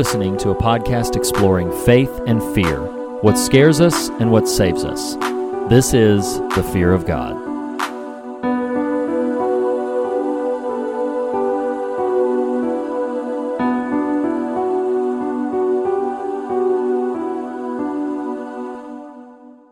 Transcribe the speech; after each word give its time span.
Listening 0.00 0.34
to 0.38 0.48
a 0.48 0.54
podcast 0.54 1.14
exploring 1.14 1.70
faith 1.84 2.22
and 2.26 2.42
fear, 2.54 2.80
what 3.20 3.36
scares 3.36 3.82
us 3.82 4.08
and 4.08 4.32
what 4.32 4.48
saves 4.48 4.82
us. 4.82 5.14
This 5.68 5.92
is 5.92 6.38
The 6.54 6.66
Fear 6.72 6.94
of 6.94 7.04
God. 7.04 7.34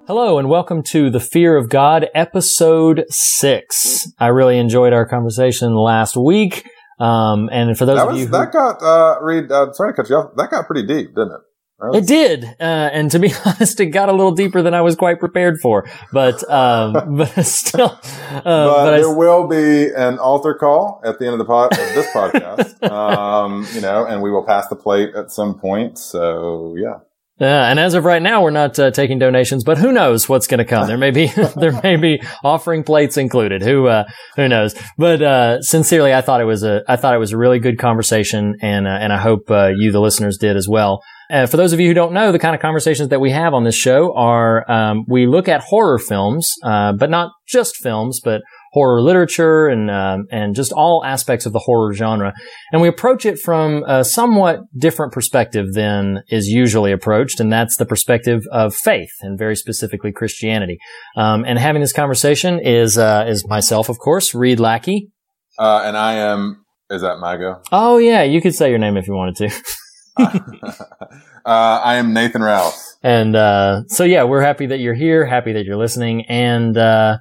Hello, 0.07 0.39
and 0.39 0.51
welcome 0.51 0.83
to 0.83 1.09
The 1.09 1.21
Fear 1.21 1.57
of 1.57 1.71
God, 1.71 2.09
episode 2.15 3.07
six. 3.09 4.13
I 4.19 4.27
really 4.27 4.59
enjoyed 4.59 4.93
our 4.93 5.07
conversation 5.07 5.75
last 5.75 6.19
week. 6.19 6.69
Um, 6.99 7.49
and 7.53 7.77
for 7.79 7.87
those 7.87 7.99
That 7.99 8.09
of 8.09 8.17
you 8.17 8.27
who, 8.27 8.33
that 8.33 8.53
got 8.53 8.83
uh 8.83 9.21
Reed. 9.23 9.51
Uh, 9.51 9.73
sorry 9.73 9.93
to 9.93 9.97
cut 9.97 10.11
you 10.11 10.17
off. 10.17 10.35
That 10.37 10.51
got 10.51 10.67
pretty 10.67 10.87
deep, 10.87 11.15
didn't 11.15 11.33
it? 11.33 11.41
That 11.79 11.95
It 11.95 12.07
did, 12.09 12.45
uh, 12.45 12.91
and 12.93 13.09
to 13.13 13.21
be 13.21 13.33
honest, 13.47 13.79
it 13.79 13.87
got 13.87 14.09
a 14.09 14.13
little 14.13 14.33
deeper 14.33 14.63
than 14.63 14.75
I 14.75 14.81
was 14.81 14.97
quite 14.97 15.21
prepared 15.21 15.61
for. 15.61 15.89
But 16.13 16.43
um, 16.51 16.93
but 17.17 17.43
still, 17.45 17.91
uh, 17.91 18.43
But, 18.43 18.43
but 18.43 18.95
I, 18.95 18.97
there 18.97 19.15
will 19.15 19.47
be 19.47 19.89
an 19.95 20.19
altar 20.19 20.55
call 20.55 21.01
at 21.05 21.21
the 21.21 21.27
end 21.27 21.35
of 21.35 21.39
the 21.39 21.45
pod, 21.45 21.73
of 21.73 21.95
this 21.95 22.07
podcast. 22.13 22.83
um, 22.91 23.65
you 23.75 23.81
know, 23.81 24.05
and 24.05 24.23
we 24.23 24.33
will 24.33 24.45
pass 24.45 24.67
the 24.67 24.77
plate 24.77 25.15
at 25.15 25.31
some 25.31 25.57
point. 25.57 25.99
So 25.99 26.75
yeah, 26.77 26.99
yeah, 27.41 27.71
and 27.71 27.79
as 27.79 27.95
of 27.95 28.05
right 28.05 28.21
now, 28.21 28.43
we're 28.43 28.51
not 28.51 28.79
uh, 28.79 28.91
taking 28.91 29.19
donations. 29.19 29.63
But 29.63 29.79
who 29.79 29.93
knows 29.93 30.29
what's 30.29 30.47
going 30.47 30.59
to 30.59 30.65
come? 30.65 30.89
There 30.89 30.99
may 30.99 31.11
be 31.11 31.27
there 31.57 31.79
may 31.83 31.97
be 31.97 32.21
offering 32.43 32.83
plates 32.83 33.17
included. 33.17 33.63
Who 33.63 33.87
uh, 33.87 34.05
who 34.37 34.49
knows? 34.49 34.75
But 34.97 35.23
uh, 35.23 35.63
sincerely, 35.63 36.13
I 36.13 36.21
thought 36.21 36.41
it 36.41 36.47
was 36.47 36.65
a 36.65 36.83
I 36.89 36.97
thought 36.97 37.15
it 37.15 37.19
was 37.19 37.33
a 37.33 37.39
really 37.39 37.61
good 37.61 37.79
conversation, 37.79 38.57
and 38.61 38.87
uh, 38.87 38.91
and 38.91 39.13
I 39.13 39.19
hope 39.19 39.51
uh, 39.51 39.69
you, 39.77 39.93
the 39.93 40.01
listeners, 40.01 40.37
did 40.37 40.57
as 40.57 40.69
well. 40.69 41.03
Uh, 41.31 41.47
for 41.47 41.59
those 41.59 41.73
of 41.73 41.81
you 41.81 41.87
who 41.89 41.95
don't 41.95 42.13
know, 42.13 42.33
the 42.33 42.39
kind 42.39 42.55
of 42.55 42.63
conversations 42.63 43.11
that 43.11 43.21
we 43.21 43.31
have 43.31 43.53
on 43.53 43.65
this 43.65 43.75
show 43.75 44.15
are 44.15 44.69
um, 44.71 45.05
we 45.07 45.27
look 45.27 45.47
at 45.47 45.61
horror 45.61 45.99
films, 45.99 46.51
uh, 46.65 46.93
but 46.93 47.11
not 47.11 47.33
just 47.47 47.77
films, 47.77 48.21
but 48.25 48.41
horror 48.73 49.01
literature 49.01 49.69
and 49.69 49.91
um, 49.91 50.27
and 50.31 50.55
just 50.55 50.73
all 50.73 51.05
aspects 51.05 51.47
of 51.47 51.53
the 51.53 51.59
horror 51.61 51.93
genre, 51.93 52.35
and 52.73 52.83
we 52.83 52.89
approach 52.89 53.25
it 53.27 53.39
from 53.39 53.85
a 53.85 54.05
somewhat 54.05 54.61
different 54.77 55.13
perspective 55.13 55.73
than 55.75 56.23
is 56.29 56.49
usually 56.49 56.93
approached, 56.93 57.41
and 57.41 57.53
that's 57.53 57.77
the 57.77 57.87
perspective 57.87 58.43
of 58.53 58.75
faith 58.75 59.13
and 59.21 59.39
very 59.39 59.57
specifically 59.57 60.13
Christianity. 60.13 60.79
Um, 61.17 61.45
and 61.45 61.59
having 61.59 61.81
this 61.81 61.93
conversation 61.93 62.61
is 62.61 62.99
uh, 62.99 63.25
is 63.29 63.47
myself, 63.49 63.89
of 63.89 63.99
course, 63.99 64.35
Reed 64.35 64.61
Lackey. 64.61 65.11
uh, 65.59 65.83
and 65.85 65.97
I 65.97 66.15
am. 66.15 66.65
Is 66.91 67.03
that 67.03 67.19
my 67.19 67.37
go? 67.37 67.61
Oh 67.71 67.99
yeah, 67.99 68.23
you 68.23 68.41
could 68.41 68.55
say 68.55 68.71
your 68.71 68.79
name 68.79 68.97
if 68.97 69.07
you 69.07 69.15
wanted 69.15 69.37
to. 69.37 69.63
uh, 70.19 70.75
I 71.45 71.97
am 71.97 72.13
Nathan 72.13 72.43
Rouse. 72.43 72.97
And 73.03 73.37
uh, 73.37 73.83
so 73.87 74.05
yeah, 74.05 74.25
we're 74.25 74.41
happy 74.41 74.67
that 74.67 74.81
you're 74.81 74.95
here, 74.95 75.25
happy 75.25 75.53
that 75.53 75.65
you're 75.65 75.77
listening, 75.77 76.27
and 76.27 76.77
uh, 76.77 77.19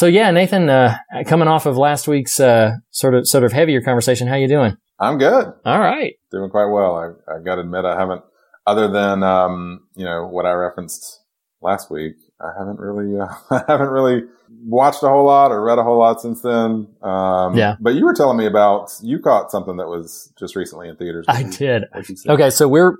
so 0.00 0.06
yeah, 0.06 0.30
Nathan, 0.30 0.70
uh, 0.70 0.96
coming 1.26 1.46
off 1.46 1.66
of 1.66 1.76
last 1.76 2.08
week's 2.08 2.40
uh, 2.40 2.70
sort 2.90 3.14
of 3.14 3.28
sort 3.28 3.44
of 3.44 3.52
heavier 3.52 3.82
conversation, 3.82 4.28
how 4.28 4.36
you 4.36 4.48
doing? 4.48 4.78
I'm 4.98 5.18
good. 5.18 5.52
All 5.66 5.78
right. 5.78 6.14
Doing 6.30 6.48
quite 6.48 6.68
well. 6.72 6.96
I, 6.96 7.34
I 7.34 7.42
got 7.44 7.56
to 7.56 7.60
admit, 7.60 7.84
I 7.84 7.98
haven't, 7.98 8.22
other 8.66 8.88
than 8.88 9.22
um, 9.22 9.82
you 9.94 10.06
know 10.06 10.26
what 10.26 10.46
I 10.46 10.52
referenced 10.52 11.20
last 11.60 11.90
week. 11.90 12.14
I 12.40 12.50
haven't 12.58 12.78
really, 12.78 13.20
uh, 13.20 13.26
I 13.50 13.62
haven't 13.68 13.90
really 13.90 14.22
watched 14.64 15.02
a 15.02 15.08
whole 15.10 15.26
lot 15.26 15.52
or 15.52 15.62
read 15.62 15.78
a 15.78 15.82
whole 15.82 15.98
lot 15.98 16.22
since 16.22 16.40
then. 16.40 16.88
Um, 17.02 17.54
Yeah. 17.54 17.76
But 17.78 17.94
you 17.94 18.06
were 18.06 18.14
telling 18.14 18.38
me 18.38 18.46
about 18.46 18.90
you 19.02 19.18
caught 19.18 19.50
something 19.50 19.76
that 19.76 19.88
was 19.88 20.32
just 20.38 20.56
recently 20.56 20.88
in 20.88 20.96
theaters. 20.96 21.26
I 21.28 21.42
did. 21.42 21.84
what 21.92 22.08
you 22.08 22.16
said? 22.16 22.32
Okay, 22.32 22.48
so 22.48 22.66
we're 22.66 22.96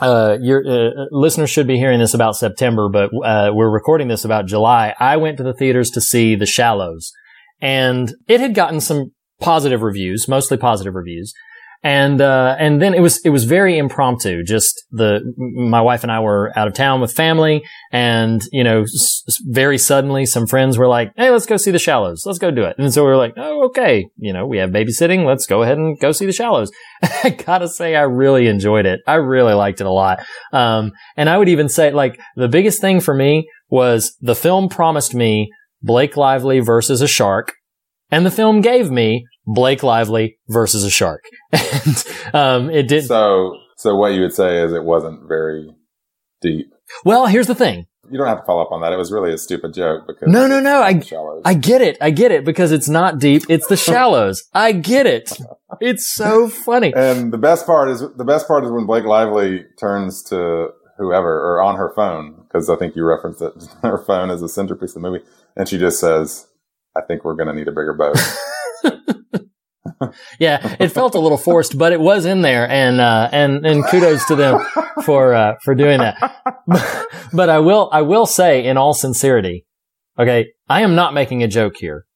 uh, 0.00 0.38
your 0.40 0.62
uh, 0.66 1.06
listeners 1.10 1.50
should 1.50 1.66
be 1.66 1.76
hearing 1.76 2.00
this 2.00 2.14
about 2.14 2.36
September, 2.36 2.88
but 2.88 3.10
uh, 3.24 3.50
we're 3.52 3.70
recording 3.70 4.08
this 4.08 4.24
about 4.24 4.46
July. 4.46 4.94
I 4.98 5.16
went 5.16 5.36
to 5.38 5.42
the 5.42 5.54
theaters 5.54 5.90
to 5.92 6.00
see 6.00 6.34
The 6.34 6.46
Shallows, 6.46 7.12
and 7.60 8.14
it 8.26 8.40
had 8.40 8.54
gotten 8.54 8.80
some 8.80 9.12
positive 9.40 9.82
reviews, 9.82 10.28
mostly 10.28 10.56
positive 10.56 10.94
reviews. 10.94 11.34
And 11.82 12.20
uh, 12.20 12.56
and 12.58 12.80
then 12.82 12.92
it 12.92 13.00
was 13.00 13.20
it 13.24 13.30
was 13.30 13.44
very 13.44 13.78
impromptu. 13.78 14.42
Just 14.44 14.84
the 14.90 15.20
my 15.38 15.80
wife 15.80 16.02
and 16.02 16.12
I 16.12 16.20
were 16.20 16.52
out 16.54 16.68
of 16.68 16.74
town 16.74 17.00
with 17.00 17.10
family, 17.10 17.62
and 17.90 18.42
you 18.52 18.62
know, 18.62 18.82
s- 18.82 19.22
very 19.46 19.78
suddenly, 19.78 20.26
some 20.26 20.46
friends 20.46 20.76
were 20.76 20.88
like, 20.88 21.12
"Hey, 21.16 21.30
let's 21.30 21.46
go 21.46 21.56
see 21.56 21.70
The 21.70 21.78
Shallows. 21.78 22.24
Let's 22.26 22.38
go 22.38 22.50
do 22.50 22.64
it." 22.64 22.76
And 22.78 22.92
so 22.92 23.02
we 23.02 23.08
were 23.10 23.16
like, 23.16 23.32
"Oh, 23.38 23.64
okay. 23.68 24.06
You 24.18 24.34
know, 24.34 24.46
we 24.46 24.58
have 24.58 24.70
babysitting. 24.70 25.24
Let's 25.24 25.46
go 25.46 25.62
ahead 25.62 25.78
and 25.78 25.98
go 25.98 26.12
see 26.12 26.26
The 26.26 26.32
Shallows." 26.32 26.70
I 27.24 27.30
gotta 27.30 27.66
say, 27.66 27.96
I 27.96 28.02
really 28.02 28.46
enjoyed 28.46 28.84
it. 28.84 29.00
I 29.06 29.14
really 29.14 29.54
liked 29.54 29.80
it 29.80 29.86
a 29.86 29.90
lot. 29.90 30.20
Um, 30.52 30.92
and 31.16 31.30
I 31.30 31.38
would 31.38 31.48
even 31.48 31.70
say, 31.70 31.92
like, 31.92 32.20
the 32.36 32.48
biggest 32.48 32.82
thing 32.82 33.00
for 33.00 33.14
me 33.14 33.48
was 33.70 34.14
the 34.20 34.34
film 34.34 34.68
promised 34.68 35.14
me 35.14 35.50
Blake 35.80 36.18
Lively 36.18 36.60
versus 36.60 37.00
a 37.00 37.08
shark, 37.08 37.54
and 38.10 38.26
the 38.26 38.30
film 38.30 38.60
gave 38.60 38.90
me 38.90 39.24
Blake 39.54 39.82
Lively 39.82 40.38
versus 40.48 40.84
a 40.84 40.90
shark. 40.90 41.24
and, 41.52 42.04
um, 42.34 42.70
it 42.70 42.88
did. 42.88 43.04
So, 43.06 43.56
so 43.76 43.96
what 43.96 44.12
you 44.12 44.20
would 44.22 44.34
say 44.34 44.62
is 44.62 44.72
it 44.72 44.84
wasn't 44.84 45.26
very 45.28 45.74
deep. 46.40 46.72
well, 47.04 47.26
here's 47.26 47.46
the 47.46 47.54
thing. 47.54 47.86
You 48.10 48.18
don't 48.18 48.26
have 48.26 48.40
to 48.40 48.44
follow 48.44 48.62
up 48.62 48.72
on 48.72 48.80
that. 48.80 48.92
It 48.92 48.96
was 48.96 49.12
really 49.12 49.32
a 49.32 49.38
stupid 49.38 49.72
joke 49.72 50.04
because 50.08 50.26
No, 50.26 50.48
no, 50.48 50.58
no. 50.58 50.82
I, 50.82 50.98
shallows. 50.98 51.42
I 51.44 51.54
get 51.54 51.80
it. 51.80 51.96
I 52.00 52.10
get 52.10 52.32
it 52.32 52.44
because 52.44 52.72
it's 52.72 52.88
not 52.88 53.20
deep. 53.20 53.44
It's 53.48 53.68
the 53.68 53.76
shallows. 53.76 54.48
I 54.52 54.72
get 54.72 55.06
it. 55.06 55.30
It's 55.80 56.06
so 56.06 56.48
funny. 56.48 56.92
and 56.94 57.32
the 57.32 57.38
best 57.38 57.66
part 57.66 57.88
is 57.88 58.00
the 58.16 58.24
best 58.24 58.48
part 58.48 58.64
is 58.64 58.70
when 58.72 58.84
Blake 58.84 59.04
Lively 59.04 59.64
turns 59.78 60.24
to 60.24 60.70
whoever 60.98 61.32
or 61.40 61.62
on 61.62 61.76
her 61.76 61.92
phone 61.94 62.34
because 62.42 62.68
I 62.68 62.76
think 62.76 62.96
you 62.96 63.04
referenced 63.04 63.42
it. 63.42 63.52
Her 63.82 63.98
phone 63.98 64.30
is 64.30 64.42
a 64.42 64.48
centerpiece 64.48 64.90
of 64.90 65.02
the 65.02 65.08
movie, 65.10 65.24
and 65.56 65.68
she 65.68 65.78
just 65.78 65.98
says, 66.00 66.46
"I 66.96 67.00
think 67.00 67.24
we're 67.24 67.34
going 67.36 67.48
to 67.48 67.54
need 67.54 67.68
a 67.68 67.72
bigger 67.72 67.94
boat." 67.94 68.16
Yeah, 70.38 70.76
it 70.80 70.88
felt 70.88 71.14
a 71.14 71.18
little 71.18 71.36
forced, 71.38 71.76
but 71.76 71.92
it 71.92 72.00
was 72.00 72.24
in 72.24 72.40
there, 72.42 72.68
and 72.68 73.00
uh, 73.00 73.28
and 73.32 73.66
and 73.66 73.86
kudos 73.86 74.24
to 74.26 74.34
them 74.36 74.58
for 75.04 75.34
uh, 75.34 75.56
for 75.62 75.74
doing 75.74 75.98
that. 75.98 76.16
but 77.32 77.50
I 77.50 77.58
will 77.58 77.90
I 77.92 78.02
will 78.02 78.26
say, 78.26 78.64
in 78.64 78.76
all 78.78 78.94
sincerity, 78.94 79.66
okay, 80.18 80.52
I 80.68 80.80
am 80.82 80.94
not 80.94 81.12
making 81.12 81.42
a 81.42 81.48
joke 81.48 81.74
here. 81.78 82.06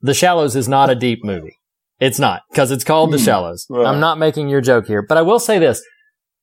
The 0.00 0.14
Shallows 0.14 0.56
is 0.56 0.68
not 0.68 0.90
a 0.90 0.94
deep 0.96 1.24
movie. 1.24 1.60
It's 2.00 2.18
not 2.18 2.42
because 2.50 2.70
it's 2.72 2.84
called 2.84 3.12
The 3.12 3.18
Hmm. 3.18 3.24
Shallows. 3.24 3.66
Right. 3.70 3.86
I'm 3.86 4.00
not 4.00 4.18
making 4.18 4.48
your 4.48 4.60
joke 4.60 4.86
here, 4.86 5.02
but 5.06 5.16
I 5.16 5.22
will 5.22 5.38
say 5.38 5.58
this: 5.60 5.80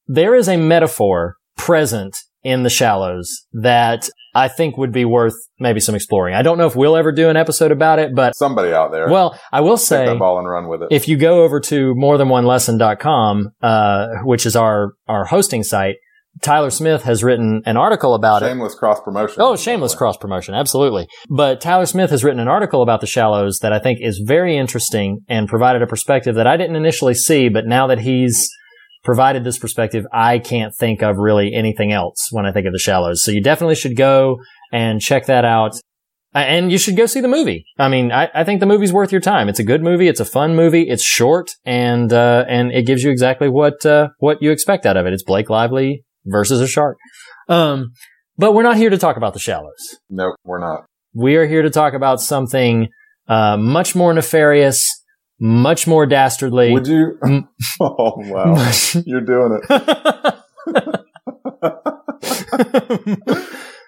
there 0.08 0.36
is 0.36 0.48
a 0.48 0.56
metaphor 0.58 1.36
present 1.58 2.16
in 2.44 2.64
The 2.64 2.70
Shallows 2.70 3.46
that 3.52 4.10
I 4.34 4.48
think 4.48 4.78
would 4.78 4.92
be 4.92 5.06
worth 5.06 5.34
maybe 5.60 5.80
some 5.80 5.94
exploring. 5.96 6.36
I 6.36 6.42
don't 6.42 6.58
know 6.58 6.68
if 6.68 6.76
we'll 6.76 6.96
ever 6.96 7.12
do 7.12 7.30
an 7.30 7.36
episode 7.38 7.72
about 7.72 8.00
it, 8.00 8.16
but 8.16 8.36
Somebody 8.36 8.72
out 8.72 8.92
there, 8.92 9.10
well, 9.10 9.38
I 9.52 9.62
will 9.62 9.78
say 9.78 10.06
that 10.06 10.20
ball 10.20 10.40
and 10.40 10.48
run 10.50 10.68
with 10.68 10.84
it. 10.84 10.88
if 10.92 11.08
you 11.08 11.18
go 11.18 11.44
over 11.44 11.60
to 11.60 11.94
morethanonelesson.com, 11.96 13.52
uh, 13.62 14.08
which 14.24 14.46
is 14.46 14.56
our, 14.56 14.94
our 15.08 15.26
hosting 15.26 15.64
site, 15.64 15.96
Tyler 16.42 16.70
Smith 16.70 17.04
has 17.04 17.24
written 17.26 17.62
an 17.66 17.76
article 17.76 18.14
about 18.16 18.42
it. 18.42 18.46
shameless 18.48 18.74
cross 18.74 19.02
promotion. 19.02 19.42
Oh, 19.42 19.58
shameless 19.58 19.94
cross 19.96 20.16
promotion. 20.16 20.54
Absolutely. 20.56 21.08
But 21.30 21.60
Tyler 21.60 21.86
Smith 21.86 22.10
has 22.10 22.24
written 22.24 22.40
an 22.40 22.48
article 22.48 22.82
about 22.82 23.02
the 23.02 23.08
shallows 23.08 23.60
that 23.60 23.74
I 23.74 23.80
think 23.80 24.00
is 24.02 24.20
very 24.26 24.58
interesting 24.58 25.20
and 25.28 25.50
provided 25.50 25.82
a 25.82 25.88
perspective 25.88 26.36
that 26.36 26.48
I 26.48 26.56
didn't 26.56 26.78
initially 26.78 27.16
see, 27.16 27.50
but 27.50 27.66
now 27.66 27.86
that 27.88 28.00
he's 28.00 28.50
provided 29.04 29.44
this 29.44 29.58
perspective, 29.58 30.06
I 30.12 30.40
can't 30.40 30.76
think 30.76 31.02
of 31.02 31.18
really 31.18 31.54
anything 31.54 31.92
else 31.92 32.30
when 32.32 32.46
I 32.46 32.52
think 32.52 32.68
of 32.68 32.74
the 32.74 32.80
shallows. 32.80 33.24
So 33.24 33.32
you 33.32 33.42
definitely 33.42 33.76
should 33.76 33.96
go 33.96 34.38
and 34.72 35.02
check 35.02 35.26
that 35.26 35.46
out. 35.46 35.76
And 36.34 36.72
you 36.72 36.78
should 36.78 36.96
go 36.96 37.08
see 37.08 37.20
the 37.20 37.28
movie. 37.28 37.66
I 37.78 37.90
mean, 37.90 38.12
I, 38.12 38.30
I 38.34 38.46
think 38.46 38.62
the 38.62 38.66
movie's 38.66 38.94
worth 38.94 39.12
your 39.12 39.20
time. 39.20 39.50
It's 39.50 39.60
a 39.60 39.66
good 39.66 39.84
movie. 39.84 40.08
It's 40.08 40.22
a 40.22 40.26
fun 40.26 40.56
movie. 40.56 40.84
It's 40.84 41.04
short 41.04 41.52
and, 41.66 42.14
uh, 42.14 42.46
and 42.48 42.72
it 42.72 42.86
gives 42.86 43.04
you 43.04 43.12
exactly 43.12 43.50
what, 43.50 43.86
uh, 43.86 44.10
what 44.20 44.42
you 44.42 44.50
expect 44.52 44.86
out 44.86 44.96
of 44.96 45.06
it. 45.06 45.12
It's 45.12 45.24
Blake 45.24 45.50
Lively 45.50 46.06
versus 46.26 46.62
a 46.62 46.68
shark. 46.68 46.98
Um, 47.50 47.92
but 48.38 48.54
we're 48.54 48.64
not 48.64 48.78
here 48.78 48.90
to 48.90 48.98
talk 48.98 49.18
about 49.18 49.34
the 49.34 49.40
shallows. 49.40 50.00
Nope, 50.10 50.36
we're 50.46 50.60
not. 50.60 50.86
We 51.14 51.36
are 51.36 51.46
here 51.46 51.64
to 51.64 51.70
talk 51.70 51.94
about 51.94 52.22
something 52.22 52.88
uh, 53.28 53.58
much 53.58 53.94
more 53.94 54.14
nefarious, 54.14 54.88
much 55.42 55.88
more 55.88 56.06
dastardly. 56.06 56.72
Would 56.72 56.88
you? 56.88 57.18
Mm. 57.24 57.48
Oh 57.82 58.14
wow, 58.18 58.54
much, 58.56 58.96
you're 59.06 59.22
doing 59.22 59.60
it. 59.62 60.36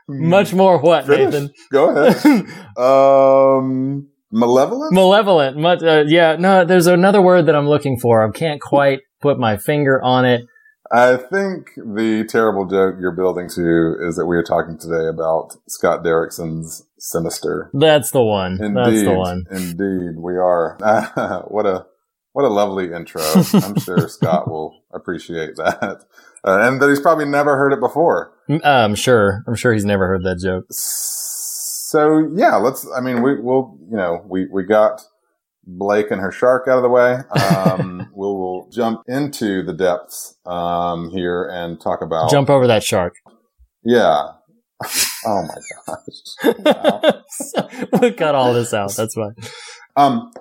much 0.08 0.54
more 0.54 0.80
what, 0.80 1.06
Finish. 1.06 1.34
Nathan? 1.34 1.50
Go 1.72 1.90
ahead. 1.96 2.48
Um, 2.78 4.08
malevolent. 4.32 4.94
Malevolent. 4.94 5.58
Much, 5.58 5.84
uh, 5.84 6.04
yeah, 6.08 6.36
no, 6.38 6.66
there's 6.66 6.88
another 6.88 7.22
word 7.22 7.46
that 7.46 7.56
I'm 7.56 7.68
looking 7.68 8.00
for. 8.00 8.28
I 8.28 8.32
can't 8.32 8.60
quite 8.62 9.02
put 9.22 9.38
my 9.40 9.58
finger 9.58 10.02
on 10.02 10.26
it. 10.26 10.46
I 10.92 11.18
think 11.18 11.70
the 11.76 12.26
terrible 12.30 12.66
joke 12.68 12.96
you're 13.00 13.16
building 13.16 13.50
to 13.56 13.96
is 14.08 14.16
that 14.16 14.26
we 14.28 14.38
are 14.38 14.44
talking 14.44 14.78
today 14.78 15.08
about 15.08 15.56
Scott 15.68 16.04
Derrickson's 16.04 16.84
Sinister. 17.04 17.70
That's 17.74 18.12
the 18.12 18.24
one. 18.24 18.54
Indeed, 18.62 18.76
That's 18.78 19.04
the 19.04 19.14
one. 19.14 19.44
indeed, 19.52 20.18
we 20.18 20.38
are. 20.38 20.78
what 21.50 21.66
a 21.66 21.86
what 22.32 22.46
a 22.46 22.48
lovely 22.48 22.94
intro. 22.94 23.22
I'm 23.22 23.78
sure 23.78 24.08
Scott 24.08 24.50
will 24.50 24.74
appreciate 24.94 25.58
that, 25.58 26.06
uh, 26.46 26.60
and 26.62 26.82
that 26.82 26.88
he's 26.88 27.02
probably 27.02 27.26
never 27.26 27.58
heard 27.58 27.74
it 27.74 27.82
before. 27.82 28.34
Uh, 28.50 28.60
I'm 28.64 28.96
sure. 28.96 29.44
I'm 29.46 29.56
sure 29.56 29.74
he's 29.74 29.84
never 29.84 30.08
heard 30.08 30.24
that 30.24 30.40
joke. 30.40 30.68
So 30.72 32.32
yeah, 32.34 32.56
let's. 32.56 32.88
I 32.96 33.02
mean, 33.02 33.22
we 33.22 33.38
will. 33.38 33.78
You 33.92 33.98
know, 33.98 34.26
we 34.26 34.48
we 34.48 34.64
got 34.64 35.02
Blake 35.66 36.10
and 36.10 36.22
her 36.22 36.32
shark 36.32 36.70
out 36.70 36.78
of 36.78 36.84
the 36.84 36.90
way. 36.90 37.18
Um, 37.38 38.10
we'll, 38.16 38.38
we'll 38.40 38.70
jump 38.72 39.02
into 39.08 39.62
the 39.62 39.74
depths 39.74 40.38
um, 40.46 41.12
here 41.12 41.50
and 41.52 41.82
talk 41.82 42.02
about 42.02 42.32
Jump 42.32 42.50
over 42.50 42.66
that 42.68 42.84
shark. 42.84 43.16
Yeah. 43.84 44.30
oh 45.26 45.48
my 45.48 45.56
gosh. 45.86 46.56
Wow. 46.60 47.90
we'll 48.02 48.14
cut 48.14 48.36
all 48.36 48.54
this 48.54 48.74
out. 48.74 48.94
That's 48.96 49.16
fine. 49.16 49.36
Um, 49.96 50.32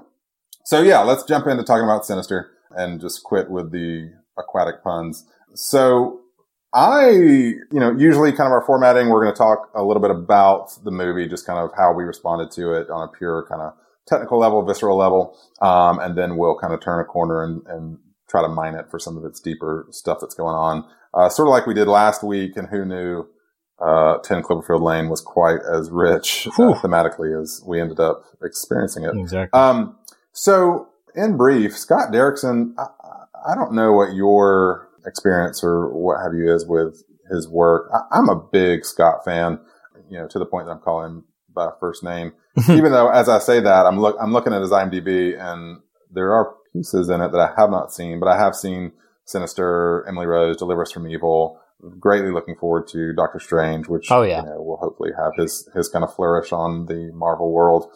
so 0.65 0.83
yeah, 0.83 1.01
let's 1.01 1.25
jump 1.25 1.47
into 1.47 1.65
talking 1.65 1.85
about 1.85 2.07
Sinister 2.07 2.51
and 2.71 3.01
just 3.01 3.23
quit 3.23 3.51
with 3.51 3.73
the 3.73 4.13
aquatic 4.39 4.83
puns. 4.83 5.25
So 5.55 6.21
I, 6.75 7.11
you 7.11 7.61
know, 7.73 7.95
usually 7.97 8.33
kind 8.33 8.47
of 8.47 8.53
our 8.53 8.65
formatting, 8.65 9.11
we're 9.11 9.23
going 9.23 9.35
to 9.35 9.39
talk 9.39 9.71
a 9.75 9.85
little 9.85 10.01
bit 10.01 10.11
about 10.11 10.71
the 10.85 10.91
movie, 10.91 11.29
just 11.29 11.47
kind 11.47 11.59
of 11.59 11.71
how 11.77 11.93
we 11.93 12.05
responded 12.05 12.51
to 12.53 12.73
it 12.73 12.89
on 12.89 13.09
a 13.09 13.13
pure 13.13 13.45
kind 13.49 13.61
of 13.61 13.75
technical 14.09 14.39
level, 14.39 14.65
visceral 14.65 14.97
level. 14.97 15.37
Um, 15.61 15.99
and 15.99 16.17
then 16.17 16.37
we'll 16.37 16.59
kind 16.59 16.73
of 16.73 16.81
turn 16.81 17.01
a 17.01 17.05
corner 17.05 17.45
and, 17.45 17.63
and 17.67 17.99
try 18.29 18.41
to 18.41 18.49
mine 18.49 18.75
it 18.75 18.91
for 18.91 18.99
some 18.99 19.19
of 19.19 19.25
its 19.25 19.41
deeper 19.41 19.87
stuff 19.91 20.19
that's 20.21 20.35
going 20.35 20.55
on. 20.55 20.85
Uh, 21.13 21.29
sort 21.29 21.47
of 21.47 21.53
like 21.53 21.67
we 21.67 21.75
did 21.75 21.89
last 21.89 22.23
week 22.23 22.57
and 22.57 22.69
who 22.69 22.87
knew, 22.87 23.27
uh, 23.83 24.19
10 24.19 24.43
Cloverfield 24.43 24.83
Lane 24.83 25.09
was 25.09 25.21
quite 25.21 25.61
as 25.71 25.91
rich 25.91 26.47
uh, 26.59 26.75
thematically 26.75 27.41
as 27.41 27.63
we 27.67 27.81
ended 27.81 27.99
up 28.01 28.25
experiencing 28.43 29.05
it. 29.05 29.17
Exactly. 29.17 29.59
Um, 29.59 29.97
so 30.33 30.89
in 31.15 31.37
brief, 31.37 31.77
Scott 31.77 32.13
Derrickson, 32.13 32.75
I, 32.79 32.87
I 33.51 33.55
don't 33.55 33.73
know 33.73 33.93
what 33.93 34.15
your 34.15 34.89
experience 35.05 35.65
or 35.65 35.93
what 35.93 36.23
have 36.23 36.35
you 36.35 36.53
is 36.55 36.67
with 36.67 37.03
his 37.31 37.49
work. 37.49 37.91
I, 37.93 38.19
I'm 38.19 38.29
a 38.29 38.37
big 38.37 38.85
Scott 38.85 39.25
fan, 39.25 39.59
you 40.09 40.19
know, 40.19 40.29
to 40.29 40.39
the 40.39 40.47
point 40.47 40.67
that 40.67 40.73
I'm 40.73 40.81
calling 40.81 41.07
him 41.07 41.25
by 41.53 41.71
first 41.81 42.05
name. 42.05 42.33
Even 42.69 42.93
though, 42.93 43.09
as 43.09 43.29
I 43.29 43.39
say 43.39 43.61
that, 43.61 43.87
I'm 43.87 43.99
look, 43.99 44.17
I'm 44.21 44.33
looking 44.33 44.53
at 44.53 44.61
his 44.61 44.71
IMDb 44.71 45.39
and 45.39 45.81
there 46.11 46.33
are 46.33 46.55
pieces 46.73 47.09
in 47.09 47.21
it 47.21 47.33
that 47.33 47.41
I 47.41 47.53
have 47.61 47.71
not 47.71 47.93
seen, 47.93 48.21
but 48.21 48.29
I 48.29 48.39
have 48.39 48.55
seen 48.55 48.93
Sinister, 49.25 50.05
Emily 50.07 50.27
Rose, 50.27 50.57
Deliver 50.57 50.83
Us 50.83 50.93
from 50.93 51.09
Evil. 51.09 51.59
Greatly 51.99 52.31
looking 52.31 52.55
forward 52.57 52.87
to 52.89 53.13
Doctor 53.13 53.41
Strange, 53.41 53.89
which 53.89 54.11
Oh, 54.11 54.23
yeah. 54.23 54.43
you 54.43 54.49
know, 54.49 54.63
will 54.63 54.77
hopefully 54.77 55.11
have 55.19 55.33
his 55.37 55.69
his 55.75 55.89
kind 55.89 56.05
of 56.05 56.15
flourish 56.15 56.53
on 56.53 56.87
the 56.87 57.11
Marvel 57.13 57.51
world. 57.53 57.87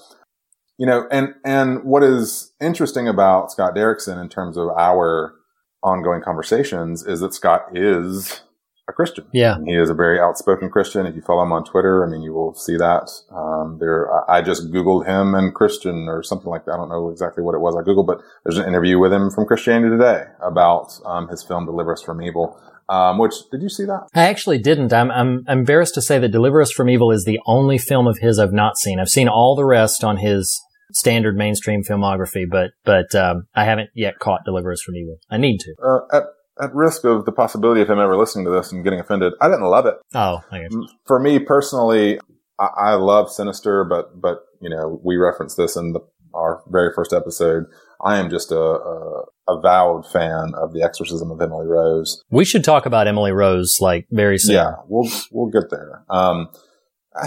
You 0.78 0.86
know, 0.86 1.06
and 1.10 1.34
and 1.44 1.84
what 1.84 2.02
is 2.02 2.52
interesting 2.60 3.08
about 3.08 3.50
Scott 3.52 3.74
Derrickson 3.74 4.20
in 4.20 4.28
terms 4.28 4.56
of 4.56 4.68
our 4.76 5.34
ongoing 5.82 6.20
conversations 6.22 7.06
is 7.06 7.20
that 7.20 7.32
Scott 7.32 7.62
is 7.74 8.42
a 8.88 8.92
Christian. 8.92 9.26
yeah. 9.32 9.56
He 9.66 9.74
is 9.74 9.90
a 9.90 9.94
very 9.94 10.20
outspoken 10.20 10.68
Christian. 10.70 11.06
If 11.06 11.16
you 11.16 11.22
follow 11.22 11.42
him 11.42 11.52
on 11.52 11.64
Twitter, 11.64 12.06
I 12.06 12.10
mean, 12.10 12.22
you 12.22 12.32
will 12.32 12.54
see 12.54 12.76
that. 12.76 13.10
Um, 13.32 13.78
there, 13.80 14.08
I 14.30 14.38
I 14.38 14.42
just 14.42 14.70
Googled 14.70 15.06
him 15.06 15.34
and 15.34 15.54
Christian 15.54 16.06
or 16.08 16.22
something 16.22 16.48
like 16.48 16.66
that. 16.66 16.72
I 16.72 16.76
don't 16.76 16.88
know 16.88 17.08
exactly 17.10 17.42
what 17.42 17.54
it 17.54 17.60
was 17.60 17.74
I 17.76 17.82
Googled, 17.82 18.06
but 18.06 18.20
there's 18.44 18.58
an 18.58 18.66
interview 18.68 18.98
with 18.98 19.12
him 19.12 19.30
from 19.30 19.46
Christianity 19.46 19.90
Today 19.96 20.24
about, 20.40 21.00
um, 21.04 21.26
his 21.28 21.42
film 21.42 21.64
Deliver 21.66 21.92
Us 21.94 22.02
from 22.02 22.20
Evil. 22.22 22.60
Um, 22.88 23.18
which, 23.18 23.34
did 23.50 23.62
you 23.62 23.68
see 23.68 23.84
that? 23.84 24.08
I 24.14 24.28
actually 24.28 24.58
didn't. 24.58 24.92
I'm, 24.92 25.10
I'm 25.10 25.44
embarrassed 25.48 25.94
to 25.94 26.02
say 26.02 26.18
that 26.18 26.28
Deliver 26.28 26.60
Us 26.60 26.70
from 26.70 26.88
Evil 26.88 27.10
is 27.10 27.24
the 27.24 27.40
only 27.46 27.78
film 27.78 28.06
of 28.06 28.18
his 28.18 28.38
I've 28.38 28.52
not 28.52 28.78
seen. 28.78 29.00
I've 29.00 29.08
seen 29.08 29.28
all 29.28 29.56
the 29.56 29.64
rest 29.64 30.04
on 30.04 30.18
his 30.18 30.60
standard 30.92 31.36
mainstream 31.36 31.82
filmography, 31.82 32.44
but, 32.48 32.70
but, 32.84 33.14
um, 33.14 33.46
I 33.54 33.64
haven't 33.64 33.90
yet 33.94 34.18
caught 34.20 34.44
Deliver 34.44 34.72
Us 34.72 34.82
from 34.82 34.94
Evil. 34.96 35.18
I 35.28 35.36
need 35.36 35.58
to. 35.58 35.74
Uh, 35.84 36.16
at, 36.16 36.22
at 36.60 36.74
risk 36.74 37.04
of 37.04 37.24
the 37.24 37.32
possibility 37.32 37.80
of 37.80 37.90
him 37.90 37.98
ever 37.98 38.16
listening 38.16 38.44
to 38.46 38.50
this 38.50 38.72
and 38.72 38.84
getting 38.84 39.00
offended, 39.00 39.32
I 39.40 39.48
didn't 39.48 39.66
love 39.66 39.86
it. 39.86 39.96
Oh, 40.14 40.40
okay. 40.52 40.68
for 41.06 41.18
me 41.18 41.38
personally, 41.38 42.18
I, 42.58 42.68
I 42.76 42.94
love 42.94 43.30
Sinister, 43.30 43.84
but 43.84 44.20
but 44.20 44.40
you 44.60 44.70
know 44.70 45.00
we 45.04 45.16
referenced 45.16 45.56
this 45.56 45.76
in 45.76 45.92
the, 45.92 46.00
our 46.34 46.62
very 46.68 46.92
first 46.94 47.12
episode. 47.12 47.64
I 48.04 48.18
am 48.18 48.30
just 48.30 48.50
a, 48.52 48.58
a 48.58 49.24
avowed 49.48 50.06
fan 50.10 50.52
of 50.60 50.72
the 50.72 50.82
Exorcism 50.82 51.30
of 51.30 51.40
Emily 51.40 51.66
Rose. 51.66 52.22
We 52.30 52.44
should 52.44 52.64
talk 52.64 52.86
about 52.86 53.06
Emily 53.06 53.32
Rose 53.32 53.76
like 53.80 54.06
very 54.10 54.38
soon. 54.38 54.54
Yeah, 54.56 54.72
we'll 54.88 55.10
we'll 55.32 55.50
get 55.50 55.70
there. 55.70 56.04
Um, 56.10 56.48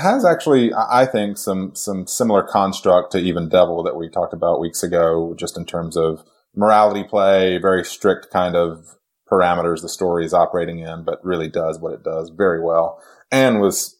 has 0.01 0.23
actually, 0.25 0.71
I 0.73 1.05
think, 1.05 1.37
some 1.37 1.71
some 1.75 2.05
similar 2.07 2.43
construct 2.43 3.11
to 3.13 3.17
even 3.19 3.49
Devil 3.49 3.83
that 3.83 3.95
we 3.95 4.09
talked 4.09 4.33
about 4.33 4.59
weeks 4.59 4.83
ago, 4.83 5.33
just 5.37 5.57
in 5.57 5.65
terms 5.65 5.97
of 5.97 6.23
morality 6.55 7.03
play, 7.03 7.57
very 7.57 7.83
strict 7.83 8.27
kind 8.31 8.55
of 8.55 8.85
parameters 9.31 9.81
the 9.81 9.89
story 9.89 10.25
is 10.25 10.33
operating 10.33 10.79
in, 10.79 11.03
but 11.03 11.23
really 11.23 11.47
does 11.47 11.79
what 11.79 11.93
it 11.93 12.03
does 12.03 12.31
very 12.35 12.61
well, 12.63 12.99
and 13.31 13.59
was 13.61 13.97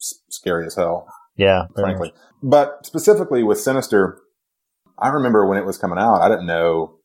s- 0.00 0.14
scary 0.30 0.66
as 0.66 0.74
hell 0.74 1.06
Yeah. 1.36 1.66
frankly. 1.76 2.12
But 2.42 2.84
specifically 2.84 3.42
with 3.44 3.60
Sinister, 3.60 4.18
I 4.98 5.08
remember 5.08 5.46
when 5.46 5.58
it 5.58 5.66
was 5.66 5.78
coming 5.78 5.98
out, 5.98 6.20
I 6.20 6.28
didn't 6.28 6.46
know 6.46 6.98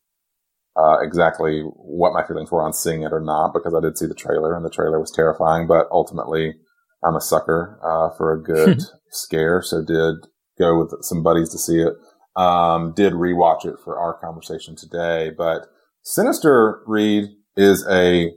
uh, 0.77 0.97
exactly 1.01 1.61
what 1.61 2.13
my 2.13 2.25
feelings 2.25 2.51
were 2.51 2.63
on 2.63 2.73
seeing 2.73 3.03
it 3.03 3.11
or 3.11 3.19
not 3.19 3.53
because 3.53 3.73
I 3.73 3.81
did 3.81 3.97
see 3.97 4.05
the 4.05 4.13
trailer 4.13 4.55
and 4.55 4.65
the 4.65 4.69
trailer 4.69 4.99
was 4.99 5.11
terrifying. 5.11 5.67
But 5.67 5.87
ultimately, 5.91 6.55
I'm 7.03 7.15
a 7.15 7.21
sucker 7.21 7.79
uh, 7.83 8.15
for 8.15 8.33
a 8.33 8.41
good 8.43 8.81
scare, 9.11 9.61
so 9.61 9.83
did 9.83 10.15
go 10.57 10.79
with 10.79 11.03
some 11.03 11.23
buddies 11.23 11.49
to 11.49 11.57
see 11.57 11.79
it. 11.79 11.93
Um, 12.35 12.93
did 12.95 13.13
rewatch 13.13 13.65
it 13.65 13.75
for 13.83 13.97
our 13.99 14.13
conversation 14.13 14.75
today, 14.75 15.31
but 15.35 15.67
Sinister 16.03 16.81
Reed 16.85 17.25
is 17.57 17.85
a 17.89 18.31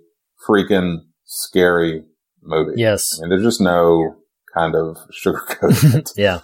freaking 0.48 0.98
scary 1.24 2.02
movie. 2.42 2.72
Yes. 2.76 3.18
And 3.20 3.30
there's 3.30 3.44
just 3.44 3.60
no 3.60 4.16
kind 4.54 4.74
of 4.74 4.96
sugarcoating 5.24 5.94
it. 5.94 6.10
Yeah. 6.16 6.40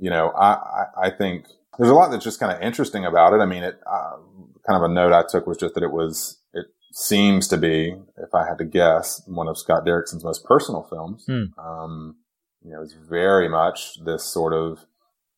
You 0.00 0.10
know, 0.10 0.30
I, 0.30 0.52
I, 0.52 0.84
I 1.06 1.10
think 1.10 1.46
there's 1.78 1.90
a 1.90 1.94
lot 1.94 2.10
that's 2.10 2.24
just 2.24 2.40
kind 2.40 2.52
of 2.52 2.60
interesting 2.60 3.04
about 3.04 3.32
it. 3.32 3.40
I 3.40 3.46
mean, 3.46 3.62
it, 3.62 3.80
uh, 3.86 4.16
kind 4.68 4.82
of 4.82 4.90
a 4.90 4.92
note 4.92 5.12
I 5.12 5.22
took 5.28 5.46
was 5.46 5.56
just 5.56 5.74
that 5.74 5.82
it 5.82 5.92
was, 5.92 6.40
it 6.52 6.66
seems 6.92 7.48
to 7.48 7.56
be, 7.56 7.94
if 8.16 8.34
I 8.34 8.46
had 8.46 8.58
to 8.58 8.64
guess, 8.64 9.22
one 9.26 9.48
of 9.48 9.56
Scott 9.58 9.86
Derrickson's 9.86 10.24
most 10.24 10.44
personal 10.44 10.82
films. 10.82 11.24
Hmm. 11.26 11.58
Um, 11.58 12.16
you 12.62 12.72
know, 12.72 12.82
it's 12.82 12.94
very 13.08 13.48
much 13.48 14.04
this 14.04 14.24
sort 14.24 14.52
of, 14.52 14.84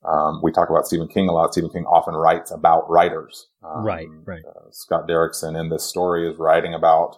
um, 0.02 0.40
we 0.42 0.50
talk 0.50 0.70
about 0.70 0.87
Stephen 0.87 1.09
King 1.09 1.28
a 1.28 1.32
lot. 1.32 1.52
Stephen 1.52 1.70
King 1.70 1.85
often 1.85 2.14
writes 2.14 2.50
about 2.50 2.88
writers. 2.88 3.49
Um, 3.62 3.85
Right, 3.85 4.09
right. 4.25 4.42
Uh, 4.44 4.70
Scott 4.70 5.06
Derrickson 5.06 5.59
in 5.61 5.68
this 5.68 5.85
story 5.85 6.28
is 6.28 6.38
writing 6.38 6.73
about 6.73 7.16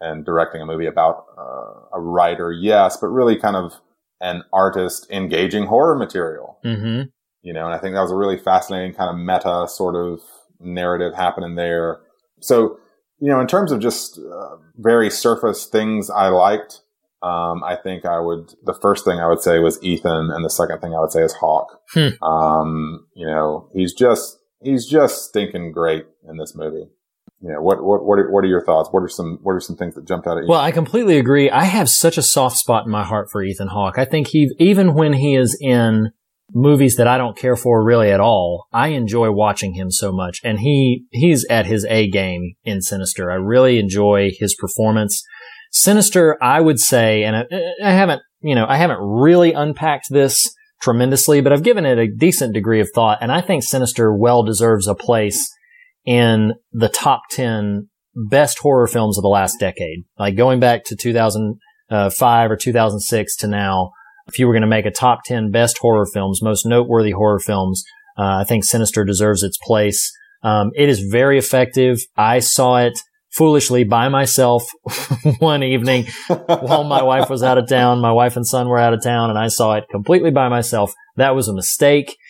and 0.00 0.24
directing 0.24 0.60
a 0.60 0.66
movie 0.66 0.86
about 0.86 1.26
uh, 1.36 1.96
a 1.96 2.00
writer, 2.00 2.52
yes, 2.52 2.96
but 2.96 3.08
really 3.08 3.36
kind 3.36 3.56
of 3.56 3.74
an 4.20 4.42
artist 4.52 5.06
engaging 5.10 5.66
horror 5.66 5.96
material. 5.96 6.58
Mm-hmm. 6.64 7.08
You 7.42 7.52
know, 7.52 7.64
and 7.64 7.74
I 7.74 7.78
think 7.78 7.94
that 7.94 8.02
was 8.02 8.12
a 8.12 8.16
really 8.16 8.38
fascinating 8.38 8.94
kind 8.94 9.10
of 9.10 9.16
meta 9.16 9.66
sort 9.68 9.96
of 9.96 10.20
narrative 10.60 11.12
happening 11.14 11.56
there. 11.56 12.00
So, 12.40 12.78
you 13.18 13.28
know, 13.28 13.40
in 13.40 13.48
terms 13.48 13.72
of 13.72 13.80
just 13.80 14.18
uh, 14.18 14.56
very 14.76 15.10
surface 15.10 15.66
things 15.66 16.08
I 16.08 16.28
liked, 16.28 16.82
um, 17.20 17.62
I 17.64 17.76
think 17.82 18.04
I 18.04 18.20
would, 18.20 18.54
the 18.64 18.78
first 18.80 19.04
thing 19.04 19.18
I 19.18 19.28
would 19.28 19.40
say 19.40 19.58
was 19.58 19.82
Ethan, 19.82 20.30
and 20.32 20.44
the 20.44 20.50
second 20.50 20.80
thing 20.80 20.94
I 20.94 21.00
would 21.00 21.12
say 21.12 21.22
is 21.22 21.34
Hawke. 21.34 21.80
Hmm. 21.92 22.24
Um, 22.24 23.06
you 23.14 23.26
know, 23.26 23.68
he's 23.74 23.92
just, 23.92 24.38
he's 24.60 24.86
just 24.86 25.24
stinking 25.24 25.72
great 25.72 26.06
in 26.28 26.36
this 26.36 26.54
movie. 26.54 26.90
You 27.40 27.52
know, 27.52 27.60
what, 27.60 27.82
what, 27.82 28.04
what 28.04 28.20
are, 28.20 28.30
what 28.30 28.44
are 28.44 28.48
your 28.48 28.64
thoughts? 28.64 28.88
What 28.92 29.02
are 29.02 29.08
some, 29.08 29.40
what 29.42 29.52
are 29.52 29.60
some 29.60 29.76
things 29.76 29.96
that 29.96 30.06
jumped 30.06 30.28
out 30.28 30.38
at 30.38 30.44
you? 30.44 30.48
Well, 30.48 30.60
I 30.60 30.70
completely 30.70 31.18
agree. 31.18 31.50
I 31.50 31.64
have 31.64 31.88
such 31.88 32.18
a 32.18 32.22
soft 32.22 32.56
spot 32.56 32.86
in 32.86 32.92
my 32.92 33.02
heart 33.04 33.30
for 33.32 33.42
Ethan 33.42 33.68
Hawke. 33.68 33.98
I 33.98 34.04
think 34.04 34.28
he, 34.28 34.48
even 34.60 34.94
when 34.94 35.12
he 35.12 35.34
is 35.34 35.58
in 35.60 36.12
movies 36.54 36.96
that 36.96 37.08
I 37.08 37.18
don't 37.18 37.36
care 37.36 37.56
for 37.56 37.84
really 37.84 38.10
at 38.10 38.20
all, 38.20 38.66
I 38.72 38.88
enjoy 38.88 39.30
watching 39.30 39.74
him 39.74 39.90
so 39.90 40.12
much. 40.12 40.40
And 40.44 40.60
he, 40.60 41.04
he's 41.10 41.46
at 41.48 41.66
his 41.66 41.86
A 41.88 42.08
game 42.08 42.54
in 42.64 42.82
Sinister. 42.82 43.30
I 43.30 43.36
really 43.36 43.78
enjoy 43.78 44.30
his 44.38 44.54
performance. 44.54 45.22
Sinister, 45.70 46.36
I 46.42 46.60
would 46.60 46.78
say, 46.78 47.24
and 47.24 47.36
I, 47.36 47.44
I 47.82 47.92
haven't, 47.92 48.22
you 48.40 48.54
know, 48.54 48.66
I 48.68 48.76
haven't 48.76 49.00
really 49.00 49.52
unpacked 49.52 50.06
this 50.10 50.54
tremendously, 50.82 51.40
but 51.40 51.52
I've 51.52 51.62
given 51.62 51.86
it 51.86 51.98
a 51.98 52.08
decent 52.08 52.52
degree 52.52 52.80
of 52.80 52.90
thought. 52.94 53.18
And 53.20 53.32
I 53.32 53.40
think 53.40 53.62
Sinister 53.62 54.14
well 54.14 54.42
deserves 54.42 54.86
a 54.86 54.94
place 54.94 55.50
in 56.04 56.52
the 56.72 56.88
top 56.88 57.22
10 57.30 57.88
best 58.14 58.58
horror 58.58 58.86
films 58.86 59.16
of 59.16 59.22
the 59.22 59.28
last 59.28 59.58
decade. 59.58 60.04
Like 60.18 60.36
going 60.36 60.60
back 60.60 60.84
to 60.84 60.96
2005 60.96 62.50
uh, 62.50 62.52
or 62.52 62.56
2006 62.56 63.36
to 63.36 63.46
now, 63.46 63.92
if 64.26 64.38
you 64.38 64.46
were 64.46 64.52
going 64.52 64.62
to 64.62 64.68
make 64.68 64.86
a 64.86 64.90
top 64.90 65.20
10 65.24 65.50
best 65.50 65.78
horror 65.78 66.06
films, 66.06 66.42
most 66.42 66.66
noteworthy 66.66 67.10
horror 67.10 67.38
films, 67.38 67.84
uh, 68.18 68.38
I 68.40 68.44
think 68.44 68.64
Sinister 68.64 69.04
deserves 69.04 69.42
its 69.42 69.58
place. 69.58 70.12
Um, 70.42 70.70
it 70.74 70.88
is 70.88 71.00
very 71.00 71.38
effective. 71.38 71.98
I 72.16 72.40
saw 72.40 72.78
it 72.78 72.98
foolishly 73.32 73.84
by 73.84 74.08
myself 74.08 74.64
one 75.38 75.62
evening 75.62 76.06
while 76.46 76.84
my 76.84 77.02
wife 77.02 77.30
was 77.30 77.42
out 77.42 77.58
of 77.58 77.68
town. 77.68 78.00
My 78.00 78.12
wife 78.12 78.36
and 78.36 78.46
son 78.46 78.68
were 78.68 78.78
out 78.78 78.92
of 78.92 79.02
town 79.02 79.30
and 79.30 79.38
I 79.38 79.48
saw 79.48 79.74
it 79.74 79.84
completely 79.90 80.30
by 80.30 80.48
myself. 80.48 80.92
That 81.16 81.34
was 81.34 81.48
a 81.48 81.54
mistake. 81.54 82.16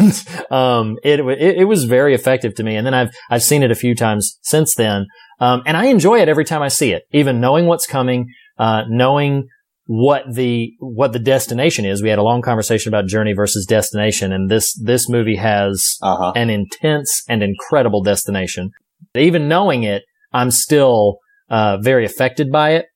And, 0.00 0.26
um, 0.50 0.96
it, 1.04 1.20
it, 1.20 1.58
it, 1.58 1.64
was 1.64 1.84
very 1.84 2.14
effective 2.14 2.54
to 2.54 2.64
me. 2.64 2.76
And 2.76 2.86
then 2.86 2.94
I've, 2.94 3.10
I've 3.30 3.42
seen 3.42 3.62
it 3.62 3.70
a 3.70 3.76
few 3.76 3.94
times 3.94 4.38
since 4.40 4.74
then. 4.74 5.06
Um, 5.38 5.62
and 5.66 5.76
I 5.76 5.84
enjoy 5.86 6.20
it 6.20 6.30
every 6.30 6.46
time 6.46 6.62
I 6.62 6.68
see 6.68 6.92
it, 6.92 7.04
even 7.12 7.40
knowing 7.40 7.66
what's 7.66 7.86
coming, 7.86 8.32
uh, 8.58 8.84
knowing 8.88 9.48
what 9.92 10.22
the 10.32 10.72
what 10.78 11.12
the 11.12 11.18
destination 11.18 11.84
is. 11.84 12.00
We 12.00 12.10
had 12.10 12.20
a 12.20 12.22
long 12.22 12.42
conversation 12.42 12.90
about 12.90 13.08
journey 13.08 13.32
versus 13.32 13.66
destination, 13.66 14.32
and 14.32 14.48
this 14.48 14.72
this 14.80 15.08
movie 15.08 15.34
has 15.34 15.96
uh-huh. 16.00 16.32
an 16.36 16.48
intense 16.48 17.24
and 17.28 17.42
incredible 17.42 18.00
destination. 18.00 18.70
Even 19.16 19.48
knowing 19.48 19.82
it, 19.82 20.04
I'm 20.32 20.52
still 20.52 21.18
uh, 21.48 21.78
very 21.78 22.04
affected 22.04 22.52
by 22.52 22.74
it, 22.74 22.86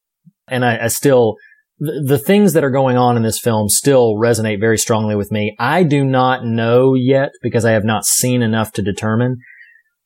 and 0.46 0.64
I, 0.64 0.84
I 0.84 0.86
still 0.86 1.34
the, 1.80 2.00
the 2.06 2.18
things 2.18 2.52
that 2.52 2.62
are 2.62 2.70
going 2.70 2.96
on 2.96 3.16
in 3.16 3.24
this 3.24 3.40
film 3.40 3.68
still 3.68 4.14
resonate 4.14 4.60
very 4.60 4.78
strongly 4.78 5.16
with 5.16 5.32
me. 5.32 5.56
I 5.58 5.82
do 5.82 6.04
not 6.04 6.44
know 6.44 6.94
yet 6.94 7.30
because 7.42 7.64
I 7.64 7.72
have 7.72 7.84
not 7.84 8.04
seen 8.04 8.40
enough 8.40 8.70
to 8.74 8.82
determine 8.82 9.38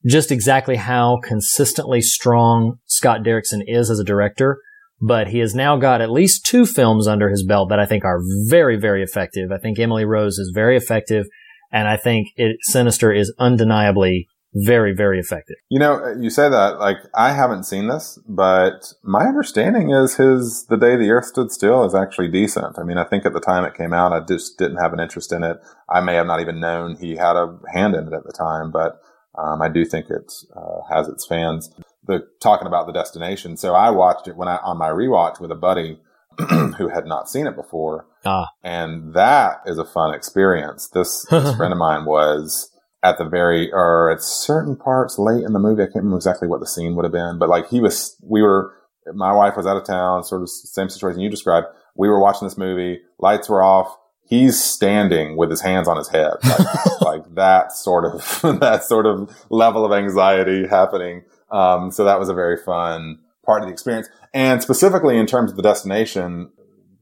just 0.07 0.33
exactly 0.33 0.77
how 0.77 1.19
consistently 1.23 2.01
strong 2.01 2.79
Scott 2.87 3.25
Derrickson 3.25 3.61
is 3.67 3.91
as 3.91 3.99
a 3.99 4.05
director 4.05 4.57
but 5.01 5.29
he 5.29 5.39
has 5.39 5.55
now 5.55 5.77
got 5.77 6.01
at 6.01 6.11
least 6.11 6.45
two 6.45 6.67
films 6.67 7.07
under 7.07 7.29
his 7.29 7.45
belt 7.45 7.69
that 7.69 7.79
I 7.79 7.87
think 7.87 8.05
are 8.05 8.21
very, 8.49 8.77
very 8.77 9.03
effective. 9.03 9.53
I 9.53 9.59
think 9.59 9.79
Emily 9.79 10.05
Rose 10.05 10.39
is 10.39 10.51
very 10.55 10.77
effective, 10.77 11.27
and 11.71 11.89
I 11.89 11.97
think 11.97 12.29
it, 12.37 12.57
Sinister 12.63 13.13
is 13.13 13.33
undeniably 13.39 14.29
very, 14.55 14.95
very 14.95 15.21
effective. 15.21 15.57
You 15.69 15.79
know, 15.79 16.15
you 16.19 16.31
say 16.31 16.49
that 16.49 16.79
like 16.79 16.97
I 17.15 17.33
haven't 17.33 17.65
seen 17.65 17.89
this, 17.89 18.19
but 18.27 18.93
my 19.03 19.25
understanding 19.25 19.91
is 19.91 20.17
his 20.17 20.67
"The 20.69 20.79
Day 20.79 20.97
the 20.97 21.11
Earth 21.11 21.27
Stood 21.27 21.53
Still" 21.53 21.85
is 21.85 21.95
actually 21.95 22.29
decent. 22.29 22.79
I 22.79 22.83
mean, 22.83 22.99
I 22.99 23.05
think 23.05 23.27
at 23.27 23.35
the 23.35 23.41
time 23.41 23.65
it 23.65 23.75
came 23.75 23.93
out, 23.93 24.13
I 24.13 24.21
just 24.21 24.59
didn't 24.59 24.79
have 24.79 24.93
an 24.93 25.01
interest 25.01 25.33
in 25.33 25.45
it. 25.45 25.59
I 25.89 26.01
may 26.01 26.15
have 26.15 26.27
not 26.27 26.41
even 26.41 26.61
known 26.61 26.97
he 26.97 27.17
had 27.17 27.37
a 27.37 27.59
hand 27.73 27.95
in 27.95 28.09
it 28.09 28.13
at 28.13 28.25
the 28.25 28.33
time, 28.33 28.73
but 28.73 29.01
um, 29.39 29.63
I 29.63 29.69
do 29.69 29.85
think 29.85 30.07
it 30.11 30.33
uh, 30.57 30.81
has 30.91 31.09
its 31.09 31.27
fans 31.27 31.71
the 32.09 32.27
talking 32.41 32.67
about 32.67 32.87
the 32.87 32.93
destination. 32.93 33.57
So 33.57 33.75
I 33.75 33.91
watched 33.91 34.27
it 34.27 34.37
when 34.37 34.49
I 34.49 34.57
on 34.57 34.79
my 34.79 34.89
rewatch 34.89 35.41
with 35.41 35.53
a 35.53 35.55
buddy 35.55 36.01
who 36.39 36.89
had 36.89 37.07
not 37.07 37.29
seen 37.29 37.47
it 37.47 37.55
before. 37.55 38.07
Ah. 38.25 38.49
And 38.65 39.15
that 39.15 39.61
is 39.67 39.79
a 39.79 39.85
fun 39.85 40.15
experience. 40.15 40.89
This, 40.89 41.25
this 41.31 41.55
friend 41.57 41.73
of 41.73 41.79
mine 41.79 42.07
was 42.07 42.73
at 43.05 43.19
the 43.19 43.29
very, 43.29 43.71
or 43.73 44.11
at 44.11 44.23
certain 44.23 44.75
parts 44.75 45.19
late 45.19 45.45
in 45.45 45.53
the 45.53 45.59
movie. 45.59 45.83
I 45.83 45.87
can't 45.87 45.97
remember 45.97 46.17
exactly 46.17 46.49
what 46.49 46.61
the 46.61 46.67
scene 46.67 46.97
would 46.97 47.05
have 47.05 47.13
been, 47.13 47.39
but 47.39 47.49
like 47.49 47.69
he 47.69 47.81
was, 47.81 48.17
we 48.23 48.43
were, 48.43 48.73
my 49.15 49.33
wife 49.33 49.57
was 49.57 49.67
out 49.67 49.77
of 49.77 49.85
town, 49.85 50.25
sort 50.25 50.43
of 50.43 50.51
same 50.51 50.89
situation 50.89 51.21
you 51.21 51.31
described. 51.31 51.67
We 51.95 52.09
were 52.09 52.21
watching 52.21 52.47
this 52.47 52.59
movie, 52.59 53.01
lights 53.19 53.49
were 53.49 53.63
off. 53.63 53.97
He's 54.25 54.63
standing 54.63 55.37
with 55.39 55.49
his 55.51 55.63
hands 55.63 55.89
on 55.89 55.97
his 55.97 56.09
head, 56.09 56.35
like, 56.45 57.01
like 57.01 57.35
that 57.35 57.73
sort 57.73 58.05
of, 58.05 58.41
that 58.61 58.85
sort 58.85 59.07
of 59.07 59.35
level 59.51 59.85
of 59.85 59.93
anxiety 59.93 60.67
happening 60.67 61.23
um, 61.51 61.91
so 61.91 62.05
that 62.05 62.19
was 62.19 62.29
a 62.29 62.35
very 62.35 62.57
fun 62.57 63.19
part 63.45 63.63
of 63.63 63.69
the 63.69 63.73
experience. 63.73 64.09
And 64.35 64.63
specifically 64.63 65.19
in 65.19 65.27
terms 65.27 65.51
of 65.51 65.57
the 65.57 65.63
destination 65.63 66.51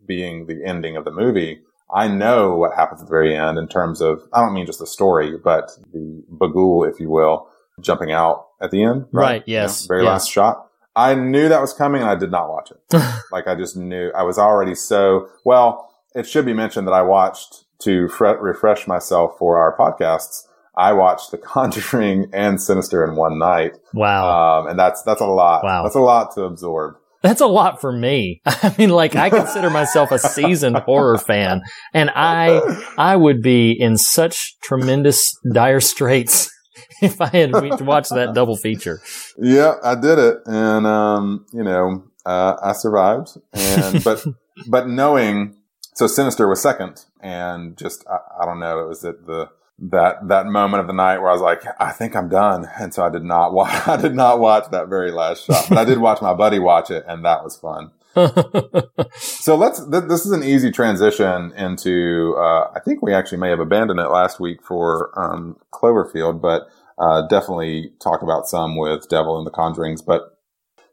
being 0.07 0.47
the 0.47 0.65
ending 0.65 0.97
of 0.97 1.05
the 1.05 1.11
movie, 1.11 1.61
I 1.95 2.09
know 2.09 2.55
what 2.55 2.75
happens 2.75 3.01
at 3.01 3.07
the 3.07 3.11
very 3.11 3.37
end 3.37 3.59
in 3.59 3.69
terms 3.69 4.01
of, 4.01 4.23
I 4.33 4.41
don't 4.41 4.55
mean 4.55 4.67
just 4.67 4.79
the 4.79 4.87
story, 4.87 5.37
but 5.43 5.71
the 5.93 6.23
Bughuul, 6.33 6.91
if 6.91 6.99
you 6.99 7.11
will, 7.11 7.49
jumping 7.81 8.13
out 8.13 8.47
at 8.61 8.71
the 8.71 8.83
end. 8.83 9.07
Right. 9.13 9.25
right 9.25 9.43
yes. 9.47 9.83
You 9.83 9.85
know, 9.85 9.89
very 9.89 10.03
yes. 10.05 10.11
last 10.11 10.31
shot. 10.31 10.69
I 10.97 11.15
knew 11.15 11.49
that 11.49 11.61
was 11.61 11.75
coming 11.75 12.01
and 12.01 12.11
I 12.11 12.17
did 12.17 12.31
not 12.31 12.49
watch 12.49 12.71
it. 12.71 13.03
like 13.33 13.47
I 13.47 13.55
just 13.55 13.77
knew 13.77 14.11
I 14.17 14.23
was 14.23 14.39
already 14.39 14.75
so, 14.75 15.29
well, 15.45 15.93
it 16.15 16.27
should 16.27 16.47
be 16.47 16.55
mentioned 16.55 16.89
that 16.89 16.95
I 16.95 17.03
watched 17.03 17.65
to 17.81 18.09
fre- 18.09 18.29
refresh 18.29 18.87
myself 18.87 19.37
for 19.39 19.59
our 19.59 19.77
podcasts. 19.77 20.45
I 20.77 20.93
watched 20.93 21.31
The 21.31 21.39
Conjuring 21.39 22.31
and 22.33 22.61
Sinister 22.61 23.05
in 23.05 23.17
one 23.17 23.39
night. 23.39 23.79
Wow. 23.95 24.61
Um, 24.61 24.67
and 24.69 24.79
that's, 24.79 25.03
that's 25.03 25.21
a 25.21 25.27
lot. 25.27 25.65
Wow. 25.65 25.83
That's 25.85 25.97
a 25.97 26.01
lot 26.01 26.35
to 26.35 26.43
absorb. 26.43 26.97
That's 27.23 27.41
a 27.41 27.47
lot 27.47 27.81
for 27.81 27.91
me. 27.91 28.43
I 28.47 28.75
mean, 28.79 28.91
like 28.91 29.17
I 29.17 29.31
consider 29.31 29.71
myself 29.71 30.13
a 30.13 30.19
seasoned 30.19 30.77
horror 30.77 31.19
fan 31.19 31.63
and 31.95 32.11
I, 32.15 32.61
I 32.99 33.17
would 33.17 33.43
be 33.43 33.73
in 33.73 33.97
such 33.97 34.57
tremendous 34.63 35.35
dire 35.53 35.81
straits 35.81 36.51
if 37.03 37.21
I 37.21 37.29
had 37.29 37.81
watched 37.81 38.11
that 38.11 38.35
double 38.35 38.57
feature. 38.57 39.01
Yeah, 39.39 39.75
I 39.83 39.95
did 39.95 40.19
it. 40.19 40.37
And, 40.45 40.87
um, 40.87 41.47
you 41.53 41.65
know, 41.65 42.05
uh, 42.27 42.57
I 42.63 42.73
survived 42.73 43.31
and, 43.55 44.05
but, 44.05 44.25
but 44.69 44.89
knowing, 44.89 45.57
so 45.95 46.07
Sinister 46.07 46.47
was 46.47 46.61
second 46.61 47.07
and 47.21 47.79
just, 47.79 48.05
I, 48.07 48.43
I 48.43 48.45
don't 48.45 48.61
know, 48.61 48.81
it 48.81 48.89
was 48.89 49.05
at 49.05 49.27
the, 49.27 49.49
that 49.79 50.29
that 50.29 50.47
moment 50.47 50.81
of 50.81 50.87
the 50.87 50.93
night 50.93 51.19
where 51.19 51.29
I 51.29 51.33
was 51.33 51.43
like, 51.43 51.63
I 51.79 51.93
think 51.93 52.17
I'm 52.17 52.29
done, 52.29 52.69
and 52.79 52.95
so 52.95 53.05
I 53.05 53.11
did 53.11 53.25
not 53.25 53.53
watch. 53.53 53.73
I 53.89 53.97
did 53.97 54.15
not 54.15 54.41
watch 54.41 54.71
that 54.71 54.89
very 54.89 55.11
last 55.11 55.45
shot, 55.45 55.67
but 55.69 55.79
I 55.79 55.85
did 55.85 55.99
watch 55.99 56.23
my 56.23 56.35
buddy 56.35 56.59
watch 56.59 56.91
it, 56.91 57.05
and 57.07 57.25
that 57.25 57.45
was 57.45 57.57
fun. 57.57 57.91
so 59.17 59.57
let's. 59.57 59.87
Th- 59.87 60.05
this 60.09 60.25
is 60.25 60.33
an 60.33 60.43
easy 60.43 60.71
transition 60.71 61.53
into. 61.53 62.35
Uh, 62.39 62.71
I 62.75 62.81
think 62.85 63.03
we 63.03 63.13
actually 63.13 63.39
may 63.39 63.51
have 63.51 63.61
abandoned 63.61 64.01
it 64.01 64.09
last 64.09 64.41
week 64.41 64.63
for 64.63 65.13
um, 65.19 65.59
Cloverfield, 65.73 66.41
but 66.41 66.69
uh, 66.99 67.27
definitely 67.29 67.93
talk 68.01 68.23
about 68.23 68.47
some 68.49 68.77
with 68.77 69.09
Devil 69.11 69.37
and 69.37 69.47
the 69.47 69.51
Conjurings. 69.51 70.05
But 70.05 70.39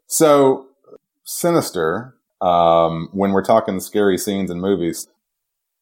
so 0.06 0.66
sinister. 1.24 2.14
Um, 2.40 3.08
when 3.12 3.32
we're 3.32 3.44
talking 3.44 3.80
scary 3.80 4.18
scenes 4.18 4.50
in 4.50 4.60
movies, 4.60 5.08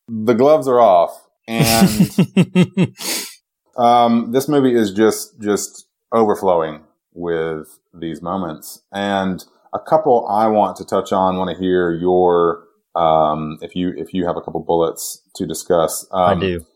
the 0.07 0.35
gloves 0.35 0.69
are 0.69 0.79
off 0.79 1.22
and 1.47 2.95
um, 3.77 4.33
this 4.33 4.49
movie 4.49 4.75
is 4.75 4.93
just 4.93 5.41
just 5.41 5.87
overflowing 6.13 6.85
with 7.15 7.79
these 7.95 8.23
moments. 8.23 8.83
And 8.93 9.45
a 9.73 9.79
couple 9.79 10.27
I 10.29 10.47
want 10.47 10.77
to 10.77 10.85
touch 10.85 11.13
on. 11.13 11.37
Want 11.37 11.51
to 11.51 11.63
hear 11.63 11.93
your 11.93 12.65
um, 12.95 13.59
if 13.63 13.75
you 13.75 13.93
if 13.97 14.13
you 14.13 14.27
have 14.27 14.37
a 14.37 14.41
couple 14.41 14.61
bullets 14.61 15.23
to 15.37 15.47
discuss. 15.47 16.07
Um, 16.11 16.39
I 16.39 16.41
do. 16.41 16.67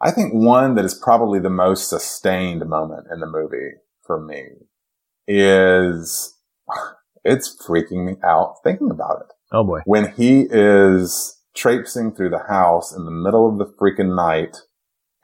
I 0.00 0.10
think 0.10 0.34
one 0.34 0.74
that 0.74 0.84
is 0.84 0.94
probably 0.94 1.38
the 1.38 1.50
most 1.50 1.88
sustained 1.88 2.66
moment 2.66 3.06
in 3.10 3.20
the 3.20 3.26
movie 3.26 3.72
for 4.06 4.20
me 4.20 4.48
is 5.26 6.34
it's 7.24 7.56
freaking 7.66 8.04
me 8.04 8.16
out 8.24 8.56
thinking 8.62 8.90
about 8.90 9.20
it. 9.20 9.32
Oh 9.52 9.64
boy. 9.64 9.80
When 9.84 10.12
he 10.12 10.46
is 10.50 11.35
traipsing 11.56 12.14
through 12.14 12.30
the 12.30 12.44
house 12.48 12.94
in 12.94 13.04
the 13.04 13.10
middle 13.10 13.48
of 13.48 13.58
the 13.58 13.66
freaking 13.80 14.14
night 14.14 14.58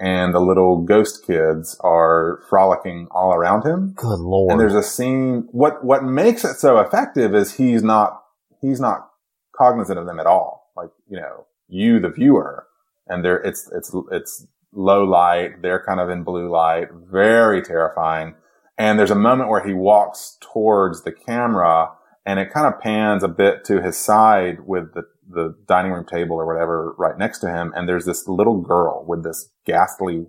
and 0.01 0.35
the 0.35 0.41
little 0.41 0.83
ghost 0.83 1.25
kids 1.25 1.79
are 1.81 2.43
frolicking 2.49 3.07
all 3.13 3.33
around 3.33 3.65
him. 3.65 3.93
Good 3.95 4.19
lord. 4.19 4.51
And 4.51 4.61
there's 4.61 4.75
a 4.75 4.83
scene 4.83 5.47
what 5.53 5.85
what 5.85 6.03
makes 6.03 6.45
it 6.45 6.55
so 6.57 6.79
effective 6.79 7.35
is 7.35 7.55
he's 7.55 7.85
not 7.85 8.21
he's 8.61 8.81
not 8.81 9.11
cognizant 9.57 9.99
of 9.99 10.07
them 10.07 10.19
at 10.19 10.27
all. 10.27 10.73
Like, 10.77 10.91
you 11.09 11.19
know, 11.19 11.47
you 11.69 12.01
the 12.01 12.09
viewer 12.09 12.67
and 13.07 13.25
they're 13.25 13.41
it's 13.43 13.71
it's 13.73 13.95
it's 14.11 14.47
low 14.73 15.05
light, 15.05 15.63
they're 15.63 15.85
kind 15.85 16.01
of 16.01 16.11
in 16.11 16.25
blue 16.25 16.51
light, 16.51 16.89
very 16.93 17.63
terrifying. 17.63 18.35
And 18.77 18.99
there's 18.99 19.11
a 19.11 19.15
moment 19.15 19.51
where 19.51 19.65
he 19.65 19.75
walks 19.75 20.39
towards 20.41 21.05
the 21.05 21.13
camera 21.13 21.91
and 22.27 22.41
it 22.41 22.53
kind 22.53 22.67
of 22.67 22.81
pans 22.81 23.23
a 23.23 23.29
bit 23.29 23.65
to 23.67 23.83
his 23.83 23.97
side 23.97 24.67
with 24.67 24.95
the 24.95 25.05
the 25.33 25.57
dining 25.67 25.93
room 25.93 26.07
table 26.07 26.37
or 26.37 26.47
whatever 26.47 26.95
right 26.99 27.19
next 27.19 27.39
to 27.41 27.49
him. 27.49 27.73
And 27.75 27.89
there's 27.89 28.07
this 28.07 28.27
little 28.29 28.61
girl 28.61 29.05
with 29.07 29.25
this 29.25 29.49
ghastly, 29.67 30.27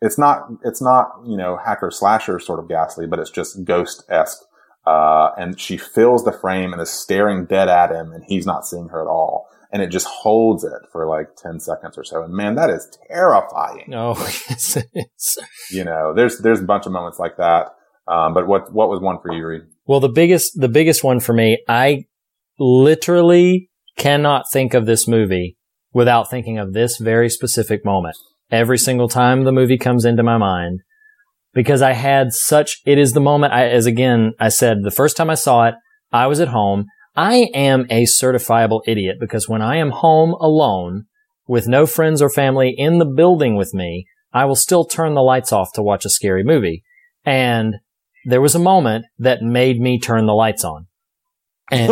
it's 0.00 0.18
not, 0.18 0.48
it's 0.64 0.80
not, 0.80 1.08
you 1.26 1.36
know, 1.36 1.58
hacker 1.64 1.90
slasher 1.90 2.38
sort 2.38 2.60
of 2.60 2.68
ghastly, 2.68 3.06
but 3.06 3.18
it's 3.18 3.30
just 3.30 3.64
ghost-esque. 3.64 4.40
Uh, 4.86 5.32
and 5.36 5.60
she 5.60 5.76
fills 5.76 6.24
the 6.24 6.32
frame 6.32 6.72
and 6.72 6.80
is 6.80 6.90
staring 6.90 7.44
dead 7.44 7.68
at 7.68 7.90
him 7.90 8.12
and 8.12 8.24
he's 8.26 8.46
not 8.46 8.66
seeing 8.66 8.88
her 8.88 9.02
at 9.02 9.08
all. 9.08 9.46
And 9.70 9.82
it 9.82 9.88
just 9.88 10.06
holds 10.06 10.64
it 10.64 10.80
for 10.90 11.06
like 11.06 11.36
10 11.36 11.60
seconds 11.60 11.98
or 11.98 12.04
so. 12.04 12.22
And 12.22 12.32
man, 12.32 12.54
that 12.54 12.70
is 12.70 12.88
terrifying. 13.10 13.84
No, 13.86 14.14
yes, 14.48 14.78
You 15.70 15.84
know, 15.84 16.14
there's, 16.14 16.38
there's 16.38 16.60
a 16.60 16.64
bunch 16.64 16.86
of 16.86 16.92
moments 16.92 17.18
like 17.18 17.36
that. 17.36 17.74
Um, 18.06 18.32
but 18.32 18.46
what, 18.46 18.72
what 18.72 18.88
was 18.88 19.00
one 19.00 19.18
for 19.20 19.30
you, 19.30 19.46
Reed? 19.46 19.62
Well, 19.84 20.00
the 20.00 20.08
biggest, 20.08 20.58
the 20.58 20.70
biggest 20.70 21.04
one 21.04 21.20
for 21.20 21.34
me, 21.34 21.62
I 21.68 22.06
literally 22.58 23.70
cannot 23.98 24.44
think 24.50 24.72
of 24.72 24.86
this 24.86 25.06
movie 25.06 25.56
without 25.92 26.30
thinking 26.30 26.58
of 26.58 26.72
this 26.72 26.98
very 26.98 27.28
specific 27.28 27.84
moment 27.84 28.16
every 28.50 28.78
single 28.78 29.08
time 29.08 29.44
the 29.44 29.52
movie 29.52 29.78
comes 29.78 30.04
into 30.04 30.22
my 30.22 30.38
mind 30.38 30.80
because 31.54 31.82
I 31.82 31.92
had 31.92 32.32
such, 32.32 32.80
it 32.84 32.98
is 32.98 33.12
the 33.12 33.20
moment 33.20 33.52
I, 33.52 33.68
as 33.68 33.86
again, 33.86 34.32
I 34.38 34.48
said 34.48 34.78
the 34.82 34.90
first 34.90 35.16
time 35.16 35.30
I 35.30 35.34
saw 35.34 35.66
it, 35.66 35.74
I 36.12 36.26
was 36.26 36.40
at 36.40 36.48
home. 36.48 36.86
I 37.16 37.48
am 37.54 37.86
a 37.90 38.04
certifiable 38.04 38.82
idiot 38.86 39.16
because 39.18 39.48
when 39.48 39.62
I 39.62 39.76
am 39.76 39.90
home 39.90 40.34
alone 40.40 41.06
with 41.46 41.66
no 41.66 41.86
friends 41.86 42.22
or 42.22 42.30
family 42.30 42.74
in 42.76 42.98
the 42.98 43.06
building 43.06 43.56
with 43.56 43.74
me, 43.74 44.06
I 44.32 44.44
will 44.44 44.54
still 44.54 44.84
turn 44.84 45.14
the 45.14 45.22
lights 45.22 45.52
off 45.52 45.72
to 45.74 45.82
watch 45.82 46.04
a 46.04 46.10
scary 46.10 46.44
movie. 46.44 46.84
And 47.24 47.76
there 48.24 48.40
was 48.40 48.54
a 48.54 48.60
moment 48.60 49.06
that 49.18 49.42
made 49.42 49.80
me 49.80 49.98
turn 49.98 50.26
the 50.26 50.34
lights 50.34 50.64
on. 50.64 50.86
And, 51.70 51.90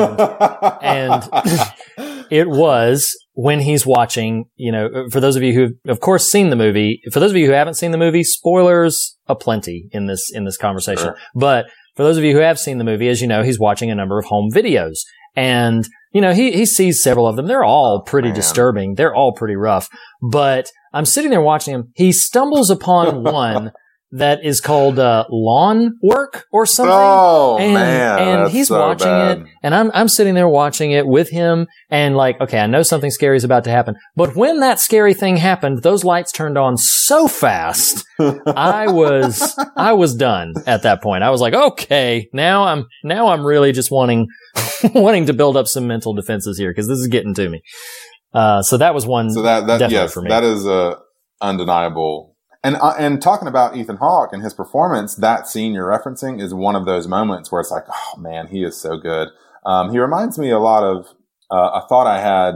and 0.82 1.28
it 2.30 2.48
was 2.48 3.16
when 3.34 3.60
he's 3.60 3.84
watching, 3.86 4.46
you 4.56 4.72
know, 4.72 5.08
for 5.10 5.20
those 5.20 5.36
of 5.36 5.42
you 5.42 5.52
who 5.52 5.90
of 5.90 6.00
course, 6.00 6.30
seen 6.30 6.50
the 6.50 6.56
movie, 6.56 7.00
for 7.12 7.20
those 7.20 7.30
of 7.30 7.36
you 7.36 7.46
who 7.46 7.52
haven't 7.52 7.74
seen 7.74 7.90
the 7.90 7.98
movie, 7.98 8.24
spoilers 8.24 9.16
aplenty 9.26 9.88
in 9.92 10.06
this, 10.06 10.30
in 10.32 10.44
this 10.44 10.56
conversation. 10.56 11.04
Sure. 11.04 11.18
But 11.34 11.66
for 11.94 12.02
those 12.02 12.16
of 12.16 12.24
you 12.24 12.32
who 12.32 12.40
have 12.40 12.58
seen 12.58 12.78
the 12.78 12.84
movie, 12.84 13.08
as 13.08 13.20
you 13.20 13.28
know, 13.28 13.42
he's 13.42 13.60
watching 13.60 13.90
a 13.90 13.94
number 13.94 14.18
of 14.18 14.26
home 14.26 14.50
videos 14.50 15.00
and, 15.34 15.86
you 16.12 16.22
know, 16.22 16.32
he, 16.32 16.52
he 16.52 16.64
sees 16.64 17.02
several 17.02 17.26
of 17.26 17.36
them. 17.36 17.46
They're 17.46 17.64
all 17.64 18.00
oh, 18.00 18.04
pretty 18.08 18.28
man. 18.28 18.36
disturbing. 18.36 18.94
They're 18.94 19.14
all 19.14 19.34
pretty 19.34 19.56
rough, 19.56 19.88
but 20.22 20.70
I'm 20.94 21.04
sitting 21.04 21.30
there 21.30 21.42
watching 21.42 21.74
him. 21.74 21.92
He 21.94 22.12
stumbles 22.12 22.70
upon 22.70 23.22
one 23.32 23.72
that 24.18 24.44
is 24.44 24.60
called, 24.60 24.98
uh, 24.98 25.24
lawn 25.30 25.98
work 26.02 26.44
or 26.52 26.66
something 26.66 26.92
Oh 26.92 27.58
and, 27.58 27.74
man, 27.74 28.18
and 28.18 28.50
he's 28.50 28.68
so 28.68 28.78
watching 28.78 29.06
bad. 29.06 29.38
it 29.38 29.46
and 29.62 29.74
I'm, 29.74 29.90
I'm 29.94 30.08
sitting 30.08 30.34
there 30.34 30.48
watching 30.48 30.92
it 30.92 31.06
with 31.06 31.30
him 31.30 31.66
and 31.90 32.16
like, 32.16 32.40
okay, 32.40 32.58
I 32.58 32.66
know 32.66 32.82
something 32.82 33.10
scary 33.10 33.36
is 33.36 33.44
about 33.44 33.64
to 33.64 33.70
happen. 33.70 33.96
But 34.14 34.36
when 34.36 34.60
that 34.60 34.80
scary 34.80 35.14
thing 35.14 35.36
happened, 35.36 35.82
those 35.82 36.04
lights 36.04 36.32
turned 36.32 36.58
on 36.58 36.76
so 36.76 37.28
fast. 37.28 38.04
I 38.18 38.88
was, 38.88 39.58
I 39.76 39.92
was 39.92 40.14
done 40.14 40.54
at 40.66 40.82
that 40.82 41.02
point. 41.02 41.22
I 41.22 41.30
was 41.30 41.40
like, 41.40 41.54
okay, 41.54 42.28
now 42.32 42.64
I'm, 42.64 42.86
now 43.04 43.28
I'm 43.28 43.44
really 43.44 43.72
just 43.72 43.90
wanting, 43.90 44.28
wanting 44.94 45.26
to 45.26 45.32
build 45.32 45.56
up 45.56 45.66
some 45.66 45.86
mental 45.86 46.14
defenses 46.14 46.58
here 46.58 46.70
because 46.70 46.88
this 46.88 46.98
is 46.98 47.08
getting 47.08 47.34
to 47.34 47.48
me. 47.48 47.62
Uh, 48.32 48.62
so 48.62 48.76
that 48.76 48.94
was 48.94 49.06
one. 49.06 49.30
So 49.30 49.42
that 49.42 49.66
that 49.66 49.90
yes, 49.90 50.12
for 50.12 50.20
me. 50.20 50.28
that 50.28 50.44
is 50.44 50.66
a 50.66 50.98
undeniable. 51.40 52.35
And 52.66 52.74
uh, 52.80 52.94
and 52.98 53.22
talking 53.22 53.46
about 53.46 53.76
Ethan 53.76 53.98
Hawke 53.98 54.32
and 54.32 54.42
his 54.42 54.52
performance, 54.52 55.14
that 55.14 55.46
scene 55.46 55.72
you're 55.72 55.86
referencing 55.86 56.42
is 56.42 56.52
one 56.52 56.74
of 56.74 56.84
those 56.84 57.06
moments 57.06 57.52
where 57.52 57.60
it's 57.60 57.70
like, 57.70 57.84
oh 57.88 58.18
man, 58.18 58.48
he 58.48 58.64
is 58.64 58.76
so 58.76 58.96
good. 58.96 59.28
Um, 59.64 59.92
he 59.92 60.00
reminds 60.00 60.36
me 60.36 60.50
a 60.50 60.58
lot 60.58 60.82
of 60.82 61.06
uh, 61.48 61.80
a 61.80 61.86
thought 61.88 62.08
I 62.08 62.20
had. 62.20 62.54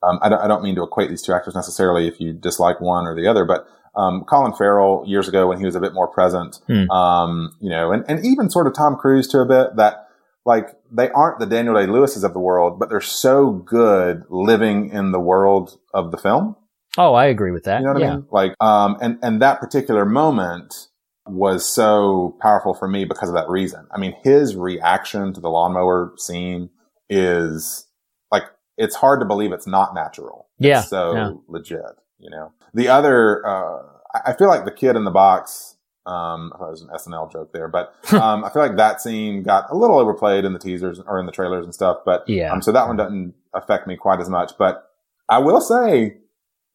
Um, 0.00 0.20
I, 0.22 0.28
don't, 0.28 0.40
I 0.40 0.46
don't 0.46 0.62
mean 0.62 0.76
to 0.76 0.84
equate 0.84 1.10
these 1.10 1.22
two 1.22 1.32
actors 1.32 1.56
necessarily 1.56 2.06
if 2.06 2.20
you 2.20 2.32
dislike 2.32 2.80
one 2.80 3.04
or 3.08 3.16
the 3.16 3.26
other, 3.26 3.44
but 3.44 3.66
um, 3.96 4.22
Colin 4.28 4.52
Farrell 4.52 5.02
years 5.08 5.26
ago 5.26 5.48
when 5.48 5.58
he 5.58 5.64
was 5.64 5.74
a 5.74 5.80
bit 5.80 5.92
more 5.92 6.06
present, 6.06 6.60
Hmm. 6.68 6.88
um, 6.90 7.56
you 7.60 7.68
know, 7.68 7.90
and, 7.90 8.04
and 8.08 8.24
even 8.24 8.50
sort 8.50 8.68
of 8.68 8.74
Tom 8.74 8.94
Cruise 8.94 9.26
to 9.28 9.40
a 9.40 9.44
bit 9.44 9.74
that 9.74 10.06
like 10.46 10.68
they 10.92 11.10
aren't 11.10 11.40
the 11.40 11.46
Daniel 11.46 11.74
Day 11.74 11.86
Lewis's 11.86 12.22
of 12.22 12.32
the 12.32 12.38
world, 12.38 12.78
but 12.78 12.90
they're 12.90 13.00
so 13.00 13.50
good 13.50 14.22
living 14.30 14.90
in 14.90 15.10
the 15.10 15.18
world 15.18 15.80
of 15.92 16.12
the 16.12 16.16
film. 16.16 16.54
Oh, 16.98 17.14
I 17.14 17.26
agree 17.26 17.52
with 17.52 17.64
that. 17.64 17.80
You 17.80 17.86
know 17.86 17.92
what 17.94 18.02
yeah. 18.02 18.12
I 18.12 18.16
mean? 18.16 18.26
Like, 18.30 18.54
um, 18.60 18.96
and, 19.00 19.18
and 19.22 19.40
that 19.40 19.60
particular 19.60 20.04
moment 20.04 20.88
was 21.26 21.64
so 21.66 22.36
powerful 22.40 22.74
for 22.74 22.88
me 22.88 23.04
because 23.04 23.28
of 23.28 23.34
that 23.34 23.48
reason. 23.48 23.86
I 23.90 23.98
mean, 23.98 24.14
his 24.24 24.56
reaction 24.56 25.32
to 25.34 25.40
the 25.40 25.48
lawnmower 25.50 26.12
scene 26.16 26.70
is 27.08 27.86
like, 28.30 28.44
it's 28.76 28.96
hard 28.96 29.20
to 29.20 29.26
believe 29.26 29.52
it's 29.52 29.66
not 29.66 29.94
natural. 29.94 30.48
Yeah, 30.58 30.80
It's 30.80 30.88
so 30.88 31.14
yeah. 31.14 31.30
legit, 31.46 31.80
you 32.18 32.30
know? 32.30 32.52
The 32.74 32.88
other, 32.88 33.46
uh, 33.46 33.82
I- 34.14 34.30
I 34.30 34.32
feel 34.34 34.48
like 34.48 34.64
the 34.64 34.70
kid 34.72 34.96
in 34.96 35.04
the 35.04 35.10
box, 35.10 35.76
um, 36.06 36.50
I 36.54 36.58
thought 36.58 36.68
it 36.68 36.70
was 36.70 36.82
an 36.82 36.88
SNL 36.94 37.30
joke 37.30 37.52
there, 37.52 37.68
but, 37.68 37.94
um, 38.14 38.42
I 38.44 38.48
feel 38.50 38.62
like 38.62 38.76
that 38.76 39.00
scene 39.02 39.42
got 39.42 39.70
a 39.70 39.76
little 39.76 39.98
overplayed 39.98 40.44
in 40.46 40.52
the 40.54 40.58
teasers 40.58 40.98
or 41.06 41.20
in 41.20 41.26
the 41.26 41.32
trailers 41.32 41.64
and 41.64 41.74
stuff, 41.74 41.98
but, 42.04 42.26
Yeah. 42.28 42.52
um, 42.52 42.62
so 42.62 42.72
that 42.72 42.86
one 42.88 42.96
doesn't 42.96 43.34
affect 43.54 43.86
me 43.86 43.96
quite 43.96 44.20
as 44.20 44.28
much, 44.30 44.52
but 44.58 44.90
I 45.28 45.38
will 45.38 45.60
say 45.60 46.16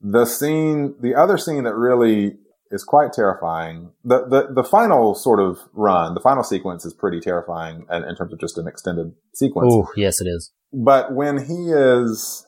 the 0.03 0.25
scene, 0.25 0.95
the 1.01 1.15
other 1.15 1.37
scene 1.37 1.63
that 1.63 1.75
really 1.75 2.33
is 2.69 2.83
quite 2.83 3.13
terrifying. 3.13 3.91
The, 4.03 4.27
the, 4.27 4.53
the 4.53 4.67
final 4.67 5.15
sort 5.15 5.39
of 5.39 5.59
run, 5.73 6.13
the 6.13 6.19
final 6.19 6.43
sequence 6.43 6.85
is 6.85 6.93
pretty 6.93 7.21
terrifying 7.21 7.85
in, 7.89 8.03
in 8.03 8.15
terms 8.15 8.33
of 8.33 8.39
just 8.39 8.57
an 8.57 8.67
extended 8.67 9.13
sequence. 9.33 9.71
Oh, 9.71 9.87
yes, 9.95 10.19
it 10.19 10.25
is. 10.25 10.51
But 10.73 11.13
when 11.13 11.45
he 11.45 11.69
is, 11.71 12.45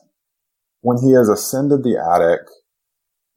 when 0.82 0.98
he 0.98 1.12
has 1.12 1.28
ascended 1.28 1.82
the 1.82 1.96
attic 1.96 2.40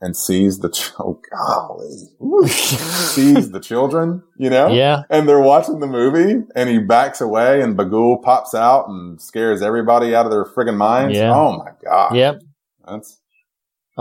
and 0.01 0.17
sees 0.17 0.60
the, 0.60 0.69
ch- 0.69 0.91
oh 0.99 1.21
golly, 1.32 1.95
Ooh. 2.21 2.47
sees 2.47 3.51
the 3.51 3.60
children, 3.60 4.23
you 4.38 4.49
know? 4.49 4.69
Yeah. 4.69 5.03
And 5.10 5.29
they're 5.29 5.39
watching 5.39 5.79
the 5.79 5.88
movie 5.88 6.43
and 6.55 6.69
he 6.69 6.79
backs 6.79 7.21
away 7.21 7.62
and 7.62 7.77
Bughuul 7.77 8.21
pops 8.21 8.55
out 8.55 8.89
and 8.89 9.21
scares 9.21 9.62
everybody 9.62 10.15
out 10.15 10.25
of 10.25 10.32
their 10.32 10.45
friggin' 10.45 10.77
minds. 10.77 11.15
Yeah. 11.15 11.34
Oh 11.34 11.58
my 11.58 11.71
God. 11.86 12.15
Yep. 12.15 12.41
That's, 12.88 13.19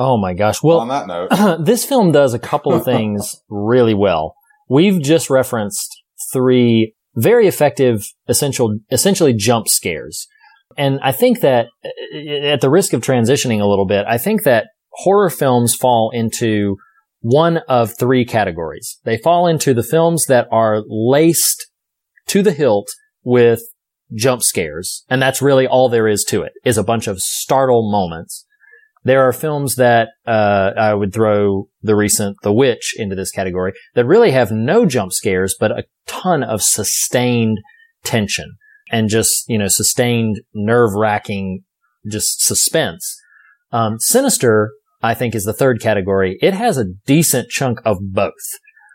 Oh 0.01 0.17
my 0.17 0.33
gosh. 0.33 0.63
well, 0.63 0.79
on 0.79 0.89
that 0.89 1.09
note, 1.09 1.59
this 1.65 1.85
film 1.85 2.13
does 2.13 2.33
a 2.33 2.39
couple 2.39 2.73
of 2.73 2.85
things 2.85 3.43
really 3.49 3.95
well. 3.95 4.37
We've 4.69 5.03
just 5.03 5.29
referenced 5.29 5.91
three 6.33 6.95
very 7.17 7.49
effective, 7.49 8.05
essential, 8.29 8.79
essentially 8.93 9.35
jump 9.35 9.67
scares. 9.67 10.29
And 10.77 11.01
I 11.03 11.11
think 11.11 11.41
that 11.41 11.67
uh, 11.85 12.19
at 12.47 12.61
the 12.61 12.71
risk 12.71 12.93
of 12.93 13.01
transitioning 13.01 13.61
a 13.61 13.67
little 13.67 13.87
bit, 13.87 14.07
I 14.09 14.19
think 14.19 14.45
that 14.45 14.69
horror 14.93 15.31
films 15.31 15.75
fall 15.75 16.13
into 16.15 16.77
one 17.21 17.59
of 17.69 17.99
three 17.99 18.25
categories. 18.25 19.01
They 19.03 19.19
fall 19.19 19.49
into 19.49 19.75
the 19.75 19.83
films 19.83 20.27
that 20.27 20.47
are 20.53 20.83
laced 20.87 21.67
to 22.29 22.43
the 22.43 22.53
hilt 22.53 22.87
with 23.25 23.63
jump 24.15 24.43
scares. 24.43 25.05
And 25.09 25.21
that's 25.21 25.43
really 25.43 25.67
all 25.67 25.89
there 25.89 26.07
is 26.07 26.25
to 26.29 26.43
it, 26.43 26.53
is 26.65 26.79
a 26.79 26.85
bunch 26.85 27.09
of 27.09 27.19
startle 27.21 27.91
moments. 27.91 28.45
There 29.05 29.23
are 29.23 29.33
films 29.33 29.77
that 29.77 30.09
uh, 30.27 30.73
I 30.77 30.95
would 30.95 31.13
throw 31.13 31.69
the 31.83 31.97
recent 31.97 32.37
The 32.43 32.53
Witch 32.53 32.95
into 32.97 33.15
this 33.15 33.31
category 33.31 33.73
that 33.95 34.07
really 34.07 34.33
have 34.33 34.51
no 34.51 34.87
jump 34.87 35.13
scares, 35.13 35.57
but 35.59 35.71
a 35.71 35.85
ton 36.07 36.43
of 36.43 36.63
sustained 36.63 37.59
tension 38.05 38.57
and 38.91 39.09
just 39.09 39.45
you 39.49 39.59
know 39.59 39.69
sustained 39.69 40.41
nerve 40.55 40.95
wracking 40.95 41.65
just 42.11 42.43
suspense. 42.45 43.21
Um, 43.73 43.99
Sinister, 43.99 44.73
I 45.03 45.15
think, 45.15 45.35
is 45.35 45.45
the 45.45 45.53
third 45.53 45.81
category. 45.81 46.39
It 46.41 46.55
has 46.55 46.79
a 46.79 46.87
decent 47.07 47.51
chunk 47.51 47.81
of 47.85 47.99
both. 48.01 48.33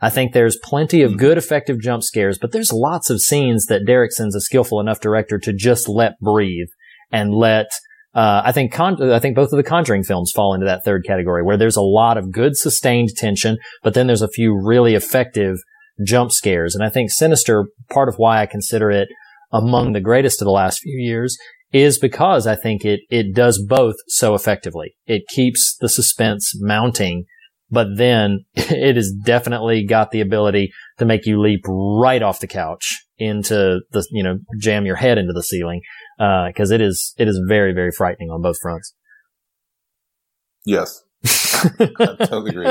I 0.01 0.09
think 0.09 0.33
there's 0.33 0.57
plenty 0.57 1.01
of 1.01 1.17
good, 1.17 1.37
effective 1.37 1.79
jump 1.79 2.03
scares, 2.03 2.37
but 2.37 2.51
there's 2.51 2.73
lots 2.73 3.09
of 3.09 3.21
scenes 3.21 3.67
that 3.67 3.85
Derrickson's 3.85 4.35
a 4.35 4.41
skillful 4.41 4.81
enough 4.81 4.99
director 4.99 5.39
to 5.39 5.53
just 5.53 5.87
let 5.87 6.19
breathe 6.19 6.67
and 7.11 7.33
let 7.33 7.67
uh, 8.13 8.43
I 8.45 8.51
think 8.51 8.71
con- 8.71 9.11
I 9.11 9.19
think 9.19 9.35
both 9.35 9.51
of 9.51 9.57
the 9.57 9.63
Conjuring 9.63 10.03
films 10.03 10.31
fall 10.35 10.53
into 10.53 10.65
that 10.65 10.85
third 10.85 11.03
category 11.05 11.43
where 11.43 11.57
there's 11.57 11.75
a 11.75 11.81
lot 11.81 12.17
of 12.17 12.31
good 12.31 12.55
sustained 12.55 13.09
tension, 13.15 13.57
but 13.81 13.93
then 13.93 14.07
there's 14.07 14.21
a 14.21 14.27
few 14.27 14.55
really 14.55 14.93
effective 14.93 15.57
jump 16.05 16.31
scares. 16.31 16.75
And 16.75 16.83
I 16.83 16.89
think 16.89 17.09
Sinister, 17.09 17.65
part 17.89 18.09
of 18.09 18.15
why 18.15 18.41
I 18.41 18.45
consider 18.45 18.91
it 18.91 19.09
among 19.51 19.93
the 19.93 20.01
greatest 20.01 20.41
of 20.41 20.45
the 20.45 20.51
last 20.51 20.79
few 20.79 20.97
years 20.97 21.37
is 21.71 21.97
because 21.97 22.45
I 22.45 22.55
think 22.55 22.85
it, 22.85 23.01
it 23.09 23.33
does 23.33 23.63
both 23.67 23.95
so 24.07 24.35
effectively. 24.35 24.95
It 25.05 25.23
keeps 25.27 25.75
the 25.79 25.89
suspense 25.89 26.53
mounting, 26.55 27.25
but 27.71 27.87
then 27.95 28.45
it 28.55 28.95
has 28.95 29.11
definitely 29.25 29.85
got 29.85 30.11
the 30.11 30.21
ability 30.21 30.71
to 30.99 31.05
make 31.05 31.25
you 31.25 31.41
leap 31.41 31.61
right 31.67 32.21
off 32.21 32.39
the 32.39 32.47
couch 32.47 33.03
into 33.25 33.79
the, 33.91 34.05
you 34.11 34.23
know, 34.23 34.37
jam 34.59 34.85
your 34.85 34.95
head 34.95 35.17
into 35.17 35.33
the 35.33 35.43
ceiling. 35.43 35.81
Uh, 36.19 36.47
cause 36.55 36.71
it 36.71 36.81
is, 36.81 37.13
it 37.17 37.27
is 37.27 37.41
very, 37.47 37.73
very 37.73 37.91
frightening 37.91 38.29
on 38.29 38.41
both 38.41 38.57
fronts. 38.61 38.93
yes, 40.65 41.01
I 41.25 42.15
totally 42.19 42.49
agree. 42.51 42.67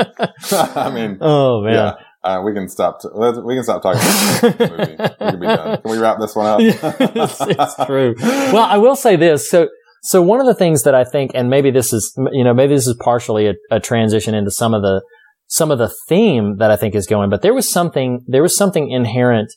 I 0.51 0.91
mean, 0.93 1.17
Oh 1.21 1.61
man. 1.63 1.73
yeah, 1.73 1.93
uh, 2.23 2.41
we 2.43 2.53
can 2.53 2.69
stop. 2.69 3.01
T- 3.01 3.07
let's, 3.13 3.39
we 3.39 3.55
can 3.55 3.63
stop 3.63 3.81
talking 3.81 3.99
about 4.01 4.57
this 4.57 4.69
movie. 4.69 4.91
We 4.91 5.31
can 5.31 5.39
be 5.39 5.45
done. 5.47 5.81
Can 5.81 5.91
we 5.91 5.97
wrap 5.97 6.17
this 6.19 6.35
one 6.35 6.45
up? 6.45 6.59
it's, 6.61 7.37
it's 7.41 7.85
true. 7.85 8.13
Well, 8.19 8.63
I 8.63 8.77
will 8.77 8.95
say 8.95 9.15
this. 9.15 9.49
So, 9.49 9.67
so 10.03 10.21
one 10.21 10.39
of 10.39 10.45
the 10.45 10.53
things 10.53 10.83
that 10.83 10.93
I 10.93 11.03
think, 11.03 11.31
and 11.33 11.49
maybe 11.49 11.71
this 11.71 11.91
is, 11.93 12.13
you 12.31 12.43
know, 12.43 12.53
maybe 12.53 12.75
this 12.75 12.87
is 12.87 12.95
partially 13.03 13.47
a, 13.47 13.53
a 13.71 13.79
transition 13.79 14.35
into 14.35 14.51
some 14.51 14.73
of 14.73 14.81
the, 14.83 15.01
some 15.47 15.71
of 15.71 15.79
the 15.79 15.91
theme 16.07 16.57
that 16.59 16.69
I 16.71 16.75
think 16.75 16.93
is 16.93 17.07
going, 17.07 17.29
but 17.29 17.41
there 17.41 17.53
was 17.53 17.71
something, 17.71 18.23
there 18.27 18.41
was 18.43 18.55
something 18.55 18.89
inherent 18.91 19.51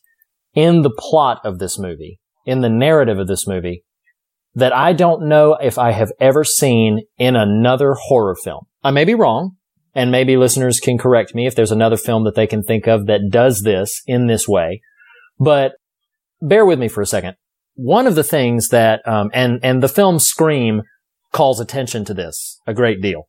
in 0.57 0.83
the 0.83 0.91
plot 0.91 1.41
of 1.45 1.61
this 1.61 1.79
movie, 1.79 2.19
in 2.45 2.63
the 2.63 2.69
narrative 2.69 3.21
of 3.21 3.29
this 3.29 3.47
movie 3.47 3.85
that 4.57 4.75
I 4.75 4.95
don't 4.95 5.29
know 5.29 5.55
if 5.55 5.79
I 5.79 5.93
have 5.93 6.11
ever 6.19 6.43
seen 6.43 7.03
in 7.19 7.37
another 7.37 7.95
horror 7.95 8.35
film. 8.43 8.65
I 8.83 8.91
may 8.91 9.05
be 9.05 9.15
wrong. 9.15 9.53
And 9.95 10.11
maybe 10.11 10.37
listeners 10.37 10.79
can 10.79 10.99
correct 10.99 11.35
me 11.35 11.47
if 11.47 11.55
there's 11.55 11.73
another 11.73 11.97
film 11.97 12.25
that 12.25 12.35
they 12.35 12.47
can 12.47 12.63
think 12.63 12.87
of 12.87 13.07
that 13.07 13.31
does 13.31 13.63
this 13.63 14.03
in 14.07 14.27
this 14.27 14.47
way. 14.47 14.83
But 15.41 15.73
bear 16.43 16.67
with 16.67 16.79
me 16.79 16.89
for 16.89 17.01
a 17.01 17.07
second. 17.07 17.37
One 17.77 18.07
of 18.07 18.15
the 18.15 18.23
things 18.23 18.69
that, 18.69 19.01
um, 19.09 19.31
and, 19.33 19.59
and 19.63 19.83
the 19.83 19.89
film 19.89 20.19
Scream 20.19 20.83
calls 21.33 21.61
attention 21.61 22.05
to 22.05 22.15
this 22.15 22.61
a 22.67 22.75
great 22.75 23.01
deal. 23.01 23.23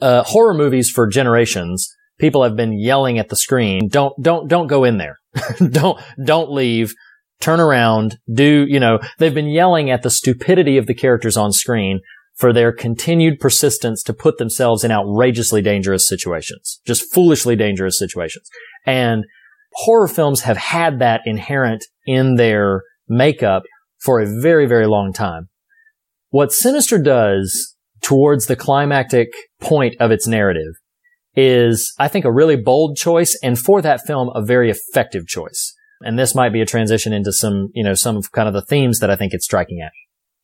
Uh, 0.00 0.22
horror 0.22 0.54
movies 0.54 0.88
for 0.88 1.06
generations, 1.06 1.94
people 2.18 2.42
have 2.42 2.56
been 2.56 2.78
yelling 2.78 3.18
at 3.18 3.28
the 3.28 3.36
screen, 3.36 3.88
don't, 3.88 4.14
don't, 4.22 4.48
don't 4.48 4.66
go 4.66 4.84
in 4.84 4.96
there. 4.96 5.18
don't, 5.70 6.00
don't 6.22 6.52
leave. 6.52 6.94
Turn 7.40 7.60
around. 7.60 8.18
Do, 8.32 8.66
you 8.68 8.80
know, 8.80 8.98
they've 9.18 9.34
been 9.34 9.48
yelling 9.48 9.90
at 9.90 10.02
the 10.02 10.10
stupidity 10.10 10.76
of 10.76 10.86
the 10.86 10.94
characters 10.94 11.36
on 11.36 11.52
screen 11.52 12.00
for 12.34 12.52
their 12.52 12.72
continued 12.72 13.40
persistence 13.40 14.02
to 14.04 14.14
put 14.14 14.38
themselves 14.38 14.84
in 14.84 14.92
outrageously 14.92 15.60
dangerous 15.60 16.08
situations, 16.08 16.80
just 16.86 17.12
foolishly 17.12 17.56
dangerous 17.56 17.98
situations. 17.98 18.48
And 18.86 19.24
horror 19.72 20.08
films 20.08 20.42
have 20.42 20.56
had 20.56 21.00
that 21.00 21.22
inherent 21.26 21.84
in 22.06 22.36
their 22.36 22.82
makeup 23.08 23.64
for 24.00 24.20
a 24.20 24.40
very, 24.40 24.66
very 24.66 24.86
long 24.86 25.12
time. 25.12 25.48
What 26.30 26.52
Sinister 26.52 26.98
does 26.98 27.76
towards 28.02 28.46
the 28.46 28.56
climactic 28.56 29.28
point 29.60 29.94
of 29.98 30.10
its 30.10 30.26
narrative 30.26 30.74
is, 31.40 31.94
I 32.00 32.08
think, 32.08 32.24
a 32.24 32.32
really 32.32 32.56
bold 32.56 32.96
choice 32.96 33.38
and 33.44 33.56
for 33.56 33.80
that 33.80 34.00
film, 34.04 34.28
a 34.34 34.42
very 34.42 34.70
effective 34.70 35.28
choice. 35.28 35.72
And 36.00 36.18
this 36.18 36.34
might 36.34 36.52
be 36.52 36.60
a 36.60 36.66
transition 36.66 37.12
into 37.12 37.32
some, 37.32 37.68
you 37.74 37.84
know, 37.84 37.94
some 37.94 38.16
of 38.16 38.32
kind 38.32 38.48
of 38.48 38.54
the 38.54 38.62
themes 38.62 38.98
that 38.98 39.08
I 39.08 39.14
think 39.14 39.32
it's 39.32 39.44
striking 39.44 39.80
at 39.80 39.92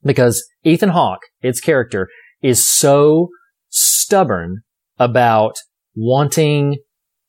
because 0.05 0.47
Ethan 0.63 0.91
Hawke, 0.91 1.23
its 1.43 1.61
character, 1.61 2.09
is 2.43 2.69
so 2.69 3.31
stubborn 3.71 4.63
about 4.97 5.57
wanting, 5.97 6.79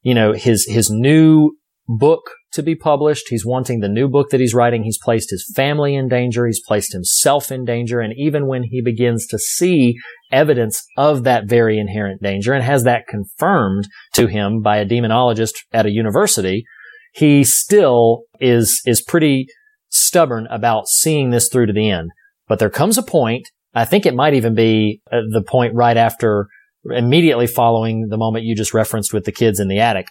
you 0.04 0.14
know, 0.14 0.34
his, 0.34 0.68
his 0.70 0.92
new 0.92 1.58
book 1.88 2.22
to 2.56 2.64
be 2.64 2.76
published. 2.76 3.28
He's 3.30 3.46
wanting 3.46 3.80
the 3.80 3.88
new 3.88 4.08
book 4.08 4.30
that 4.30 4.40
he's 4.40 4.54
writing. 4.54 4.84
He's 4.84 4.98
placed 4.98 5.30
his 5.30 5.50
family 5.56 5.96
in 5.96 6.08
danger. 6.08 6.46
He's 6.46 6.62
placed 6.66 6.94
himself 6.94 7.52
in 7.52 7.64
danger. 7.66 8.00
And 8.00 8.14
even 8.18 8.48
when 8.48 8.64
he 8.64 8.82
begins 8.82 9.28
to 9.28 9.40
see 9.40 9.96
evidence 10.32 10.84
of 10.98 11.24
that 11.24 11.46
very 11.46 11.80
inherent 11.80 12.22
danger 12.22 12.54
and 12.54 12.64
has 12.64 12.84
that 12.84 13.08
confirmed 13.08 13.88
to 14.14 14.28
him 14.28 14.62
by 14.62 14.78
a 14.78 14.86
demonologist 14.86 15.54
at 15.72 15.86
a 15.86 15.92
university, 15.92 16.66
he 17.14 17.44
still 17.44 18.24
is, 18.40 18.82
is 18.86 19.02
pretty 19.02 19.48
stubborn 19.90 20.48
about 20.50 20.88
seeing 20.88 21.30
this 21.30 21.48
through 21.48 21.68
to 21.68 21.74
the 21.74 21.90
end. 21.90 22.12
But 22.48 22.60
there 22.60 22.70
comes 22.70 22.98
a 22.98 23.04
point, 23.04 23.48
I 23.74 23.86
think 23.86 24.06
it 24.06 24.16
might 24.16 24.34
even 24.34 24.56
be 24.56 25.02
uh, 25.12 25.22
the 25.32 25.44
point 25.44 25.74
right 25.74 25.98
after, 25.98 26.48
immediately 26.86 27.48
following 27.48 28.08
the 28.10 28.18
moment 28.18 28.46
you 28.46 28.56
just 28.56 28.74
referenced 28.74 29.14
with 29.14 29.26
the 29.26 29.32
kids 29.32 29.60
in 29.60 29.68
the 29.68 29.80
attic, 29.80 30.08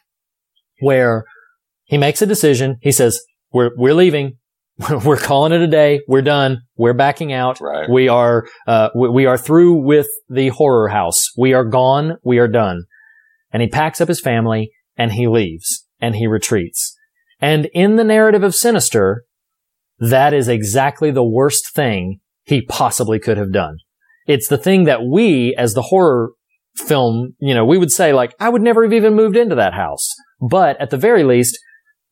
where 0.81 1.25
he 1.85 1.99
makes 1.99 2.23
a 2.23 2.27
decision. 2.27 2.77
He 2.81 2.93
says, 2.93 3.21
we're, 3.53 3.71
we're 3.77 3.95
leaving. 3.95 4.39
we're 5.05 5.17
calling 5.17 5.53
it 5.53 5.61
a 5.61 5.67
day. 5.67 6.01
We're 6.09 6.23
done. 6.23 6.63
We're 6.77 6.95
backing 6.95 7.33
out. 7.33 7.61
Right. 7.61 7.89
We 7.89 8.09
are, 8.09 8.47
uh, 8.67 8.89
we, 8.95 9.09
we 9.09 9.27
are 9.27 9.39
through 9.39 9.85
with 9.85 10.09
the 10.29 10.49
horror 10.49 10.89
house. 10.89 11.31
We 11.37 11.53
are 11.53 11.65
gone. 11.65 12.17
We 12.25 12.39
are 12.39 12.49
done. 12.49 12.85
And 13.53 13.63
he 13.63 13.69
packs 13.69 14.01
up 14.01 14.09
his 14.09 14.21
family 14.21 14.73
and 14.97 15.13
he 15.13 15.29
leaves 15.29 15.87
and 16.01 16.17
he 16.17 16.27
retreats. 16.27 16.97
And 17.41 17.67
in 17.73 17.97
the 17.97 18.05
narrative 18.05 18.43
of 18.43 18.55
Sinister, 18.55 19.25
that 19.99 20.35
is 20.35 20.49
exactly 20.49 21.11
the 21.11 21.25
worst 21.25 21.73
thing 21.73 22.21
he 22.45 22.63
possibly 22.63 23.19
could 23.19 23.39
have 23.39 23.53
done. 23.53 23.77
It's 24.27 24.49
the 24.49 24.59
thing 24.59 24.85
that 24.85 25.05
we, 25.05 25.55
as 25.57 25.75
the 25.75 25.83
horror 25.83 26.31
film, 26.77 27.35
you 27.39 27.55
know, 27.55 27.65
we 27.65 27.79
would 27.79 27.93
say 27.93 28.13
like, 28.13 28.35
I 28.41 28.49
would 28.49 28.63
never 28.63 28.83
have 28.83 28.93
even 28.93 29.15
moved 29.15 29.37
into 29.37 29.55
that 29.55 29.75
house. 29.75 30.09
But 30.41 30.81
at 30.81 30.91
the 30.91 30.97
very 30.97 31.23
least, 31.23 31.59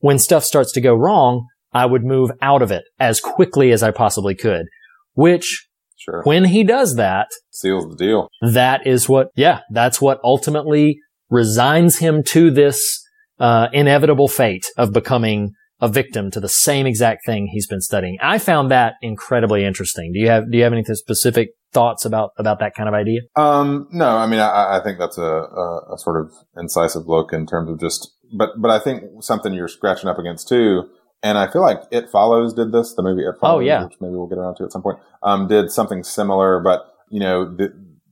when 0.03 0.19
stuff 0.19 0.43
starts 0.43 0.73
to 0.73 0.81
go 0.81 0.93
wrong, 0.93 1.47
I 1.71 1.85
would 1.85 2.03
move 2.03 2.29
out 2.41 2.61
of 2.61 2.71
it 2.71 2.83
as 2.99 3.21
quickly 3.21 3.71
as 3.71 3.81
I 3.81 3.91
possibly 3.91 4.35
could, 4.35 4.65
which 5.13 5.65
Sure. 5.95 6.21
when 6.25 6.43
he 6.43 6.65
does 6.65 6.95
that, 6.97 7.29
Seals 7.51 7.87
the 7.89 7.95
deal. 7.95 8.27
that 8.41 8.85
is 8.85 9.07
what, 9.07 9.27
yeah, 9.37 9.61
that's 9.71 10.01
what 10.01 10.19
ultimately 10.21 10.99
resigns 11.29 11.99
him 11.99 12.21
to 12.27 12.51
this, 12.51 13.01
uh, 13.39 13.69
inevitable 13.71 14.27
fate 14.27 14.65
of 14.77 14.91
becoming 14.91 15.53
a 15.79 15.87
victim 15.87 16.29
to 16.31 16.41
the 16.41 16.49
same 16.49 16.85
exact 16.85 17.25
thing 17.25 17.47
he's 17.53 17.67
been 17.67 17.79
studying. 17.81 18.17
I 18.21 18.39
found 18.39 18.71
that 18.71 18.95
incredibly 19.01 19.63
interesting. 19.63 20.11
Do 20.13 20.19
you 20.19 20.27
have, 20.27 20.51
do 20.51 20.57
you 20.57 20.63
have 20.65 20.73
any 20.73 20.83
specific 20.83 21.51
thoughts 21.71 22.03
about, 22.03 22.31
about 22.37 22.59
that 22.59 22.73
kind 22.75 22.89
of 22.89 22.93
idea? 22.93 23.21
Um, 23.37 23.87
no, 23.91 24.09
I 24.09 24.27
mean, 24.27 24.41
I, 24.41 24.79
I 24.79 24.81
think 24.83 24.99
that's 24.99 25.17
a, 25.17 25.23
a, 25.23 25.93
a 25.93 25.97
sort 25.97 26.21
of 26.25 26.31
incisive 26.57 27.03
look 27.07 27.31
in 27.31 27.45
terms 27.47 27.69
of 27.69 27.79
just, 27.79 28.11
but, 28.33 28.61
but 28.61 28.71
I 28.71 28.79
think 28.79 29.23
something 29.23 29.53
you're 29.53 29.67
scratching 29.67 30.09
up 30.09 30.17
against 30.19 30.47
too, 30.47 30.89
and 31.21 31.37
I 31.37 31.49
feel 31.51 31.61
like 31.61 31.81
It 31.91 32.09
Follows 32.09 32.53
did 32.53 32.71
this, 32.71 32.93
the 32.93 33.03
movie 33.03 33.23
It 33.23 33.35
Follows, 33.39 33.57
Oh, 33.57 33.59
yeah. 33.59 33.83
which 33.85 33.95
maybe 34.01 34.15
we'll 34.15 34.27
get 34.27 34.37
around 34.37 34.55
to 34.55 34.63
at 34.65 34.71
some 34.71 34.81
point, 34.81 34.99
um, 35.21 35.47
did 35.47 35.71
something 35.71 36.03
similar, 36.03 36.59
but, 36.59 36.85
you 37.09 37.19
know, 37.19 37.55
th- 37.55 37.71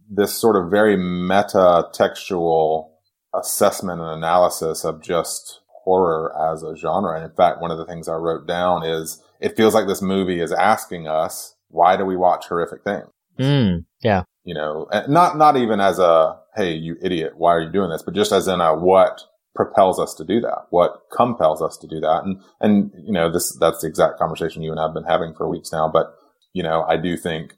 this 0.10 0.34
sort 0.34 0.56
of 0.56 0.70
very 0.72 0.96
meta 0.98 1.88
textual 1.94 2.98
assessment 3.34 4.02
and 4.02 4.10
analysis 4.10 4.84
of 4.84 5.02
just 5.02 5.62
horror 5.84 6.34
as 6.52 6.64
a 6.64 6.76
genre. 6.76 7.16
And 7.16 7.24
in 7.30 7.36
fact, 7.36 7.62
one 7.62 7.72
of 7.72 7.78
the 7.78 7.86
things 7.86 8.08
I 8.08 8.16
wrote 8.16 8.46
down 8.48 8.84
is 8.86 9.22
it 9.40 9.56
feels 9.58 9.74
like 9.74 9.88
this 9.88 10.02
movie 10.02 10.42
is 10.42 10.52
asking 10.52 11.08
us, 11.08 11.56
why 11.70 11.96
do 11.98 12.06
we 12.06 12.16
watch 12.18 12.48
horrific 12.48 12.84
things? 12.84 13.08
Mm, 13.40 13.86
yeah. 14.02 14.24
you 14.44 14.54
know, 14.54 14.88
not, 15.08 15.38
not 15.38 15.56
even 15.58 15.80
as 15.80 15.98
a, 16.00 16.38
Hey, 16.56 16.74
you 16.74 16.98
idiot. 17.02 17.34
Why 17.38 17.52
are 17.56 17.62
you 17.62 17.72
doing 17.72 17.90
this? 17.90 18.04
But 18.04 18.14
just 18.14 18.34
as 18.34 18.48
in 18.50 18.60
a, 18.60 18.76
what 18.78 19.22
propels 19.56 20.00
us 20.00 20.14
to 20.16 20.24
do 20.24 20.40
that? 20.42 20.68
What 20.70 21.02
compels 21.12 21.62
us 21.62 21.78
to 21.78 21.88
do 21.88 22.00
that? 22.00 22.22
And, 22.24 22.42
and, 22.60 22.92
you 23.06 23.14
know, 23.14 23.32
this, 23.32 23.56
that's 23.60 23.82
the 23.82 23.88
exact 23.88 24.18
conversation 24.18 24.62
you 24.62 24.72
and 24.72 24.80
I 24.80 24.84
have 24.84 24.94
been 24.94 25.04
having 25.04 25.34
for 25.34 25.50
weeks 25.50 25.72
now. 25.72 25.90
But, 25.92 26.14
you 26.54 26.64
know, 26.64 26.84
I 26.88 26.98
do 26.98 27.18
think 27.18 27.54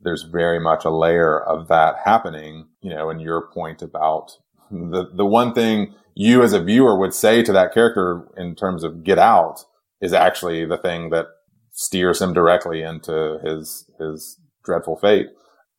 there's 0.00 0.22
very 0.22 0.60
much 0.60 0.84
a 0.84 0.90
layer 0.90 1.40
of 1.40 1.68
that 1.68 1.96
happening, 2.04 2.68
you 2.80 2.90
know, 2.90 3.10
and 3.10 3.20
your 3.20 3.48
point 3.52 3.82
about 3.82 4.30
the, 4.70 5.10
the 5.14 5.26
one 5.26 5.54
thing 5.54 5.94
you 6.14 6.42
as 6.42 6.52
a 6.52 6.62
viewer 6.62 6.98
would 6.98 7.14
say 7.14 7.42
to 7.42 7.52
that 7.52 7.72
character 7.72 8.28
in 8.36 8.54
terms 8.54 8.84
of 8.84 9.04
get 9.04 9.18
out 9.18 9.64
is 10.00 10.12
actually 10.12 10.64
the 10.64 10.76
thing 10.76 11.10
that 11.10 11.26
steers 11.72 12.20
him 12.20 12.32
directly 12.32 12.82
into 12.82 13.38
his, 13.44 13.88
his 13.98 14.38
dreadful 14.64 14.96
fate. 14.96 15.26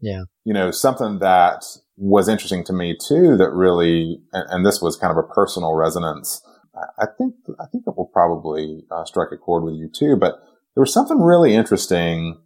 Yeah. 0.01 0.23
You 0.45 0.53
know, 0.53 0.71
something 0.71 1.19
that 1.19 1.65
was 1.99 2.29
interesting 2.29 2.63
to 2.63 2.73
me 2.73 2.95
too 2.95 3.35
that 3.35 3.51
really, 3.51 4.21
and, 4.31 4.45
and 4.49 4.65
this 4.65 4.81
was 4.81 4.95
kind 4.95 5.11
of 5.11 5.17
a 5.17 5.33
personal 5.33 5.73
resonance. 5.73 6.41
I- 6.97 7.07
think, 7.17 7.35
I 7.59 7.65
think 7.65 7.83
it 7.85 7.97
will 7.97 8.09
probably 8.13 8.85
uh, 8.89 9.03
strike 9.03 9.29
a 9.33 9.37
chord 9.37 9.63
with 9.63 9.75
you 9.75 9.89
too, 9.93 10.15
but 10.15 10.39
there 10.75 10.81
was 10.81 10.93
something 10.93 11.19
really 11.19 11.53
interesting 11.53 12.39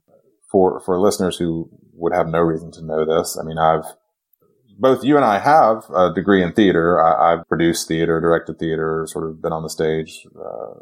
for, 0.51 0.81
for 0.81 0.99
listeners 0.99 1.37
who 1.37 1.69
would 1.93 2.13
have 2.13 2.27
no 2.27 2.39
reason 2.39 2.71
to 2.71 2.83
know 2.83 3.05
this. 3.05 3.37
I 3.39 3.45
mean, 3.45 3.59
I've, 3.59 3.85
both 4.79 5.03
you 5.03 5.17
and 5.17 5.25
I 5.25 5.37
have 5.37 5.83
a 5.95 6.11
degree 6.11 6.41
in 6.41 6.53
theater. 6.53 6.99
I, 6.99 7.33
I've 7.33 7.47
produced 7.47 7.87
theater, 7.87 8.19
directed 8.19 8.57
theater, 8.57 9.05
sort 9.07 9.29
of 9.29 9.39
been 9.39 9.53
on 9.53 9.61
the 9.61 9.69
stage, 9.69 10.25
uh, 10.35 10.79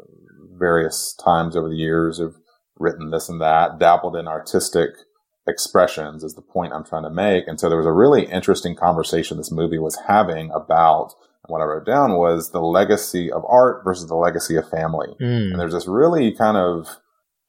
various 0.56 1.14
times 1.22 1.56
over 1.56 1.68
the 1.68 1.76
years, 1.76 2.18
have 2.18 2.36
written 2.78 3.10
this 3.10 3.28
and 3.28 3.40
that, 3.42 3.78
dabbled 3.78 4.16
in 4.16 4.26
artistic 4.26 4.90
expressions 5.46 6.22
is 6.22 6.34
the 6.34 6.42
point 6.42 6.72
I'm 6.72 6.84
trying 6.84 7.02
to 7.04 7.10
make. 7.10 7.48
And 7.48 7.58
so 7.58 7.68
there 7.68 7.78
was 7.78 7.86
a 7.86 7.92
really 7.92 8.26
interesting 8.26 8.76
conversation 8.76 9.36
this 9.36 9.50
movie 9.52 9.78
was 9.78 9.98
having 10.08 10.50
about 10.52 11.14
what 11.48 11.60
I 11.60 11.64
wrote 11.64 11.84
down 11.86 12.12
was 12.16 12.50
the 12.52 12.60
legacy 12.60 13.30
of 13.30 13.44
art 13.48 13.82
versus 13.84 14.08
the 14.08 14.14
legacy 14.14 14.56
of 14.56 14.68
family. 14.70 15.08
Mm, 15.20 15.50
And 15.50 15.60
there's 15.60 15.72
this 15.72 15.88
really 15.88 16.32
kind 16.32 16.56
of 16.56 16.88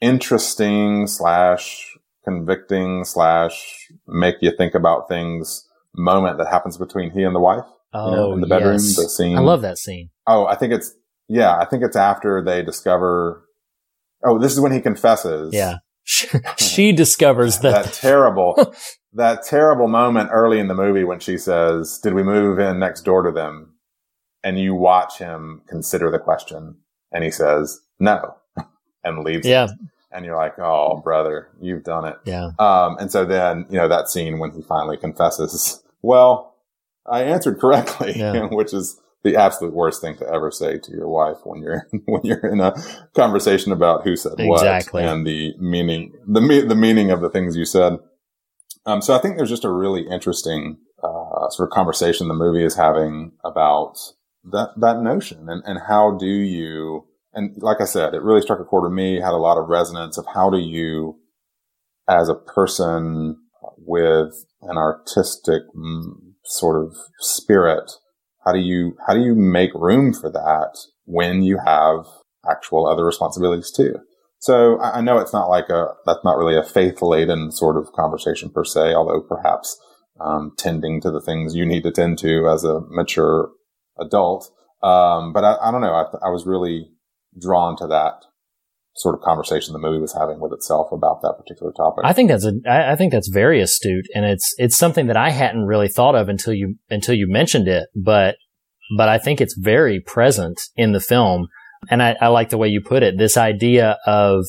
interesting 0.01 1.08
slash 1.08 1.97
convicting 2.23 3.03
slash 3.03 3.88
make 4.08 4.36
you 4.41 4.51
think 4.56 4.73
about 4.73 5.08
things 5.08 5.67
moment 5.95 6.38
that 6.38 6.47
happens 6.47 6.77
between 6.77 7.12
he 7.12 7.23
and 7.23 7.36
the 7.36 7.39
wife. 7.39 7.65
oh, 7.93 8.10
you 8.10 8.15
know, 8.15 8.34
in 8.34 8.41
the 8.41 8.47
bedroom, 8.47 8.73
yes. 8.73 8.95
the 8.95 9.08
scene. 9.08 9.38
I 9.38 9.41
love 9.41 9.62
that 9.62 9.77
scene. 9.77 10.10
Oh, 10.25 10.47
I 10.47 10.56
think 10.56 10.73
it's, 10.73 10.95
yeah, 11.27 11.56
I 11.58 11.65
think 11.65 11.84
it's 11.84 11.95
after 11.95 12.43
they 12.43 12.63
discover, 12.63 13.45
oh, 14.25 14.39
this 14.39 14.51
is 14.51 14.60
when 14.60 14.71
he 14.71 14.82
confesses. 14.82 15.53
Yeah. 15.53 15.77
she 16.58 16.92
discovers 16.92 17.60
that, 17.60 17.86
That 17.86 17.94
terrible, 17.94 18.74
that 19.13 19.44
terrible 19.44 19.88
moment 19.88 20.30
early 20.32 20.60
in 20.60 20.68
the 20.68 20.74
movie 20.74 21.04
when 21.04 21.20
she 21.20 21.38
says, 21.38 22.00
did 22.04 22.13
we 22.13 22.24
move 22.24 22.60
in 22.60 22.80
next 22.80 23.02
door 23.02 23.22
to 23.24 23.32
them? 23.32 23.76
And 24.44 24.60
you 24.60 24.76
watch 24.76 25.20
him 25.20 25.62
consider 25.68 26.12
the 26.12 26.20
question 26.20 26.76
and 27.12 27.24
he 27.24 27.32
says, 27.32 27.80
no, 28.00 28.36
and 29.04 29.24
leaves. 29.24 29.46
it. 29.46 29.50
yeah, 29.52 29.68
And 30.12 30.26
you're 30.26 30.36
like, 30.36 30.60
oh, 30.60 30.98
brother, 31.04 31.48
you've 31.62 31.84
done 31.84 32.06
it. 32.06 32.18
yeah. 32.26 32.50
Um, 32.60 32.98
and 33.00 33.12
so 33.12 33.24
then, 33.26 33.66
you 33.70 33.78
know, 33.78 33.88
that 33.88 34.10
scene 34.10 34.39
when 34.39 34.52
he 34.52 34.62
finally 34.62 34.98
confesses, 34.98 35.82
well, 36.02 36.56
I 37.06 37.24
answered 37.24 37.60
correctly, 37.60 38.13
Yeah. 38.18 38.48
which 38.48 38.74
is 38.74 39.00
the 39.24 39.36
absolute 39.36 39.74
worst 39.74 40.02
thing 40.02 40.18
to 40.18 40.28
ever 40.28 40.52
say 40.52 40.78
to 40.78 40.92
your 40.92 41.08
wife 41.08 41.38
when 41.44 41.62
you're, 41.62 41.88
when 42.06 42.22
you're 42.24 42.46
in 42.52 42.60
a 42.60 42.76
conversation 43.16 43.72
about 43.72 44.04
who 44.04 44.16
said 44.16 44.34
Exactly. 44.38 45.04
what 45.04 45.14
and 45.14 45.26
the 45.26 45.54
meaning, 45.60 46.14
the, 46.28 46.42
me- 46.42 46.62
the 46.62 46.76
meaning 46.76 47.12
of 47.12 47.22
the 47.22 47.30
things 47.30 47.56
you 47.56 47.66
said. 47.66 47.98
Um, 48.86 49.02
so 49.02 49.16
I 49.16 49.20
think 49.20 49.38
there's 49.38 49.50
just 49.50 49.66
a 49.66 49.72
really 49.72 50.06
interesting, 50.10 50.78
uh, 51.02 51.50
sort 51.50 51.70
of 51.70 51.74
conversation 51.74 52.28
the 52.28 52.34
movie 52.34 52.66
is 52.66 52.76
having 52.76 53.32
about 53.44 53.96
that, 54.52 54.72
that 54.78 55.02
notion 55.02 55.48
and, 55.50 55.64
and 55.66 55.80
how 55.88 56.18
do 56.18 56.26
you, 56.26 57.06
and 57.34 57.56
like 57.62 57.80
I 57.80 57.86
said, 57.86 58.14
it 58.14 58.22
really 58.22 58.42
struck 58.42 58.60
a 58.60 58.66
chord 58.66 58.84
with 58.84 58.92
me, 58.94 59.22
had 59.22 59.32
a 59.32 59.38
lot 59.38 59.58
of 59.58 59.70
resonance 59.70 60.18
of 60.18 60.26
how 60.34 60.50
do 60.50 60.58
you, 60.60 61.18
as 62.10 62.28
a 62.28 62.36
person 62.36 63.38
with 63.78 64.46
an 64.62 64.78
artistic 64.78 65.64
mm, 65.76 66.04
sort 66.44 66.84
of 66.84 66.96
spirit, 67.20 67.90
how 68.45 68.51
do 68.51 68.60
you, 68.60 68.95
how 69.08 69.13
do 69.13 69.21
you 69.21 69.36
make 69.36 69.73
room 69.73 70.13
for 70.13 70.29
that 70.32 70.77
when 71.06 71.43
you 71.43 71.60
have 71.65 72.06
actual 72.49 72.86
other 72.86 73.06
responsibilities 73.06 73.71
too? 73.71 73.95
So 74.39 74.79
I 74.82 74.99
know 75.01 75.19
it's 75.19 75.32
not 75.32 75.47
like 75.47 75.69
a, 75.69 75.93
that's 76.06 76.23
not 76.25 76.38
really 76.38 76.58
a 76.58 76.63
faith 76.63 77.01
laden 77.01 77.51
sort 77.51 77.77
of 77.77 77.93
conversation 77.93 78.49
per 78.49 78.65
se, 78.65 78.93
although 78.93 79.21
perhaps, 79.21 79.79
um, 80.19 80.51
tending 80.58 81.01
to 81.01 81.12
the 81.12 81.21
things 81.21 81.56
you 81.56 81.65
need 81.65 81.84
to 81.84 81.91
tend 81.91 82.17
to 82.19 82.47
as 82.49 82.63
a 82.63 82.82
mature 82.89 83.51
adult. 83.99 84.51
Um, 84.82 85.32
but 85.32 85.45
I, 85.45 85.56
I, 85.62 85.71
don't 85.71 85.82
know. 85.82 85.93
I, 85.93 86.27
I 86.27 86.29
was 86.29 86.45
really 86.45 86.89
drawn 87.39 87.77
to 87.77 87.88
that 87.88 88.25
sort 88.95 89.15
of 89.15 89.21
conversation 89.21 89.73
the 89.73 89.79
movie 89.79 89.99
was 89.99 90.13
having 90.13 90.39
with 90.39 90.53
itself 90.53 90.91
about 90.91 91.21
that 91.21 91.36
particular 91.38 91.71
topic. 91.71 92.03
I 92.06 92.13
think 92.13 92.29
that's 92.29 92.45
a, 92.45 92.53
I 92.67 92.95
think 92.95 93.12
that's 93.12 93.29
very 93.29 93.62
astute, 93.62 94.06
and 94.13 94.25
it's 94.25 94.53
it's 94.58 94.77
something 94.77 95.08
that 95.08 95.17
I 95.17 95.32
hadn't 95.32 95.65
really 95.65 95.88
thought 95.88 96.15
of 96.15 96.29
until 96.29 96.53
you 96.53 96.75
until 96.89 97.15
you 97.15 97.27
mentioned 97.27 97.67
it. 97.67 97.88
But 97.95 98.36
but 98.97 99.10
I 99.10 99.17
think 99.17 99.41
it's 99.41 99.58
very 99.58 99.99
present 99.99 100.62
in 100.75 100.91
the 100.91 100.99
film, 100.99 101.47
and 101.89 102.03
I, 102.03 102.15
I 102.21 102.27
like 102.27 102.49
the 102.49 102.58
way 102.58 102.67
you 102.67 102.82
put 102.82 103.03
it. 103.03 103.17
This 103.17 103.38
idea 103.38 103.97
of 104.06 104.45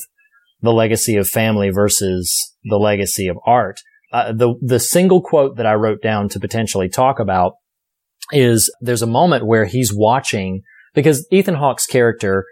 the 0.61 0.73
legacy 0.73 1.15
of 1.15 1.27
family 1.27 1.69
versus 1.69 2.53
the 2.63 2.77
legacy 2.77 3.27
of 3.27 3.37
art. 3.45 3.79
Uh, 4.11 4.31
the 4.31 4.53
the 4.61 4.79
single 4.79 5.21
quote 5.21 5.57
that 5.57 5.65
I 5.65 5.73
wrote 5.73 6.01
down 6.01 6.29
to 6.29 6.39
potentially 6.39 6.89
talk 6.89 7.19
about 7.19 7.53
is 8.31 8.73
there's 8.79 9.01
a 9.01 9.07
moment 9.07 9.45
where 9.45 9.65
he's 9.65 9.91
watching 9.93 10.61
because 10.93 11.27
Ethan 11.31 11.55
Hawke's 11.55 11.85
character 11.85 12.45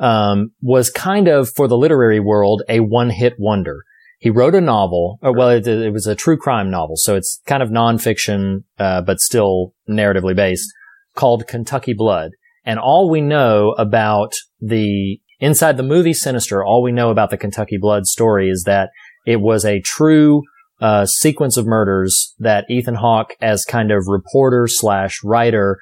um, 0.00 0.52
was 0.62 0.90
kind 0.90 1.28
of 1.28 1.48
for 1.54 1.68
the 1.68 1.76
literary 1.76 2.20
world 2.20 2.62
a 2.68 2.80
one-hit 2.80 3.34
wonder. 3.38 3.84
He 4.18 4.30
wrote 4.30 4.54
a 4.54 4.60
novel, 4.60 5.18
or 5.22 5.32
well, 5.34 5.50
it, 5.50 5.66
it, 5.66 5.92
was 5.92 6.06
a 6.06 6.14
true 6.14 6.36
crime 6.36 6.70
novel, 6.70 6.96
so 6.96 7.14
it's 7.16 7.40
kind 7.46 7.62
of 7.62 7.70
nonfiction, 7.70 8.64
uh, 8.78 9.02
but 9.02 9.20
still 9.20 9.74
narratively 9.88 10.34
based, 10.34 10.70
called 11.14 11.46
Kentucky 11.46 11.94
Blood. 11.94 12.32
And 12.64 12.78
all 12.78 13.08
we 13.10 13.20
know 13.20 13.72
about 13.78 14.34
the 14.60 15.20
inside 15.38 15.76
the 15.76 15.82
movie 15.82 16.12
Sinister, 16.12 16.62
all 16.62 16.82
we 16.82 16.92
know 16.92 17.10
about 17.10 17.30
the 17.30 17.38
Kentucky 17.38 17.78
Blood 17.78 18.06
story 18.06 18.50
is 18.50 18.64
that 18.64 18.90
it 19.26 19.40
was 19.40 19.64
a 19.64 19.80
true 19.80 20.42
uh, 20.80 21.06
sequence 21.06 21.56
of 21.56 21.66
murders 21.66 22.34
that 22.38 22.64
Ethan 22.70 22.96
Hawke, 22.96 23.34
as 23.40 23.64
kind 23.64 23.90
of 23.90 24.06
reporter 24.06 24.66
slash 24.66 25.20
writer, 25.24 25.78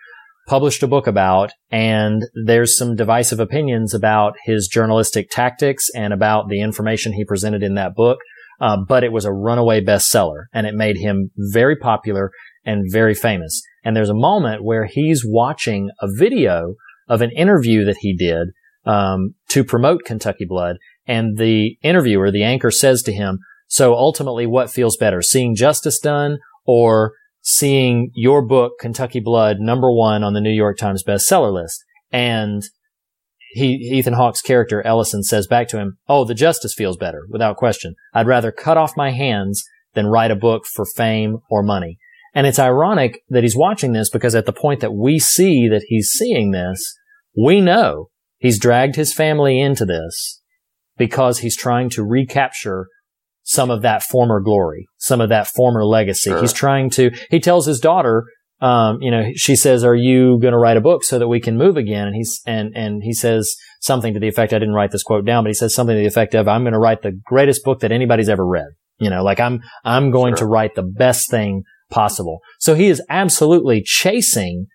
published 0.48 0.82
a 0.82 0.88
book 0.88 1.06
about, 1.06 1.52
and 1.70 2.24
there's 2.46 2.76
some 2.76 2.96
divisive 2.96 3.38
opinions 3.38 3.94
about 3.94 4.34
his 4.44 4.66
journalistic 4.66 5.28
tactics 5.30 5.88
and 5.94 6.12
about 6.12 6.48
the 6.48 6.60
information 6.60 7.12
he 7.12 7.24
presented 7.24 7.62
in 7.62 7.74
that 7.74 7.94
book. 7.94 8.18
Uh, 8.60 8.76
but 8.88 9.04
it 9.04 9.12
was 9.12 9.24
a 9.24 9.32
runaway 9.32 9.80
bestseller, 9.80 10.46
and 10.52 10.66
it 10.66 10.74
made 10.74 10.96
him 10.96 11.30
very 11.36 11.76
popular 11.76 12.32
and 12.64 12.90
very 12.90 13.14
famous. 13.14 13.62
And 13.84 13.94
there's 13.94 14.10
a 14.10 14.14
moment 14.14 14.64
where 14.64 14.86
he's 14.86 15.22
watching 15.24 15.90
a 16.00 16.08
video 16.10 16.74
of 17.08 17.22
an 17.22 17.30
interview 17.30 17.84
that 17.84 17.98
he 18.00 18.16
did 18.16 18.48
um, 18.84 19.34
to 19.50 19.62
promote 19.62 20.04
Kentucky 20.04 20.44
Blood, 20.44 20.78
and 21.06 21.38
the 21.38 21.76
interviewer, 21.82 22.32
the 22.32 22.42
anchor, 22.42 22.72
says 22.72 23.02
to 23.02 23.12
him, 23.12 23.38
"So 23.68 23.94
ultimately, 23.94 24.46
what 24.46 24.70
feels 24.70 24.96
better, 24.96 25.22
seeing 25.22 25.54
justice 25.54 26.00
done 26.00 26.38
or 26.66 27.12
seeing 27.50 28.10
your 28.14 28.42
book, 28.42 28.74
Kentucky 28.78 29.20
Blood, 29.20 29.56
number 29.58 29.90
one 29.90 30.22
on 30.22 30.34
the 30.34 30.40
New 30.40 30.52
York 30.52 30.76
Times 30.76 31.02
bestseller 31.02 31.50
list. 31.50 31.82
And 32.12 32.62
he, 33.52 33.72
Ethan 33.94 34.12
Hawke's 34.12 34.42
character, 34.42 34.86
Ellison, 34.86 35.22
says 35.22 35.46
back 35.46 35.66
to 35.68 35.78
him, 35.78 35.96
Oh, 36.10 36.26
the 36.26 36.34
justice 36.34 36.74
feels 36.74 36.98
better, 36.98 37.22
without 37.30 37.56
question. 37.56 37.94
I'd 38.12 38.26
rather 38.26 38.52
cut 38.52 38.76
off 38.76 38.98
my 38.98 39.12
hands 39.12 39.64
than 39.94 40.08
write 40.08 40.30
a 40.30 40.36
book 40.36 40.64
for 40.66 40.84
fame 40.84 41.38
or 41.48 41.62
money. 41.62 41.98
And 42.34 42.46
it's 42.46 42.58
ironic 42.58 43.22
that 43.30 43.44
he's 43.44 43.56
watching 43.56 43.94
this 43.94 44.10
because 44.10 44.34
at 44.34 44.44
the 44.44 44.52
point 44.52 44.80
that 44.80 44.92
we 44.92 45.18
see 45.18 45.68
that 45.68 45.86
he's 45.88 46.10
seeing 46.10 46.50
this, 46.50 46.98
we 47.34 47.62
know 47.62 48.10
he's 48.36 48.60
dragged 48.60 48.96
his 48.96 49.14
family 49.14 49.58
into 49.58 49.86
this 49.86 50.42
because 50.98 51.38
he's 51.38 51.56
trying 51.56 51.88
to 51.90 52.04
recapture 52.04 52.88
some 53.48 53.70
of 53.70 53.80
that 53.80 54.02
former 54.02 54.40
glory, 54.40 54.86
some 54.98 55.22
of 55.22 55.30
that 55.30 55.46
former 55.46 55.82
legacy. 55.82 56.28
Sure. 56.28 56.38
He's 56.38 56.52
trying 56.52 56.90
to, 56.90 57.10
he 57.30 57.40
tells 57.40 57.64
his 57.64 57.80
daughter, 57.80 58.24
um, 58.60 59.00
you 59.00 59.10
know, 59.10 59.30
she 59.36 59.56
says, 59.56 59.84
are 59.84 59.94
you 59.94 60.38
going 60.38 60.52
to 60.52 60.58
write 60.58 60.76
a 60.76 60.82
book 60.82 61.02
so 61.02 61.18
that 61.18 61.28
we 61.28 61.40
can 61.40 61.56
move 61.56 61.78
again? 61.78 62.08
And 62.08 62.14
he's, 62.14 62.42
and, 62.44 62.76
and 62.76 63.02
he 63.02 63.14
says 63.14 63.56
something 63.80 64.12
to 64.12 64.20
the 64.20 64.28
effect, 64.28 64.52
I 64.52 64.58
didn't 64.58 64.74
write 64.74 64.90
this 64.90 65.02
quote 65.02 65.24
down, 65.24 65.44
but 65.44 65.48
he 65.48 65.54
says 65.54 65.74
something 65.74 65.96
to 65.96 66.00
the 66.00 66.06
effect 66.06 66.34
of, 66.34 66.46
I'm 66.46 66.62
going 66.62 66.74
to 66.74 66.78
write 66.78 67.00
the 67.00 67.18
greatest 67.24 67.64
book 67.64 67.80
that 67.80 67.90
anybody's 67.90 68.28
ever 68.28 68.46
read. 68.46 68.68
You 68.98 69.08
know, 69.08 69.24
like 69.24 69.40
I'm, 69.40 69.62
I'm 69.82 70.10
going 70.10 70.32
sure. 70.32 70.40
to 70.40 70.46
write 70.46 70.74
the 70.74 70.82
best 70.82 71.30
thing 71.30 71.62
possible. 71.88 72.40
So 72.58 72.74
he 72.74 72.88
is 72.88 73.02
absolutely 73.08 73.82
chasing 73.82 74.66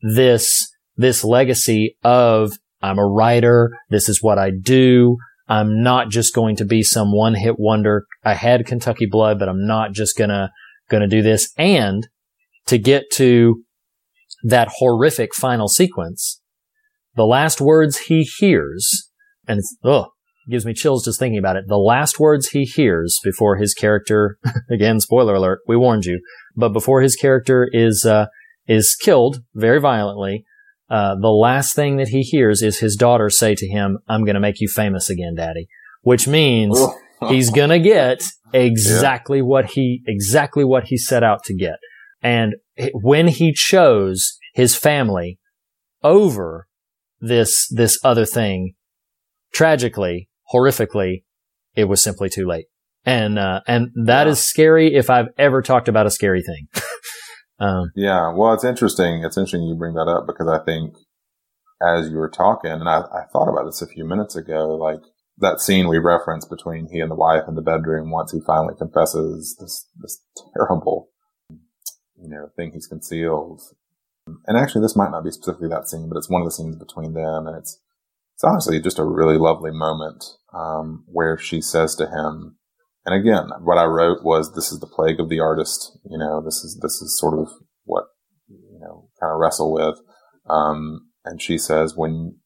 this, 0.00 0.72
this 0.96 1.22
legacy 1.22 1.98
of 2.02 2.52
I'm 2.80 2.98
a 2.98 3.06
writer. 3.06 3.76
This 3.90 4.08
is 4.08 4.22
what 4.22 4.38
I 4.38 4.52
do. 4.58 5.18
I'm 5.52 5.82
not 5.82 6.08
just 6.08 6.34
going 6.34 6.56
to 6.56 6.64
be 6.64 6.82
some 6.82 7.14
one 7.14 7.34
hit 7.34 7.56
wonder. 7.58 8.06
I 8.24 8.32
had 8.32 8.64
Kentucky 8.64 9.04
blood, 9.04 9.38
but 9.38 9.50
I'm 9.50 9.66
not 9.66 9.92
just 9.92 10.16
gonna, 10.16 10.50
gonna 10.88 11.06
do 11.06 11.20
this. 11.20 11.52
And 11.58 12.08
to 12.68 12.78
get 12.78 13.04
to 13.16 13.62
that 14.44 14.68
horrific 14.78 15.34
final 15.34 15.68
sequence, 15.68 16.40
the 17.16 17.26
last 17.26 17.60
words 17.60 17.98
he 17.98 18.26
hears, 18.38 19.10
and 19.46 19.58
it's, 19.58 19.76
oh, 19.84 20.12
gives 20.48 20.64
me 20.64 20.72
chills 20.72 21.04
just 21.04 21.18
thinking 21.18 21.38
about 21.38 21.56
it. 21.56 21.64
The 21.68 21.76
last 21.76 22.18
words 22.18 22.48
he 22.48 22.62
hears 22.62 23.18
before 23.22 23.56
his 23.56 23.74
character, 23.74 24.38
again, 24.70 25.00
spoiler 25.00 25.34
alert, 25.34 25.60
we 25.68 25.76
warned 25.76 26.06
you, 26.06 26.22
but 26.56 26.70
before 26.70 27.02
his 27.02 27.14
character 27.14 27.68
is, 27.74 28.06
uh, 28.06 28.24
is 28.66 28.96
killed 28.98 29.40
very 29.54 29.80
violently, 29.80 30.46
uh, 30.92 31.14
the 31.18 31.30
last 31.30 31.74
thing 31.74 31.96
that 31.96 32.08
he 32.08 32.20
hears 32.20 32.60
is 32.60 32.78
his 32.78 32.96
daughter 32.96 33.30
say 33.30 33.54
to 33.54 33.66
him, 33.66 33.98
I'm 34.10 34.26
going 34.26 34.34
to 34.34 34.40
make 34.40 34.60
you 34.60 34.68
famous 34.68 35.08
again, 35.08 35.34
daddy, 35.34 35.66
which 36.02 36.28
means 36.28 36.78
he's 37.30 37.48
going 37.48 37.70
to 37.70 37.78
get 37.78 38.22
exactly 38.52 39.38
yeah. 39.38 39.44
what 39.44 39.70
he, 39.70 40.02
exactly 40.06 40.64
what 40.64 40.84
he 40.84 40.98
set 40.98 41.24
out 41.24 41.44
to 41.44 41.54
get. 41.54 41.76
And 42.22 42.56
when 42.92 43.28
he 43.28 43.54
chose 43.54 44.36
his 44.52 44.76
family 44.76 45.38
over 46.02 46.66
this, 47.22 47.66
this 47.68 47.98
other 48.04 48.26
thing, 48.26 48.74
tragically, 49.54 50.28
horrifically, 50.52 51.24
it 51.74 51.84
was 51.84 52.02
simply 52.02 52.28
too 52.28 52.46
late. 52.46 52.66
And, 53.06 53.38
uh, 53.38 53.62
and 53.66 53.88
that 54.04 54.26
yeah. 54.26 54.32
is 54.32 54.44
scary 54.44 54.94
if 54.94 55.08
I've 55.08 55.28
ever 55.38 55.62
talked 55.62 55.88
about 55.88 56.04
a 56.04 56.10
scary 56.10 56.42
thing. 56.42 56.68
Um, 57.62 57.92
yeah, 57.94 58.32
well, 58.34 58.52
it's 58.54 58.64
interesting. 58.64 59.22
It's 59.22 59.36
interesting 59.36 59.62
you 59.62 59.76
bring 59.76 59.94
that 59.94 60.08
up 60.08 60.26
because 60.26 60.48
I 60.48 60.64
think 60.64 60.96
as 61.80 62.10
you 62.10 62.16
were 62.16 62.28
talking, 62.28 62.72
and 62.72 62.88
I, 62.88 63.02
I 63.02 63.24
thought 63.32 63.48
about 63.48 63.66
this 63.66 63.80
a 63.80 63.86
few 63.86 64.04
minutes 64.04 64.34
ago, 64.34 64.74
like 64.74 65.00
that 65.38 65.60
scene 65.60 65.86
we 65.86 65.98
referenced 65.98 66.50
between 66.50 66.88
he 66.88 66.98
and 66.98 67.10
the 67.10 67.14
wife 67.14 67.44
in 67.46 67.54
the 67.54 67.62
bedroom 67.62 68.10
once 68.10 68.32
he 68.32 68.40
finally 68.44 68.74
confesses 68.76 69.56
this 69.60 69.86
this 70.00 70.24
terrible, 70.52 71.10
you 71.50 72.28
know, 72.28 72.48
thing 72.56 72.72
he's 72.72 72.88
concealed. 72.88 73.62
And 74.46 74.58
actually, 74.58 74.82
this 74.82 74.96
might 74.96 75.12
not 75.12 75.24
be 75.24 75.30
specifically 75.30 75.68
that 75.68 75.88
scene, 75.88 76.08
but 76.08 76.18
it's 76.18 76.30
one 76.30 76.42
of 76.42 76.46
the 76.46 76.52
scenes 76.52 76.76
between 76.76 77.14
them, 77.14 77.46
and 77.46 77.56
it's 77.56 77.78
it's 78.34 78.44
honestly 78.44 78.80
just 78.80 78.98
a 78.98 79.04
really 79.04 79.38
lovely 79.38 79.70
moment 79.70 80.24
um, 80.52 81.04
where 81.06 81.38
she 81.38 81.60
says 81.60 81.94
to 81.94 82.06
him, 82.08 82.56
and 83.04 83.14
again, 83.14 83.50
what 83.62 83.78
I 83.78 83.84
wrote 83.84 84.22
was, 84.22 84.54
this 84.54 84.70
is 84.70 84.80
the 84.80 84.86
plague 84.86 85.18
of 85.18 85.28
the 85.28 85.40
artist. 85.40 85.98
You 86.08 86.18
know, 86.18 86.40
this 86.44 86.56
is, 86.64 86.78
this 86.82 87.02
is 87.02 87.18
sort 87.18 87.38
of 87.38 87.48
what, 87.84 88.04
you 88.48 88.78
know, 88.80 89.08
kind 89.20 89.32
of 89.32 89.40
wrestle 89.40 89.72
with. 89.72 89.98
Um, 90.48 91.08
and 91.24 91.40
she 91.40 91.58
says, 91.58 91.94
when, 91.96 92.36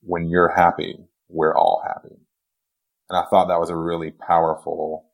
when 0.00 0.28
you're 0.28 0.54
happy, 0.56 0.96
we're 1.28 1.56
all 1.56 1.82
happy. 1.86 2.16
And 3.08 3.18
I 3.18 3.24
thought 3.28 3.48
that 3.48 3.60
was 3.60 3.70
a 3.70 3.76
really 3.76 4.10
powerful, 4.10 5.06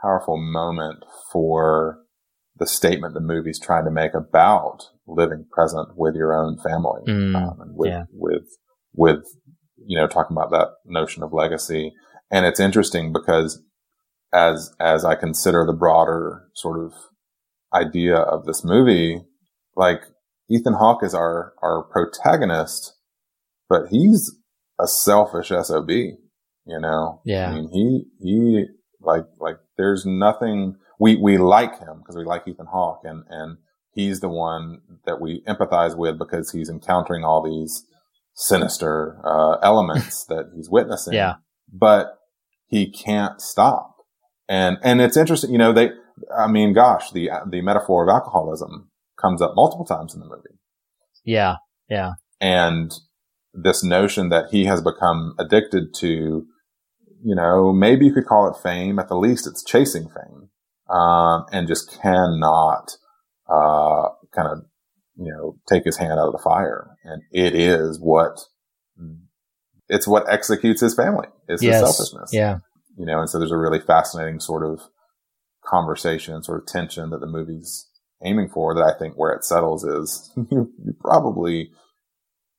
powerful 0.00 0.36
moment 0.36 1.04
for 1.32 1.98
the 2.56 2.66
statement 2.66 3.14
the 3.14 3.20
movie's 3.20 3.58
trying 3.58 3.84
to 3.84 3.90
make 3.90 4.14
about 4.14 4.84
living 5.06 5.46
present 5.50 5.96
with 5.96 6.14
your 6.14 6.32
own 6.32 6.56
family, 6.62 7.02
mm, 7.08 7.34
um, 7.34 7.60
and 7.60 7.76
with, 7.76 7.90
yeah. 7.90 8.04
with, 8.12 8.44
with, 8.92 9.24
you 9.84 9.98
know, 9.98 10.06
talking 10.06 10.36
about 10.36 10.50
that 10.50 10.68
notion 10.86 11.22
of 11.24 11.32
legacy. 11.32 11.92
And 12.30 12.46
it's 12.46 12.60
interesting 12.60 13.12
because 13.12 13.60
as 14.34 14.74
as 14.80 15.04
I 15.04 15.14
consider 15.14 15.64
the 15.64 15.72
broader 15.72 16.48
sort 16.54 16.84
of 16.84 16.92
idea 17.72 18.16
of 18.16 18.44
this 18.44 18.64
movie, 18.64 19.22
like 19.76 20.00
Ethan 20.50 20.74
Hawke 20.74 21.04
is 21.04 21.14
our 21.14 21.54
our 21.62 21.84
protagonist, 21.84 22.94
but 23.68 23.86
he's 23.90 24.36
a 24.80 24.86
selfish 24.86 25.48
sob. 25.48 25.88
You 25.88 26.80
know, 26.80 27.20
yeah. 27.24 27.48
I 27.50 27.54
mean, 27.54 27.68
he 27.72 28.04
he 28.20 28.64
like 29.00 29.24
like 29.38 29.56
there's 29.76 30.04
nothing 30.04 30.76
we 30.98 31.16
we 31.16 31.38
like 31.38 31.78
him 31.78 31.98
because 31.98 32.16
we 32.16 32.24
like 32.24 32.48
Ethan 32.48 32.66
Hawke, 32.66 33.02
and 33.04 33.24
and 33.28 33.58
he's 33.92 34.20
the 34.20 34.28
one 34.28 34.80
that 35.06 35.20
we 35.20 35.42
empathize 35.46 35.96
with 35.96 36.18
because 36.18 36.50
he's 36.50 36.68
encountering 36.68 37.22
all 37.22 37.42
these 37.42 37.84
sinister 38.34 39.20
uh, 39.24 39.58
elements 39.62 40.24
that 40.28 40.50
he's 40.56 40.68
witnessing. 40.68 41.14
Yeah, 41.14 41.34
but 41.72 42.18
he 42.66 42.90
can't 42.90 43.40
stop 43.40 43.93
and, 44.48 44.78
and 44.82 45.00
it's 45.00 45.16
interesting, 45.16 45.50
you 45.52 45.58
know, 45.58 45.72
they, 45.72 45.90
I 46.36 46.46
mean, 46.46 46.72
gosh, 46.72 47.10
the 47.10 47.30
the 47.48 47.60
metaphor 47.62 48.02
of 48.02 48.08
alcoholism 48.12 48.90
comes 49.20 49.42
up 49.42 49.52
multiple 49.54 49.84
times 49.84 50.14
in 50.14 50.20
the 50.20 50.26
movie, 50.26 50.58
Yeah. 51.24 51.56
Yeah. 51.88 52.12
and 52.40 52.92
this 53.52 53.84
notion 53.84 54.28
that 54.30 54.50
he 54.50 54.64
has 54.64 54.82
become 54.82 55.34
addicted 55.38 55.94
to, 55.94 56.46
you 57.22 57.34
know, 57.34 57.72
maybe 57.72 58.04
you 58.06 58.12
could 58.12 58.26
call 58.26 58.48
it 58.48 58.56
fame. 58.62 58.98
At 58.98 59.08
the 59.08 59.16
least, 59.16 59.46
it's 59.46 59.62
chasing 59.64 60.08
fame, 60.08 60.48
um, 60.94 61.46
and 61.52 61.68
just 61.68 61.98
cannot 62.02 62.92
uh, 63.48 64.08
kind 64.34 64.48
of 64.48 64.64
you 65.16 65.32
know 65.32 65.56
take 65.68 65.84
his 65.84 65.96
hand 65.98 66.12
out 66.18 66.26
of 66.26 66.32
the 66.32 66.38
fire. 66.42 66.96
And 67.04 67.22
it 67.30 67.54
is 67.54 68.00
what 68.00 68.40
it's 69.88 70.08
what 70.08 70.28
executes 70.28 70.80
his 70.80 70.94
family. 70.94 71.28
Is 71.48 71.60
his 71.60 71.68
Yes. 71.70 71.80
selfishness 71.80 72.30
Yeah. 72.32 72.58
You 72.96 73.06
know, 73.06 73.20
and 73.20 73.28
so 73.30 73.38
there's 73.38 73.50
a 73.52 73.56
really 73.58 73.80
fascinating 73.80 74.40
sort 74.40 74.64
of 74.64 74.80
conversation, 75.64 76.42
sort 76.42 76.60
of 76.60 76.66
tension 76.66 77.10
that 77.10 77.20
the 77.20 77.26
movie's 77.26 77.88
aiming 78.24 78.48
for 78.48 78.74
that 78.74 78.82
I 78.94 78.98
think 78.98 79.14
where 79.16 79.32
it 79.32 79.44
settles 79.44 79.84
is 79.84 80.30
you, 80.36 80.72
you 80.84 80.94
probably, 81.00 81.70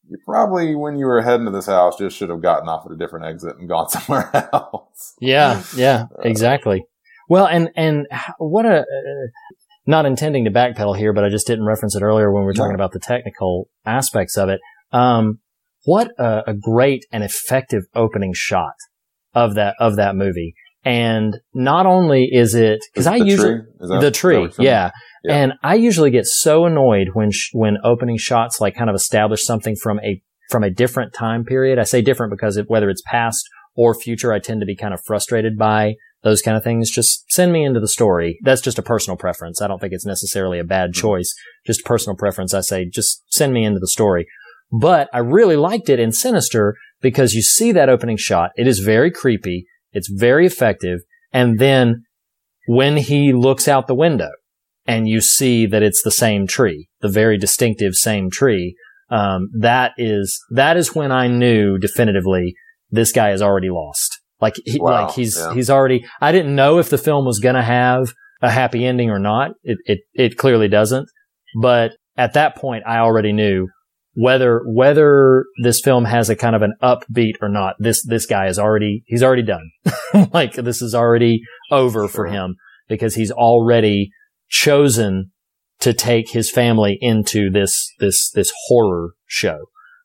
you 0.07 0.17
probably, 0.25 0.75
when 0.75 0.97
you 0.97 1.05
were 1.05 1.21
heading 1.21 1.45
to 1.45 1.51
this 1.51 1.65
house, 1.67 1.97
just 1.97 2.15
should 2.17 2.29
have 2.29 2.41
gotten 2.41 2.67
off 2.69 2.85
at 2.85 2.91
a 2.91 2.97
different 2.97 3.25
exit 3.25 3.57
and 3.57 3.69
gone 3.69 3.89
somewhere 3.89 4.29
else. 4.53 5.13
Yeah. 5.19 5.63
Yeah. 5.75 6.05
Exactly. 6.23 6.83
Well, 7.27 7.47
and, 7.47 7.69
and 7.75 8.05
what 8.37 8.65
a, 8.67 8.81
uh, 8.81 8.83
not 9.87 10.05
intending 10.05 10.45
to 10.45 10.51
backpedal 10.51 10.95
here, 10.97 11.11
but 11.13 11.23
I 11.23 11.29
just 11.29 11.47
didn't 11.47 11.65
reference 11.65 11.95
it 11.95 12.03
earlier 12.03 12.31
when 12.31 12.43
we 12.43 12.45
were 12.47 12.53
talking 12.53 12.69
No. 12.71 12.75
about 12.75 12.91
the 12.91 12.99
technical 12.99 13.67
aspects 13.85 14.37
of 14.37 14.49
it. 14.49 14.59
Um, 14.91 15.39
what 15.85 16.09
a, 16.19 16.43
a 16.47 16.53
great 16.53 17.05
and 17.11 17.23
effective 17.23 17.83
opening 17.95 18.33
shot 18.35 18.73
of 19.35 19.55
that, 19.55 19.75
of 19.79 19.97
that 19.97 20.15
movie. 20.15 20.55
And 20.83 21.37
not 21.53 21.85
only 21.85 22.29
is 22.31 22.53
it, 22.55 22.79
cause 22.95 23.07
I 23.07 23.15
usually, 23.17 23.55
tree? 23.55 23.99
The 23.99 24.11
tree, 24.11 24.35
what 24.37 24.41
you're 24.43 24.51
saying? 24.53 24.65
yeah. 24.67 24.91
Yeah. 25.23 25.35
And 25.35 25.53
I 25.63 25.73
usually 25.73 26.11
get 26.11 26.25
so 26.27 26.65
annoyed 26.65 27.07
when 27.13 27.31
sh- 27.31 27.49
when 27.53 27.77
opening 27.83 28.17
shots 28.17 28.61
like 28.61 28.75
kind 28.75 28.91
of 28.91 28.95
establish 28.95 29.43
something 29.43 29.75
from 29.75 29.99
a 30.01 30.21
from 30.51 30.63
a 30.63 30.69
different 30.69 31.13
time 31.13 31.43
period. 31.43 31.79
I 31.79 31.83
say 31.83 32.03
different 32.03 32.29
because 32.29 32.57
it, 32.57 32.69
whether 32.69 32.91
it's 32.91 33.01
past 33.07 33.43
or 33.75 33.95
future, 33.95 34.31
I 34.31 34.37
tend 34.37 34.59
to 34.59 34.67
be 34.67 34.75
kind 34.75 34.93
of 34.93 35.01
frustrated 35.03 35.57
by 35.57 35.95
those 36.21 36.43
kind 36.43 36.55
of 36.55 36.63
things. 36.63 36.91
Just 36.91 37.25
send 37.31 37.51
me 37.51 37.65
into 37.65 37.79
the 37.79 37.87
story. 37.87 38.37
That's 38.43 38.61
just 38.61 38.77
a 38.77 38.83
personal 38.83 39.17
preference. 39.17 39.63
I 39.63 39.67
don't 39.67 39.81
think 39.81 39.93
it's 39.93 40.05
necessarily 40.05 40.59
a 40.59 40.63
bad 40.63 40.91
Mm-hmm. 40.91 41.01
choice. 41.01 41.33
Just 41.65 41.83
personal 41.85 42.15
preference. 42.15 42.53
I 42.53 42.61
say 42.61 42.87
just 42.87 43.23
send 43.33 43.51
me 43.51 43.65
into 43.65 43.79
the 43.79 43.87
story. 43.87 44.27
But 44.71 45.09
I 45.11 45.19
really 45.19 45.55
liked 45.55 45.89
it 45.89 45.99
in 45.99 46.11
Sinister 46.11 46.75
because 47.01 47.33
you 47.33 47.41
see 47.41 47.71
that 47.71 47.89
opening 47.89 48.17
shot. 48.17 48.51
It 48.55 48.67
is 48.67 48.79
very 48.79 49.11
creepy. 49.11 49.65
It's 49.91 50.09
very 50.09 50.45
effective. 50.45 50.99
And 51.31 51.59
then 51.59 52.03
when 52.67 52.97
he 52.97 53.33
looks 53.33 53.67
out 53.67 53.87
the 53.87 53.95
window 53.95 54.31
and 54.85 55.07
you 55.07 55.21
see 55.21 55.65
that 55.67 55.83
it's 55.83 56.01
the 56.03 56.11
same 56.11 56.47
tree, 56.47 56.87
the 57.01 57.09
very 57.09 57.37
distinctive 57.37 57.93
same 57.93 58.29
tree, 58.29 58.75
um, 59.09 59.49
that 59.59 59.91
is, 59.97 60.39
that 60.51 60.77
is 60.77 60.95
when 60.95 61.11
I 61.11 61.27
knew 61.27 61.77
definitively 61.77 62.55
this 62.89 63.11
guy 63.11 63.31
is 63.31 63.41
already 63.41 63.69
lost. 63.69 64.19
Like, 64.41 64.55
he, 64.65 64.79
Wow, 64.79 65.05
like 65.05 65.15
he's, 65.15 65.37
yeah. 65.37 65.53
he's 65.53 65.69
already, 65.69 66.05
I 66.19 66.31
didn't 66.31 66.55
know 66.55 66.79
if 66.79 66.89
the 66.89 66.97
film 66.97 67.25
was 67.25 67.39
going 67.39 67.55
to 67.55 67.61
have 67.61 68.13
a 68.41 68.49
happy 68.49 68.85
ending 68.85 69.09
or 69.09 69.19
not. 69.19 69.51
It, 69.63 69.77
it, 69.85 69.99
it 70.13 70.37
clearly 70.37 70.67
doesn't. 70.67 71.07
But 71.61 71.91
at 72.17 72.33
that 72.33 72.55
point, 72.55 72.83
I 72.85 72.97
already 72.97 73.31
knew 73.31 73.67
whether, 74.15 74.61
whether 74.65 75.45
this 75.61 75.81
film 75.81 76.05
has 76.05 76.29
a 76.29 76.35
kind 76.35 76.55
of 76.55 76.61
an 76.61 76.73
upbeat 76.81 77.33
or 77.41 77.49
not. 77.49 77.75
This, 77.79 78.03
this 78.05 78.25
guy 78.25 78.47
is 78.47 78.57
already, 78.57 79.03
he's 79.07 79.21
already 79.21 79.43
done. 79.43 79.69
like 80.33 80.53
this 80.53 80.81
is 80.81 80.95
already 80.95 81.41
over 81.69 82.07
for 82.07 82.27
him 82.27 82.55
because 82.87 83.15
he's 83.15 83.31
already 83.31 84.09
chosen 84.49 85.31
to 85.81 85.93
take 85.93 86.31
his 86.31 86.49
family 86.49 86.97
into 87.01 87.49
this, 87.51 87.91
this, 87.99 88.31
this 88.31 88.51
horror 88.67 89.11
show. 89.25 89.57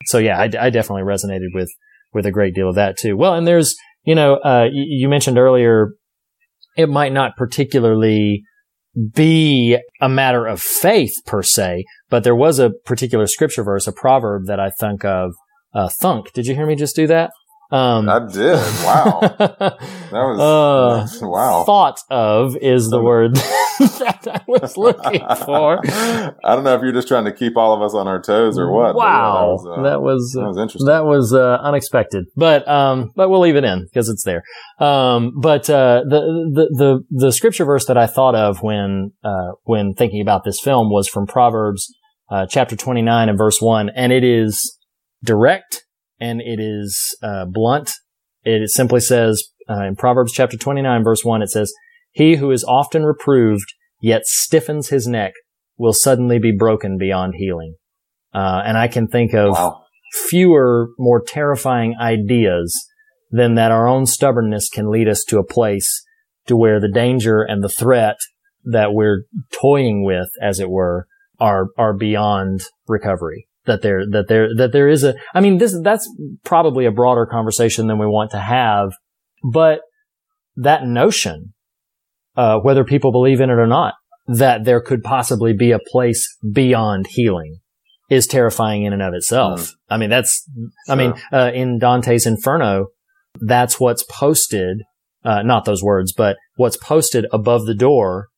So 0.07 0.19
yeah, 0.19 0.39
I, 0.39 0.45
I 0.45 0.71
definitely 0.71 1.03
resonated 1.03 1.55
with, 1.55 1.71
with 2.13 2.27
a 2.27 2.33
great 2.33 2.55
deal 2.55 2.69
of 2.69 2.75
that 2.75 2.99
too. 2.99 3.17
Well, 3.17 3.35
and 3.35 3.47
there's, 3.47 3.77
you 4.03 4.15
know, 4.17 4.35
uh, 4.37 4.67
you 4.73 5.09
mentioned 5.09 5.39
earlier, 5.39 5.95
it 6.77 6.89
might 6.89 7.13
not 7.13 7.37
particularly 7.37 8.43
be 9.13 9.79
a 10.01 10.09
matter 10.09 10.47
of 10.47 10.61
faith 10.61 11.15
per 11.27 11.43
se, 11.43 11.85
but 12.09 12.25
there 12.25 12.35
was 12.35 12.59
a 12.59 12.71
particular 12.71 13.27
scripture 13.27 13.63
verse, 13.63 13.87
a 13.87 13.93
proverb 13.93 14.47
that 14.47 14.61
I 14.61 14.71
think 14.71 15.05
of, 15.05 15.35
uh, 15.75 15.89
thunk. 15.89 16.33
Did 16.33 16.47
you 16.47 16.55
hear 16.55 16.67
me 16.67 16.75
just 16.75 16.97
do 16.97 17.07
that? 17.07 17.31
Um, 17.73 18.09
I 18.09 18.19
did. 18.27 18.57
Wow. 18.85 19.21
That 20.11 20.23
was, 20.25 20.41
uh, 21.23 21.27
wow. 21.29 21.63
thought 21.63 22.01
of 22.11 22.57
is 22.57 22.89
the 22.91 23.01
word 23.01 23.37
that 23.79 24.27
I 24.29 24.41
was 24.49 24.77
looking 24.77 25.21
for. 25.45 25.79
I 25.87 26.33
don't 26.57 26.65
know 26.65 26.75
if 26.75 26.83
you're 26.83 26.91
just 26.93 27.07
trying 27.07 27.27
to 27.27 27.33
keep 27.33 27.57
all 27.57 27.73
of 27.73 27.81
us 27.81 27.95
on 27.95 28.09
our 28.09 28.21
toes 28.21 28.59
or 28.59 28.73
what. 28.73 28.95
but 28.95 28.99
yeah, 28.99 29.05
Wow, 29.05 29.33
that 29.43 29.53
was, 29.53 29.67
uh, 29.79 29.83
that 29.85 30.03
was 30.03 30.33
that 30.35 30.47
was 30.49 30.59
interesting. 30.59 30.87
that 30.89 31.05
was 31.05 31.33
uh, 31.33 31.59
unexpected, 31.63 32.25
but 32.35 32.67
um, 32.67 33.13
but 33.15 33.29
we'll 33.31 33.39
leave 33.39 33.55
it 33.55 33.63
in 33.63 33.85
because 33.85 34.09
it's 34.09 34.25
there. 34.25 34.43
Um, 34.81 35.31
but 35.41 35.71
uh, 35.71 36.03
the, 36.09 36.21
the 36.55 36.69
the 36.77 37.27
the 37.27 37.33
scripture 37.33 37.65
verse 37.65 37.87
that 37.87 37.97
I 37.97 38.09
thought 38.09 38.35
of 38.35 38.65
when 38.65 39.13
uh, 39.23 39.53
when 39.63 39.95
thinking 39.95 40.21
about 40.23 40.43
this 40.43 40.59
film 40.61 40.91
was 40.91 41.07
from 41.07 41.29
Proverbs 41.29 41.87
uh, 42.33 42.47
chapter 42.47 42.75
twenty 42.75 43.03
nine 43.03 43.29
and 43.29 43.39
verse 43.39 43.61
one, 43.61 43.91
and 43.95 44.13
it 44.13 44.25
is 44.25 44.77
direct 45.23 45.85
and 46.21 46.41
it 46.41 46.61
is 46.61 47.17
uh, 47.23 47.47
blunt. 47.47 47.93
It 48.45 48.69
simply 48.71 49.01
says 49.01 49.43
uh, 49.69 49.85
in 49.85 49.97
Proverbs 49.97 50.33
chapter 50.33 50.57
twenty 50.57 50.83
nine 50.83 51.05
verse 51.05 51.25
one, 51.25 51.43
it 51.43 51.51
says, 51.51 51.73
"He 52.11 52.37
who 52.37 52.51
is 52.51 52.65
often 52.65 53.05
reproved 53.05 53.73
yet 54.01 54.27
stiffens 54.27 54.89
his 54.89 55.07
neck 55.07 55.33
will 55.77 55.93
suddenly 55.93 56.39
be 56.39 56.55
broken 56.57 56.99
beyond 56.99 57.35
healing." 57.37 57.75
Uh, 58.33 58.63
and 58.65 58.79
I 58.79 58.89
can 58.89 59.09
think 59.09 59.35
of 59.35 59.53
wow. 59.53 59.83
fewer, 60.29 60.91
more 60.99 61.23
terrifying 61.27 61.97
ideas 62.01 62.77
than 63.31 63.55
that 63.55 63.73
our 63.73 63.87
own 63.87 64.07
stubbornness 64.07 64.69
can 64.69 64.91
lead 64.91 65.09
us 65.09 65.25
to 65.29 65.39
a 65.39 65.47
place 65.47 66.05
to 66.47 66.57
where 66.57 66.81
the 66.81 66.91
danger 66.91 67.43
and 67.43 67.63
the 67.63 67.69
threat 67.69 68.17
that 68.65 68.93
we're 68.93 69.25
toying 69.53 70.05
with, 70.05 70.29
as 70.43 70.61
it 70.61 70.71
were, 70.71 71.07
are, 71.39 71.69
are 71.79 71.97
beyond 71.97 72.63
recovery. 72.89 73.47
That 73.67 73.83
there, 73.83 74.05
that 74.11 74.29
there, 74.29 74.49
that 74.57 74.73
there 74.73 74.89
is 74.89 75.05
a, 75.05 75.15
I 75.35 75.41
mean, 75.41 75.59
this, 75.59 75.79
that's 75.83 76.09
probably 76.45 76.87
a 76.87 76.91
broader 76.91 77.27
conversation 77.27 77.89
than 77.89 77.99
we 77.99 78.07
want 78.07 78.31
to 78.31 78.41
have, 78.41 78.93
but 79.53 79.81
that 80.57 80.87
notion, 80.87 81.53
uh, 82.37 82.59
whether 82.61 82.85
people 82.85 83.13
believe 83.13 83.41
in 83.41 83.51
it 83.51 83.59
or 83.59 83.67
not, 83.67 83.95
that 84.27 84.65
there 84.65 84.81
could 84.81 85.03
possibly 85.03 85.53
be 85.53 85.73
a 85.73 85.79
place 85.79 86.27
beyond 86.53 87.07
healing 87.09 87.59
is 88.09 88.27
terrifying 88.27 88.85
in 88.85 88.93
and 88.93 89.03
of 89.03 89.15
itself. 89.15 89.73
I 89.89 89.97
mean, 89.97 90.11
that's, 90.11 90.45
I 90.89 90.95
mean, 90.95 91.15
uh, 91.33 91.51
in 91.55 91.79
Dante's 91.79 92.27
Inferno, 92.27 92.87
that's 93.41 93.79
what's 93.79 94.05
posted, 94.05 94.83
uh, 95.25 95.43
not 95.43 95.65
those 95.65 95.83
words, 95.83 96.13
but 96.13 96.37
what's 96.57 96.77
posted 96.77 97.27
above 97.33 97.67
the 97.67 97.75
door 97.75 98.29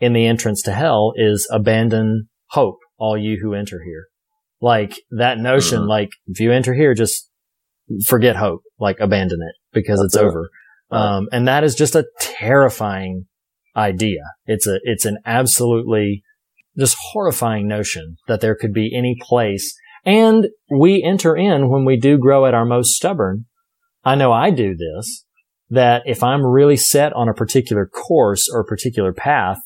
in 0.00 0.12
the 0.12 0.26
entrance 0.26 0.60
to 0.62 0.72
hell 0.72 1.12
is 1.16 1.48
abandon 1.50 2.28
hope, 2.50 2.78
all 2.98 3.16
you 3.16 3.38
who 3.40 3.54
enter 3.54 3.80
here. 3.84 4.06
Like 4.62 4.94
that 5.10 5.38
notion, 5.38 5.80
Mhm. 5.82 5.88
like 5.88 6.10
if 6.28 6.38
you 6.40 6.52
enter 6.52 6.72
here, 6.72 6.94
just 6.94 7.28
forget 8.06 8.36
hope, 8.36 8.62
like 8.78 8.98
abandon 9.00 9.40
it 9.42 9.56
because 9.72 9.98
That's 10.00 10.14
it's 10.14 10.22
it. 10.22 10.24
over. 10.26 10.48
Right. 10.90 11.16
Um, 11.16 11.28
and 11.32 11.48
that 11.48 11.64
is 11.64 11.74
just 11.74 11.96
a 11.96 12.06
terrifying 12.20 13.26
idea. 13.76 14.20
It's 14.46 14.66
a, 14.68 14.78
it's 14.84 15.04
an 15.04 15.18
absolutely 15.26 16.22
just 16.78 16.96
horrifying 17.12 17.66
notion 17.66 18.16
that 18.28 18.40
there 18.40 18.54
could 18.54 18.72
be 18.72 18.96
any 18.96 19.16
place. 19.20 19.74
And 20.04 20.46
we 20.70 21.02
enter 21.02 21.36
in 21.36 21.68
when 21.68 21.84
we 21.84 21.96
do 21.96 22.16
grow 22.16 22.46
at 22.46 22.54
our 22.54 22.64
most 22.64 22.94
stubborn. 22.94 23.46
I 24.04 24.14
know 24.14 24.32
I 24.32 24.50
do 24.50 24.74
this, 24.76 25.24
that 25.70 26.02
if 26.06 26.22
I'm 26.22 26.44
really 26.46 26.76
set 26.76 27.12
on 27.14 27.28
a 27.28 27.34
particular 27.34 27.86
course 27.86 28.48
or 28.52 28.60
a 28.60 28.64
particular 28.64 29.12
path, 29.12 29.58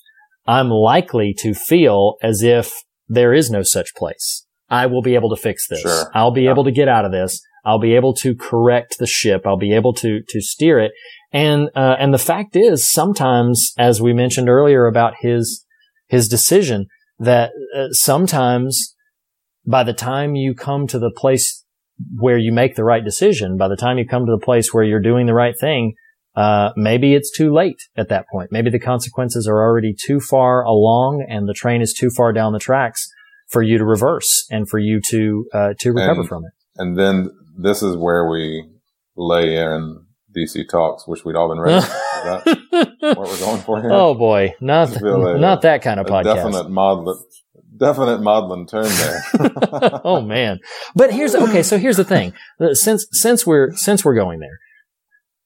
I'm 0.46 0.70
likely 0.70 1.34
to 1.40 1.52
feel 1.54 2.16
as 2.22 2.42
if 2.42 2.72
there 3.08 3.34
is 3.34 3.50
no 3.50 3.62
such 3.62 3.94
place. 3.94 4.45
I 4.68 4.86
will 4.86 5.02
be 5.02 5.14
able 5.14 5.30
to 5.30 5.40
fix 5.40 5.68
this. 5.68 5.80
Sure. 5.80 6.10
I'll 6.14 6.32
be 6.32 6.42
Yeah. 6.42 6.50
able 6.50 6.64
to 6.64 6.72
get 6.72 6.88
out 6.88 7.04
of 7.04 7.12
this. 7.12 7.40
I'll 7.64 7.78
be 7.80 7.94
able 7.94 8.14
to 8.14 8.34
correct 8.34 8.96
the 8.98 9.06
ship. 9.06 9.42
I'll 9.46 9.56
be 9.58 9.74
able 9.74 9.92
to, 9.94 10.20
to 10.28 10.40
steer 10.40 10.78
it. 10.78 10.92
And, 11.32 11.68
uh, 11.74 11.96
and 11.98 12.14
the 12.14 12.18
fact 12.18 12.54
is 12.56 12.90
sometimes, 12.90 13.72
as 13.78 14.00
we 14.00 14.12
mentioned 14.12 14.48
earlier 14.48 14.86
about 14.86 15.14
his, 15.20 15.64
his 16.08 16.28
decision, 16.28 16.86
that 17.18 17.50
uh, 17.76 17.88
sometimes 17.90 18.94
by 19.66 19.82
the 19.82 19.92
time 19.92 20.34
you 20.36 20.54
come 20.54 20.86
to 20.86 20.98
the 20.98 21.10
place 21.10 21.64
where 22.18 22.38
you 22.38 22.52
make 22.52 22.76
the 22.76 22.84
right 22.84 23.04
decision, 23.04 23.56
by 23.56 23.68
the 23.68 23.76
time 23.76 23.98
you 23.98 24.06
come 24.06 24.26
to 24.26 24.32
the 24.32 24.44
place 24.44 24.72
where 24.72 24.84
you're 24.84 25.00
doing 25.00 25.26
the 25.26 25.34
right 25.34 25.54
thing, 25.58 25.94
uh, 26.36 26.70
maybe 26.76 27.14
it's 27.14 27.36
too 27.36 27.52
late 27.52 27.80
at 27.96 28.08
that 28.10 28.26
point. 28.30 28.52
Maybe 28.52 28.70
the 28.70 28.78
consequences 28.78 29.48
are 29.48 29.60
already 29.60 29.94
too 29.98 30.20
far 30.20 30.62
along 30.62 31.26
and 31.28 31.48
the 31.48 31.54
train 31.54 31.80
is 31.80 31.94
too 31.94 32.10
far 32.10 32.32
down 32.32 32.52
the 32.52 32.58
tracks 32.58 33.08
for 33.48 33.62
you 33.62 33.78
to 33.78 33.84
reverse 33.84 34.46
and 34.50 34.68
for 34.68 34.78
you 34.78 35.00
to, 35.10 35.46
uh, 35.52 35.74
to 35.80 35.92
recover 35.92 36.20
And- 36.20 36.28
from 36.28 36.44
it. 36.44 36.52
And 36.78 36.98
then 36.98 37.30
this 37.56 37.82
is 37.82 37.96
where 37.96 38.28
we 38.28 38.64
lay 39.16 39.56
in 39.56 40.04
DC 40.36 40.68
Talks, 40.68 41.08
which 41.08 41.24
we'd 41.24 41.34
all 41.36 41.48
been 41.48 41.60
ready. 41.60 41.86
what 43.00 43.16
we're 43.16 43.38
going 43.38 43.60
for 43.62 43.80
here? 43.80 43.90
oh 43.92 44.14
boy, 44.14 44.54
not 44.60 45.00
not 45.00 45.62
that 45.62 45.80
kind 45.80 45.98
of 45.98 46.06
podcast. 46.06 46.24
definite 46.34 46.68
maudlin, 46.68 47.16
definite 47.78 48.20
maudlin 48.20 48.66
turn 48.66 48.84
there. 48.84 49.22
oh 50.04 50.20
man. 50.20 50.58
But 50.94 51.14
here's 51.14 51.34
okay, 51.34 51.62
so 51.62 51.78
here's 51.78 51.96
the 51.96 52.04
thing. 52.04 52.34
Uh, 52.60 52.74
Since 52.74 53.06
since 53.12 53.46
we're 53.46 53.72
since 53.74 54.04
we're 54.04 54.14
going 54.16 54.40
there. 54.40 54.58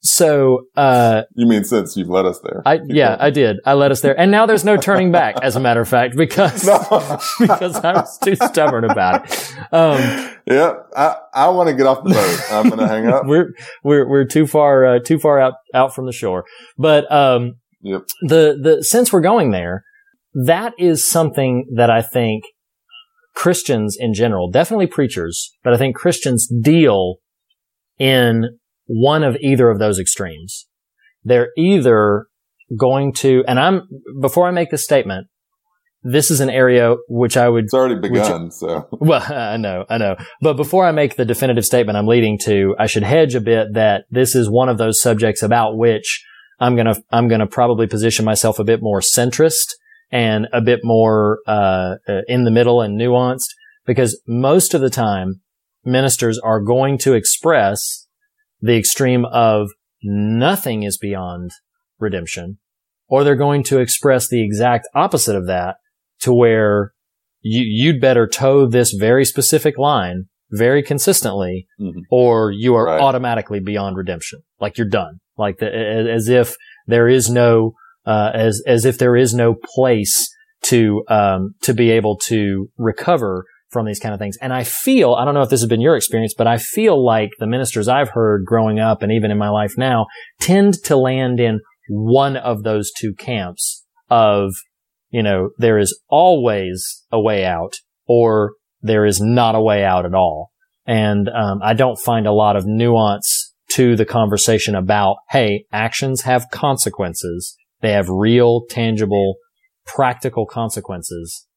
So 0.03 0.63
uh 0.75 1.23
you 1.35 1.45
mean 1.45 1.63
since 1.63 1.95
you've 1.95 2.09
led 2.09 2.25
us 2.25 2.39
there? 2.39 2.63
I 2.65 2.79
yeah. 2.87 3.17
I 3.19 3.29
did. 3.29 3.57
I 3.65 3.73
led 3.73 3.91
us 3.91 4.01
there. 4.01 4.19
And 4.19 4.31
now 4.31 4.47
there's 4.47 4.65
no 4.65 4.75
turning 4.75 5.11
back, 5.11 5.35
as 5.43 5.55
a 5.55 5.59
matter 5.59 5.81
of 5.81 5.87
fact, 5.87 6.15
because 6.17 6.65
No. 6.65 6.79
because 7.39 7.75
I 7.77 7.93
was 7.93 8.17
too 8.17 8.35
stubborn 8.35 8.83
about 8.83 9.31
it. 9.31 9.55
Um 9.71 10.29
yeah, 10.47 10.73
I, 10.97 11.17
I 11.35 11.49
want 11.49 11.69
to 11.69 11.75
get 11.75 11.85
off 11.85 12.03
the 12.03 12.09
boat. 12.09 12.39
I'm 12.51 12.67
going 12.67 12.79
to 12.79 12.87
hang 12.87 13.07
up. 13.07 13.23
we're 13.27 13.53
we're 13.83 14.09
we're 14.09 14.25
too 14.25 14.47
far 14.47 14.85
uh, 14.95 14.99
too 14.99 15.19
far 15.19 15.39
out 15.39 15.53
out 15.75 15.93
from 15.93 16.07
the 16.07 16.11
shore. 16.11 16.45
But 16.77 17.09
um 17.11 17.55
Yep. 17.83 18.03
the 18.21 18.57
the 18.61 18.83
since 18.83 19.11
we're 19.13 19.21
going 19.21 19.51
there, 19.51 19.83
that 20.33 20.73
is 20.79 21.09
something 21.09 21.65
that 21.75 21.89
I 21.89 22.01
think 22.01 22.43
Christians 23.35 23.97
in 23.99 24.13
general, 24.13 24.49
definitely 24.49 24.87
preachers, 24.87 25.51
but 25.63 25.73
I 25.73 25.77
think 25.77 25.95
Christians 25.95 26.47
deal 26.61 27.15
in 27.97 28.59
one 28.91 29.23
of 29.23 29.37
either 29.37 29.69
of 29.69 29.79
those 29.79 29.99
extremes. 29.99 30.67
They're 31.23 31.49
either 31.57 32.27
going 32.77 33.13
to, 33.13 33.43
and 33.47 33.57
I'm, 33.57 33.87
before 34.19 34.47
I 34.47 34.51
make 34.51 34.69
this 34.69 34.83
statement, 34.83 35.27
this 36.03 36.29
is 36.29 36.41
an 36.41 36.49
area 36.49 36.95
which 37.07 37.37
I 37.37 37.47
would 37.47 37.65
It's 37.65 37.73
already 37.73 37.99
begun, 37.99 38.51
so 38.51 38.87
well, 38.91 39.21
I 39.31 39.55
know, 39.57 39.85
I 39.87 39.97
know. 39.97 40.15
But 40.41 40.57
before 40.57 40.85
I 40.85 40.91
make 40.91 41.15
the 41.15 41.25
definitive 41.25 41.63
statement 41.63 41.97
I'm 41.97 42.07
leading 42.07 42.37
to, 42.39 42.75
I 42.77 42.87
should 42.87 43.03
hedge 43.03 43.35
a 43.35 43.41
bit 43.41 43.73
that 43.73 44.05
this 44.09 44.35
is 44.35 44.49
one 44.49 44.67
of 44.67 44.77
those 44.77 44.99
subjects 44.99 45.41
about 45.41 45.77
which 45.77 46.25
I'm 46.59 46.75
gonna, 46.75 46.95
I'm 47.11 47.27
gonna 47.27 47.47
probably 47.47 47.87
position 47.87 48.25
myself 48.25 48.59
a 48.59 48.63
bit 48.63 48.81
more 48.81 48.99
centrist 48.99 49.75
and 50.11 50.47
a 50.51 50.59
bit 50.59 50.81
more, 50.83 51.39
uh, 51.47 51.95
uh, 52.07 52.21
in 52.27 52.43
the 52.43 52.51
middle 52.51 52.81
and 52.81 52.99
nuanced 52.99 53.49
because 53.85 54.19
most 54.27 54.73
of 54.73 54.81
the 54.81 54.89
time 54.89 55.41
ministers 55.85 56.39
are 56.39 56.59
going 56.59 56.97
to 56.97 57.13
express 57.13 58.00
the 58.61 58.77
extreme 58.77 59.25
of 59.25 59.69
nothing 60.03 60.83
is 60.83 60.97
beyond 60.97 61.51
redemption 61.99 62.57
or 63.07 63.23
they're 63.23 63.35
going 63.35 63.63
to 63.63 63.79
express 63.79 64.27
the 64.27 64.43
exact 64.43 64.87
opposite 64.95 65.35
of 65.35 65.47
that 65.47 65.75
to 66.21 66.33
where 66.33 66.91
you, 67.41 67.63
you'd 67.65 68.01
better 68.01 68.27
toe 68.27 68.65
this 68.67 68.93
very 68.93 69.25
specific 69.25 69.77
line 69.77 70.25
very 70.53 70.83
consistently 70.83 71.65
Mhm. 71.79 72.01
or 72.09 72.51
you 72.51 72.75
are 72.75 72.85
Right. 72.85 73.01
automatically 73.01 73.59
beyond 73.59 73.95
redemption. 73.97 74.39
Like 74.59 74.77
you're 74.77 74.87
done. 74.87 75.19
Like 75.37 75.59
the, 75.59 75.73
as 75.73 76.27
if 76.27 76.55
there 76.87 77.07
is 77.07 77.29
no, 77.29 77.73
uh, 78.05 78.31
as, 78.33 78.61
as 78.67 78.83
if 78.85 78.97
there 78.97 79.15
is 79.15 79.33
no 79.33 79.55
place 79.75 80.29
to, 80.63 81.03
um, 81.07 81.55
to 81.61 81.73
be 81.73 81.89
able 81.91 82.17
to 82.27 82.69
recover 82.77 83.45
from 83.71 83.85
these 83.85 83.99
kind 83.99 84.13
of 84.13 84.19
things. 84.19 84.37
And 84.41 84.53
I 84.53 84.63
feel, 84.63 85.13
I 85.13 85.25
don't 85.25 85.33
know 85.33 85.41
if 85.41 85.49
this 85.49 85.61
has 85.61 85.69
been 85.69 85.81
your 85.81 85.95
experience, 85.95 86.33
but 86.37 86.47
I 86.47 86.57
feel 86.57 87.03
like 87.03 87.29
the 87.39 87.47
ministers 87.47 87.87
I've 87.87 88.09
heard 88.09 88.45
growing 88.45 88.79
up 88.79 89.01
and 89.01 89.11
even 89.11 89.31
in 89.31 89.37
my 89.37 89.49
life 89.49 89.73
now 89.77 90.07
tend 90.39 90.75
to 90.83 90.97
land 90.97 91.39
in 91.39 91.61
one 91.89 92.35
of 92.35 92.63
those 92.63 92.91
two 92.91 93.13
camps 93.17 93.85
of, 94.09 94.53
you 95.09 95.23
know, 95.23 95.49
there 95.57 95.77
is 95.77 95.99
always 96.09 97.03
a 97.11 97.19
way 97.19 97.45
out 97.45 97.75
or 98.07 98.53
there 98.81 99.05
is 99.05 99.21
not 99.21 99.55
a 99.55 99.61
way 99.61 99.83
out 99.83 100.05
at 100.05 100.13
all. 100.13 100.51
And, 100.85 101.29
um, 101.29 101.59
I 101.63 101.73
don't 101.73 101.99
find 101.99 102.27
a 102.27 102.33
lot 102.33 102.55
of 102.55 102.65
nuance 102.65 103.53
to 103.73 103.95
the 103.95 104.05
conversation 104.05 104.75
about, 104.75 105.17
hey, 105.29 105.65
actions 105.71 106.23
have 106.23 106.49
consequences. 106.51 107.55
They 107.81 107.93
have 107.93 108.09
real, 108.09 108.63
tangible, 108.69 109.35
practical 109.85 110.45
consequences. 110.45 111.47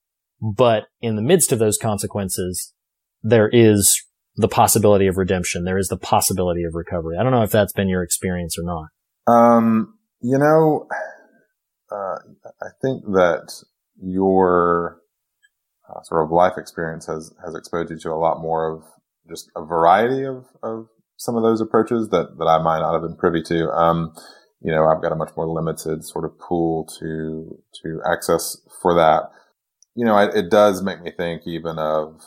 But 0.45 0.85
in 1.01 1.17
the 1.17 1.23
midst 1.23 1.53
of 1.53 1.59
those 1.59 1.79
consequences, 1.79 2.75
there 3.23 3.49
is 3.51 4.03
the 4.37 4.49
possibility 4.49 5.07
of 5.07 5.17
redemption. 5.17 5.65
There 5.65 5.79
is 5.79 5.89
the 5.89 5.97
possibility 5.97 6.65
of 6.65 6.75
recovery. 6.75 7.17
I 7.19 7.23
don't 7.23 7.33
know 7.33 7.43
if 7.43 7.51
that's 7.51 7.73
been 7.73 7.89
your 7.89 8.03
experience 8.03 8.57
or 8.59 8.65
not. 8.65 8.89
Um, 9.27 9.99
you 10.21 10.37
know, 10.37 10.87
uh, 11.91 12.17
I 12.63 12.69
think 12.83 13.05
that 13.07 13.53
your 14.03 15.01
uh, 15.89 16.03
sort 16.03 16.25
of 16.25 16.31
life 16.31 16.55
experience 16.59 17.07
has 17.07 17.33
has 17.45 17.55
exposed 17.55 17.91
you 17.91 17.99
to 18.01 18.11
a 18.11 18.19
lot 18.19 18.41
more 18.41 18.71
of 18.71 18.83
just 19.29 19.51
a 19.57 19.65
variety 19.65 20.25
of 20.25 20.45
of 20.63 20.89
some 21.17 21.37
of 21.37 21.43
those 21.43 21.61
approaches 21.61 22.09
that 22.11 22.37
that 22.39 22.47
I 22.47 22.63
might 22.63 22.81
not 22.81 22.93
have 22.93 23.03
been 23.03 23.17
privy 23.17 23.43
to. 23.45 23.71
Um, 23.71 24.15
you 24.61 24.73
know, 24.73 24.85
I've 24.87 25.03
got 25.03 25.13
a 25.13 25.17
much 25.17 25.31
more 25.37 25.49
limited 25.49 26.05
sort 26.05 26.25
of 26.25 26.39
pool 26.39 26.87
to 26.99 27.59
to 27.83 28.01
access 28.11 28.57
for 28.83 28.95
that. 28.95 29.31
You 29.95 30.05
know, 30.05 30.19
it, 30.19 30.35
it 30.35 30.51
does 30.51 30.83
make 30.83 31.03
me 31.03 31.13
think 31.17 31.43
even 31.47 31.79
of 31.79 32.21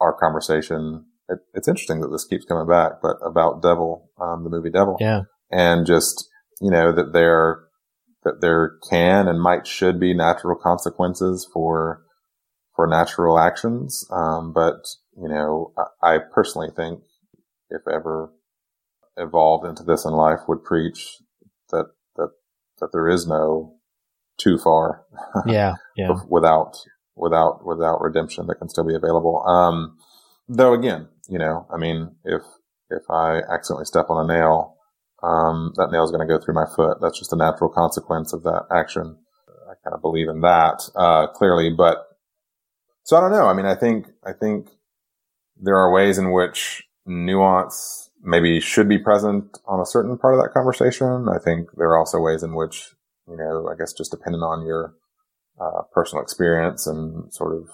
our 0.00 0.12
conversation. 0.12 1.06
It, 1.28 1.38
it's 1.54 1.68
interesting 1.68 2.00
that 2.00 2.08
this 2.08 2.24
keeps 2.24 2.44
coming 2.44 2.68
back, 2.68 2.92
but 3.02 3.16
about 3.24 3.62
Devil, 3.62 4.10
um, 4.20 4.44
the 4.44 4.50
movie 4.50 4.70
Devil 4.70 4.96
Yeah. 5.00 5.22
and 5.50 5.86
just 5.86 6.28
you 6.60 6.70
know 6.70 6.92
that 6.92 7.12
there 7.12 7.64
that 8.24 8.40
there 8.40 8.78
can 8.90 9.28
and 9.28 9.40
might 9.40 9.66
should 9.66 10.00
be 10.00 10.14
natural 10.14 10.56
consequences 10.56 11.48
for 11.52 12.02
for 12.74 12.86
natural 12.86 13.38
actions. 13.38 14.04
Um, 14.10 14.52
but 14.52 14.86
you 15.16 15.28
know, 15.28 15.72
I, 16.02 16.16
I 16.16 16.18
personally 16.18 16.70
think 16.74 17.00
if 17.70 17.82
ever 17.92 18.30
evolved 19.16 19.66
into 19.66 19.82
this 19.82 20.04
in 20.04 20.12
life, 20.12 20.40
would 20.46 20.62
preach 20.62 21.18
that 21.70 21.86
that 22.16 22.30
that 22.80 22.92
there 22.92 23.08
is 23.08 23.26
no 23.26 23.75
too 24.38 24.58
far 24.58 25.04
Yeah. 25.46 25.74
Yeah. 25.96 26.12
without 26.28 26.76
without 27.16 27.64
without 27.64 28.00
redemption 28.02 28.46
that 28.46 28.56
can 28.56 28.68
still 28.68 28.84
be 28.84 28.94
available. 28.94 29.42
Um, 29.46 29.96
though 30.48 30.74
again, 30.74 31.08
you 31.28 31.38
know, 31.38 31.66
I 31.72 31.78
mean, 31.78 32.14
if 32.24 32.42
if 32.90 33.02
I 33.10 33.40
accidentally 33.50 33.86
step 33.86 34.06
on 34.10 34.28
a 34.28 34.32
nail, 34.32 34.76
um, 35.22 35.72
that 35.76 35.90
nail 35.90 36.04
is 36.04 36.10
going 36.10 36.26
to 36.26 36.32
go 36.32 36.42
through 36.42 36.54
my 36.54 36.66
foot. 36.76 36.98
That's 37.00 37.18
just 37.18 37.32
a 37.32 37.36
natural 37.36 37.70
consequence 37.70 38.32
of 38.32 38.42
that 38.44 38.64
action. 38.70 39.16
I 39.68 39.74
kind 39.82 39.94
of 39.94 40.02
believe 40.02 40.28
in 40.28 40.42
that 40.42 40.82
uh, 40.94 41.26
clearly, 41.28 41.70
but 41.70 42.04
so 43.02 43.16
I 43.16 43.20
don't 43.20 43.32
know. 43.32 43.46
I 43.46 43.54
mean, 43.54 43.66
I 43.66 43.74
think 43.74 44.06
I 44.24 44.32
think 44.32 44.68
there 45.56 45.76
are 45.76 45.92
ways 45.92 46.18
in 46.18 46.32
which 46.32 46.84
nuance 47.06 48.10
maybe 48.22 48.60
should 48.60 48.88
be 48.88 48.98
present 48.98 49.58
on 49.66 49.80
a 49.80 49.86
certain 49.86 50.18
part 50.18 50.34
of 50.34 50.42
that 50.42 50.52
conversation. 50.52 51.28
I 51.28 51.38
think 51.38 51.70
there 51.76 51.88
are 51.88 51.98
also 51.98 52.20
ways 52.20 52.42
in 52.42 52.54
which 52.54 52.94
you 53.28 53.36
know, 53.36 53.68
I 53.68 53.76
guess 53.78 53.92
just 53.92 54.10
depending 54.10 54.42
on 54.42 54.66
your 54.66 54.94
uh, 55.60 55.82
personal 55.92 56.22
experience 56.22 56.86
and 56.86 57.32
sort 57.32 57.56
of 57.56 57.68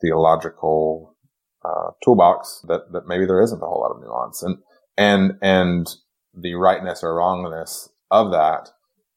theological 0.00 1.16
uh, 1.64 1.90
toolbox 2.04 2.62
that 2.68 2.92
that 2.92 3.06
maybe 3.06 3.26
there 3.26 3.42
isn't 3.42 3.62
a 3.62 3.66
whole 3.66 3.80
lot 3.80 3.90
of 3.90 4.00
nuance 4.02 4.42
and 4.42 4.58
and 4.96 5.32
and 5.42 5.86
the 6.34 6.54
rightness 6.54 7.02
or 7.02 7.14
wrongness 7.16 7.88
of 8.10 8.30
that 8.30 8.68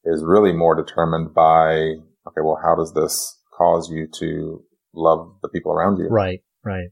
is 0.05 0.23
really 0.23 0.53
more 0.53 0.73
determined 0.75 1.33
by 1.33 1.93
okay 2.25 2.41
well 2.41 2.57
how 2.63 2.75
does 2.75 2.93
this 2.93 3.37
cause 3.55 3.91
you 3.91 4.07
to 4.17 4.63
love 4.95 5.35
the 5.41 5.49
people 5.49 5.71
around 5.71 5.97
you 5.97 6.07
Right. 6.09 6.39
Right. 6.63 6.87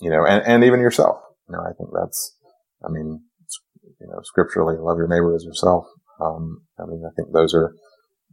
you 0.00 0.10
know 0.10 0.24
and, 0.26 0.46
and 0.46 0.62
even 0.62 0.80
yourself 0.80 1.16
you 1.48 1.56
know 1.56 1.62
i 1.62 1.72
think 1.76 1.90
that's 1.98 2.36
i 2.84 2.88
mean 2.90 3.20
you 4.00 4.06
know 4.06 4.20
scripturally 4.22 4.76
love 4.78 4.98
your 4.98 5.08
neighbor 5.08 5.34
as 5.34 5.44
yourself 5.44 5.86
um 6.20 6.62
i 6.78 6.84
mean 6.84 7.02
i 7.04 7.12
think 7.16 7.32
those 7.32 7.54
are 7.54 7.74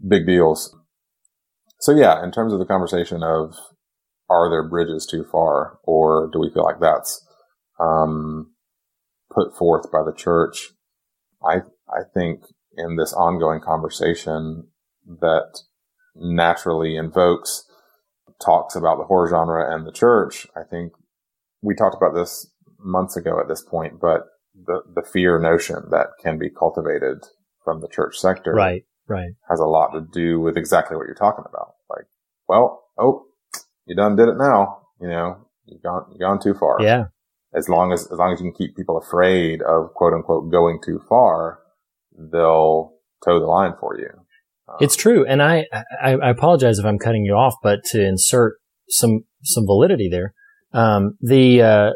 big 0.07 0.25
deals 0.25 0.75
so 1.79 1.93
yeah 1.93 2.23
in 2.23 2.31
terms 2.31 2.53
of 2.53 2.59
the 2.59 2.65
conversation 2.65 3.23
of 3.23 3.55
are 4.29 4.49
there 4.49 4.67
bridges 4.67 5.05
too 5.05 5.25
far 5.31 5.79
or 5.83 6.29
do 6.31 6.39
we 6.39 6.49
feel 6.51 6.63
like 6.63 6.79
that's 6.79 7.25
um 7.79 8.51
put 9.33 9.55
forth 9.55 9.91
by 9.91 10.03
the 10.03 10.13
church 10.13 10.69
i 11.43 11.57
i 11.89 12.01
think 12.13 12.41
in 12.77 12.95
this 12.95 13.13
ongoing 13.13 13.59
conversation 13.59 14.67
that 15.05 15.61
naturally 16.15 16.95
invokes 16.95 17.65
talks 18.43 18.75
about 18.75 18.97
the 18.97 19.03
horror 19.05 19.29
genre 19.29 19.73
and 19.73 19.85
the 19.85 19.91
church 19.91 20.47
i 20.55 20.63
think 20.63 20.93
we 21.61 21.75
talked 21.75 21.95
about 21.95 22.13
this 22.13 22.51
months 22.83 23.15
ago 23.15 23.39
at 23.39 23.47
this 23.47 23.61
point, 23.61 23.99
but 23.99 24.25
the, 24.55 24.81
the 24.95 25.03
fear 25.03 25.39
notion 25.39 25.83
that 25.91 26.07
can 26.21 26.37
be 26.37 26.49
cultivated 26.49 27.23
from 27.63 27.81
the 27.81 27.87
church 27.87 28.17
sector 28.17 28.53
Right. 28.53 28.83
Right. 29.07 29.31
has 29.49 29.59
a 29.59 29.65
lot 29.65 29.91
to 29.91 30.01
do 30.13 30.39
with 30.39 30.57
exactly 30.57 30.95
what 30.95 31.05
you're 31.05 31.15
talking 31.15 31.43
about. 31.47 31.73
Like, 31.89 32.05
well, 32.47 32.83
oh, 32.97 33.25
you 33.85 33.95
done 33.95 34.15
did 34.15 34.29
it 34.29 34.37
now. 34.37 34.83
You 35.01 35.07
know, 35.09 35.47
you've 35.65 35.81
gone, 35.83 36.05
you've 36.11 36.19
gone 36.19 36.39
too 36.39 36.53
far. 36.53 36.77
Yeah. 36.81 37.05
As 37.53 37.67
long 37.67 37.91
as, 37.91 38.03
as 38.11 38.17
long 38.17 38.31
as 38.33 38.39
you 38.39 38.45
can 38.45 38.53
keep 38.53 38.77
people 38.77 38.97
afraid 38.97 39.61
of 39.61 39.93
quote 39.93 40.13
unquote 40.13 40.49
going 40.51 40.79
too 40.83 41.01
far, 41.09 41.59
they'll 42.17 42.93
toe 43.25 43.39
the 43.39 43.45
line 43.45 43.73
for 43.79 43.99
you. 43.99 44.09
Um, 44.69 44.77
It's 44.79 44.95
true. 44.95 45.25
And 45.25 45.41
I, 45.41 45.65
I, 46.01 46.13
I 46.13 46.29
apologize 46.29 46.79
if 46.79 46.85
I'm 46.85 46.99
cutting 46.99 47.25
you 47.25 47.33
off, 47.33 47.55
but 47.61 47.83
to 47.91 48.05
insert 48.05 48.59
some, 48.87 49.25
some 49.43 49.65
validity 49.65 50.07
there, 50.09 50.33
um, 50.71 51.17
the, 51.19 51.61
uh, 51.61 51.89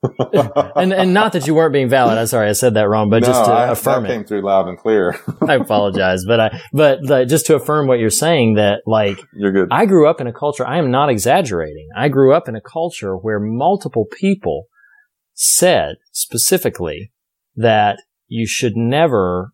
and 0.76 0.92
and 0.92 1.12
not 1.12 1.32
that 1.32 1.46
you 1.46 1.54
weren't 1.54 1.72
being 1.72 1.88
valid. 1.88 2.18
I'm 2.18 2.26
sorry, 2.26 2.48
I 2.48 2.52
said 2.52 2.74
that 2.74 2.88
wrong, 2.88 3.10
but 3.10 3.22
no, 3.22 3.26
just 3.26 3.44
to 3.44 3.50
I, 3.50 3.70
affirm 3.72 4.04
that 4.04 4.10
it. 4.10 4.14
came 4.14 4.24
through 4.24 4.42
loud 4.42 4.68
and 4.68 4.78
clear. 4.78 5.18
I 5.48 5.54
apologize, 5.54 6.24
but 6.24 6.38
I 6.38 6.60
but 6.72 7.26
just 7.26 7.46
to 7.46 7.56
affirm 7.56 7.88
what 7.88 7.98
you're 7.98 8.10
saying 8.10 8.54
that 8.54 8.82
like 8.86 9.20
You're 9.34 9.52
good. 9.52 9.68
I 9.72 9.86
grew 9.86 10.08
up 10.08 10.20
in 10.20 10.28
a 10.28 10.32
culture. 10.32 10.64
I 10.66 10.78
am 10.78 10.92
not 10.92 11.08
exaggerating. 11.08 11.88
I 11.96 12.08
grew 12.08 12.32
up 12.32 12.48
in 12.48 12.54
a 12.54 12.60
culture 12.60 13.16
where 13.16 13.40
multiple 13.40 14.06
people 14.20 14.66
said 15.34 15.96
specifically 16.12 17.12
that 17.56 17.98
you 18.28 18.46
should 18.46 18.76
never, 18.76 19.52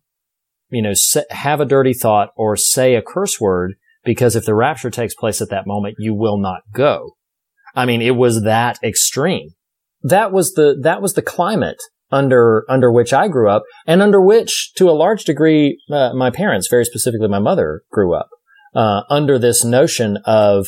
you 0.69 0.83
know, 0.83 0.93
have 1.31 1.59
a 1.59 1.65
dirty 1.65 1.93
thought 1.93 2.29
or 2.35 2.55
say 2.55 2.93
a 2.93 3.01
curse 3.01 3.41
word 3.41 3.75
because 4.03 4.35
if 4.35 4.45
the 4.45 4.53
rapture 4.53 4.91
takes 4.91 5.15
place 5.15 5.41
at 5.41 5.49
that 5.49 5.65
moment, 5.65 5.95
you 5.97 6.13
will 6.13 6.37
not 6.37 6.61
go. 6.71 7.15
I 7.75 7.85
mean, 7.85 8.01
it 8.01 8.15
was 8.15 8.43
that 8.43 8.77
extreme. 8.83 9.54
That 10.07 10.31
was 10.31 10.53
the, 10.53 10.77
that 10.83 11.01
was 11.01 11.13
the 11.13 11.21
climate 11.21 11.81
under, 12.11 12.65
under 12.69 12.91
which 12.91 13.13
I 13.13 13.27
grew 13.27 13.49
up 13.49 13.63
and 13.87 14.01
under 14.01 14.21
which 14.21 14.73
to 14.75 14.89
a 14.89 14.91
large 14.91 15.23
degree, 15.23 15.79
uh, 15.91 16.13
my 16.13 16.29
parents, 16.29 16.67
very 16.69 16.85
specifically 16.85 17.27
my 17.27 17.39
mother 17.39 17.81
grew 17.91 18.15
up, 18.15 18.29
uh, 18.75 19.01
under 19.09 19.39
this 19.39 19.63
notion 19.63 20.17
of 20.25 20.67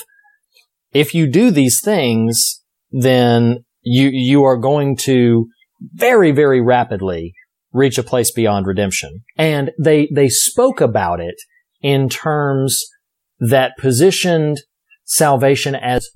if 0.94 1.14
you 1.14 1.30
do 1.30 1.52
these 1.52 1.82
things, 1.84 2.64
then 2.92 3.64
you, 3.82 4.10
you 4.12 4.44
are 4.44 4.58
going 4.58 4.98
to 4.98 5.48
very, 5.94 6.32
very 6.32 6.62
rapidly 6.62 7.34
reach 7.72 7.98
a 7.98 8.04
place 8.04 8.32
beyond 8.32 8.66
redemption. 8.66 9.24
And 9.38 9.72
they, 9.80 10.10
they 10.14 10.30
spoke 10.30 10.82
about 10.82 11.20
it 11.20 11.36
in 11.82 12.10
terms 12.10 12.84
that 13.40 13.74
positioned 13.78 14.58
salvation 15.06 15.76
as 15.76 16.10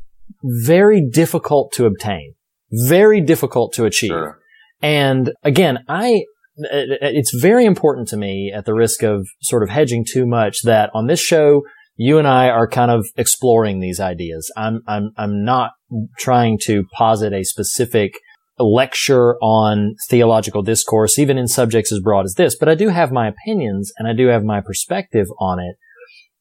very 0.43 1.07
difficult 1.07 1.71
to 1.73 1.85
obtain, 1.85 2.33
very 2.71 3.21
difficult 3.21 3.73
to 3.73 3.85
achieve. 3.85 4.09
Sure. 4.09 4.39
And 4.81 5.33
again, 5.43 5.79
I, 5.87 6.23
it's 6.55 7.35
very 7.35 7.65
important 7.65 8.07
to 8.09 8.17
me 8.17 8.51
at 8.55 8.65
the 8.65 8.73
risk 8.73 9.03
of 9.03 9.27
sort 9.41 9.63
of 9.63 9.69
hedging 9.69 10.05
too 10.09 10.25
much 10.25 10.61
that 10.63 10.89
on 10.93 11.07
this 11.07 11.21
show, 11.21 11.63
you 11.95 12.17
and 12.17 12.27
I 12.27 12.49
are 12.49 12.67
kind 12.67 12.89
of 12.89 13.07
exploring 13.15 13.79
these 13.79 13.99
ideas. 13.99 14.51
I'm, 14.57 14.81
I'm, 14.87 15.11
I'm 15.17 15.43
not 15.43 15.71
trying 16.17 16.57
to 16.63 16.83
posit 16.97 17.33
a 17.33 17.43
specific 17.43 18.13
lecture 18.57 19.35
on 19.41 19.95
theological 20.09 20.61
discourse, 20.61 21.19
even 21.19 21.37
in 21.37 21.47
subjects 21.47 21.91
as 21.91 21.99
broad 21.99 22.25
as 22.25 22.35
this, 22.35 22.55
but 22.55 22.69
I 22.69 22.75
do 22.75 22.89
have 22.89 23.11
my 23.11 23.27
opinions 23.27 23.91
and 23.97 24.07
I 24.07 24.13
do 24.13 24.27
have 24.27 24.43
my 24.43 24.61
perspective 24.61 25.27
on 25.39 25.59
it. 25.59 25.75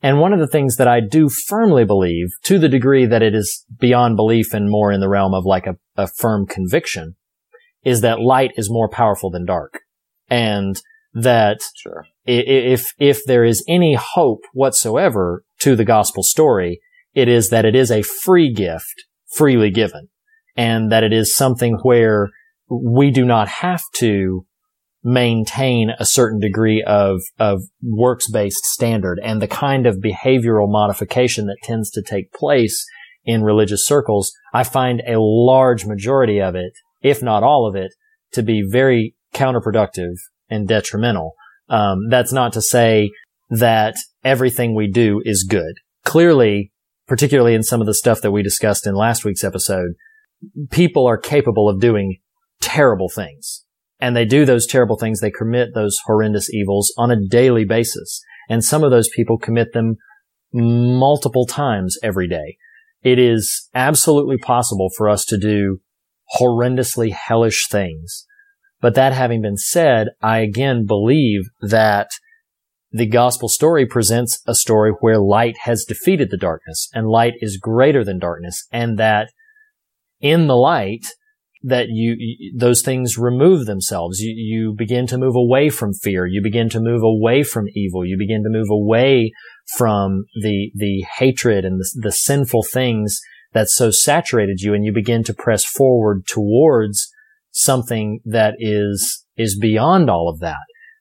And 0.03 0.19
one 0.19 0.33
of 0.33 0.41
the 0.41 0.47
things 0.47 0.77
that 0.77 0.89
I 0.89 1.01
do 1.01 1.29
firmly 1.29 1.85
believe, 1.85 2.29
to 2.45 2.59
the 2.59 2.69
degree 2.69 3.05
that 3.05 3.23
it 3.23 3.35
is 3.35 3.67
beyond 3.79 4.17
belief 4.17 4.55
and 4.55 4.71
more 4.71 4.93
in 4.93 5.01
the 5.01 5.11
realm 5.11 5.35
of 5.35 5.45
like 5.45 5.67
a, 5.67 5.77
a 6.01 6.09
firm 6.09 6.47
conviction, 6.47 7.17
is 7.85 8.01
that 8.01 8.21
light 8.21 8.53
is 8.57 8.71
more 8.71 8.89
powerful 8.89 9.31
than 9.31 9.45
dark. 9.47 9.81
And 10.29 10.81
that 11.13 11.61
Sure. 11.77 12.07
if 12.27 12.93
if 12.99 13.25
there 13.25 13.45
is 13.45 13.65
any 13.69 13.95
hope 13.95 14.43
whatsoever 14.53 15.43
to 15.61 15.75
the 15.75 15.85
gospel 15.85 16.23
story, 16.23 16.81
it 17.15 17.29
is 17.29 17.51
that 17.51 17.65
it 17.65 17.75
is 17.75 17.91
a 17.91 18.03
free 18.03 18.53
gift, 18.53 19.05
freely 19.27 19.71
given, 19.71 20.09
and 20.57 20.93
that 20.93 21.03
it 21.03 21.13
is 21.13 21.35
something 21.35 21.79
where 21.83 22.29
we 22.69 23.11
do 23.11 23.25
not 23.25 23.49
have 23.49 23.83
to 23.95 24.47
maintain 25.03 25.91
a 25.99 26.05
certain 26.05 26.39
degree 26.39 26.83
of 26.87 27.23
of 27.39 27.63
works 27.83 28.31
based 28.31 28.65
standard 28.65 29.19
and 29.25 29.41
the 29.41 29.49
kind 29.49 29.87
of 29.87 29.97
behavioral 29.97 30.71
modification 30.71 31.47
that 31.47 31.57
tends 31.63 31.91
to 31.91 32.03
take 32.03 32.33
place 32.33 32.87
in 33.25 33.43
religious 33.43 33.87
circles. 33.87 34.33
I 34.53 34.65
find 34.65 35.03
a 35.07 35.21
large 35.21 35.87
majority 35.87 36.41
of 36.41 36.55
it, 36.55 36.73
if 37.03 37.23
not 37.23 37.43
all 37.43 37.67
of 37.67 37.77
it, 37.77 37.93
to 38.33 38.43
be 38.43 38.67
very 38.69 39.15
counterproductive 39.35 40.15
and 40.49 40.67
detrimental. 40.67 41.35
Um, 41.69 42.09
that's 42.09 42.33
not 42.33 42.53
to 42.55 42.63
say 42.63 43.11
that 43.51 43.95
everything 44.25 44.75
we 44.75 44.91
do 44.91 45.21
is 45.25 45.45
good. 45.49 45.75
Clearly, 46.05 46.73
particularly 47.07 47.55
in 47.55 47.63
some 47.63 47.81
of 47.81 47.87
the 47.87 47.95
stuff 47.95 48.21
that 48.23 48.33
we 48.33 48.43
discussed 48.43 48.87
in 48.87 48.95
last 48.95 49.25
week's 49.25 49.45
episode, 49.45 49.93
people 50.71 51.07
are 51.07 51.19
capable 51.19 51.69
of 51.69 51.81
doing 51.81 52.19
terrible 52.61 53.09
things. 53.09 53.65
And 54.01 54.17
they 54.17 54.25
do 54.25 54.45
those 54.45 54.67
terrible 54.67 54.97
things. 54.97 55.21
They 55.21 55.31
commit 55.31 55.75
those 55.75 55.99
horrendous 56.07 56.53
evils 56.53 56.93
on 56.97 57.11
a 57.11 57.29
daily 57.29 57.65
basis. 57.65 58.23
And 58.49 58.65
some 58.65 58.83
of 58.83 58.91
those 58.91 59.11
people 59.15 59.39
commit 59.39 59.73
them 59.73 59.97
multiple 60.53 61.47
times 61.47 61.99
every 62.03 62.29
day. 62.29 62.57
It 63.03 63.19
is 63.19 63.69
absolutely 63.75 64.37
possible 64.37 64.89
for 64.97 65.09
us 65.09 65.25
to 65.27 65.39
do 65.39 65.79
horrendously 66.39 67.13
hellish 67.13 67.69
things. 67.69 68.27
But 68.81 68.95
that 68.95 69.13
having 69.13 69.43
been 69.43 69.57
said, 69.57 70.09
I 70.23 70.39
again 70.39 70.87
believe 70.87 71.43
that 71.61 72.09
the 72.93 73.07
gospel 73.07 73.49
story 73.49 73.87
presents 73.87 74.43
a 74.47 74.55
story 74.55 74.93
where 75.01 75.19
light 75.19 75.57
has 75.63 75.85
defeated 75.87 76.31
the 76.31 76.37
darkness 76.37 76.89
and 76.93 77.07
light 77.07 77.35
is 77.41 77.57
greater 77.57 78.05
than 78.05 78.19
darkness 78.19 78.67
and 78.73 78.99
that 78.99 79.29
in 80.21 80.47
the 80.49 80.57
light 80.57 81.07
that 81.63 81.87
you, 81.89 82.17
you- 82.19 82.59
those 82.59 82.83
things 82.83 83.19
remove 83.19 83.67
themselves. 83.67 84.19
You, 84.21 84.35
you 84.35 84.75
begin 84.77 85.07
to 85.09 85.19
move 85.19 85.37
away 85.37 85.69
from 85.69 85.93
fear. 85.93 86.27
You 86.27 86.43
begin 86.43 86.69
to 86.71 86.81
move 86.81 87.03
away 87.03 87.43
from 87.43 87.67
evil. 87.75 88.05
You 88.05 88.17
begin 88.19 88.43
to 88.43 88.49
move 88.51 88.71
away 88.71 89.33
from 89.77 90.25
the, 90.43 90.71
the 90.75 91.05
hatred 91.19 91.65
and 91.65 91.81
the, 91.81 91.91
the 92.03 92.13
sinful 92.13 92.63
things 92.73 93.21
that 93.53 93.69
so 93.69 93.91
saturated 93.91 94.61
you 94.61 94.75
and 94.75 94.85
you 94.85 94.93
begin 94.93 95.23
to 95.25 95.35
press 95.35 95.65
forward 95.65 96.25
towards 96.27 97.11
something 97.51 98.21
that 98.25 98.55
is, 98.59 99.25
is 99.37 99.59
beyond 99.59 100.09
all 100.09 100.29
of 100.29 100.41
that. 100.41 100.57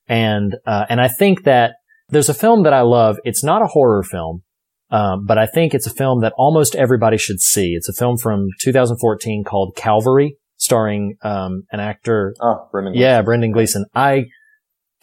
And, 0.07 0.55
uh, 0.65 0.85
and 0.89 0.99
I 0.99 1.07
think 1.07 1.43
that 1.43 1.75
there's 2.09 2.29
a 2.29 2.33
film 2.33 2.63
that 2.63 2.73
I 2.73 2.81
love. 2.81 3.17
It's 3.23 3.43
not 3.43 3.61
a 3.61 3.67
horror 3.67 4.01
film. 4.03 4.43
Um, 4.91 5.25
but 5.27 5.37
I 5.37 5.45
think 5.45 5.75
it's 5.75 5.85
a 5.85 5.93
film 5.93 6.21
that 6.21 6.33
almost 6.35 6.73
everybody 6.75 7.17
should 7.17 7.39
see. 7.39 7.73
It's 7.75 7.87
a 7.87 7.93
film 7.93 8.17
from 8.17 8.47
2014 8.61 9.43
called 9.43 9.75
Calvary, 9.75 10.35
starring 10.57 11.15
um, 11.21 11.65
an 11.71 11.79
actor 11.79 12.33
Oh, 12.41 12.67
Brendan. 12.71 12.95
yeah, 12.95 13.21
Brendan 13.21 13.51
Gleeson. 13.51 13.85
I 13.93 14.25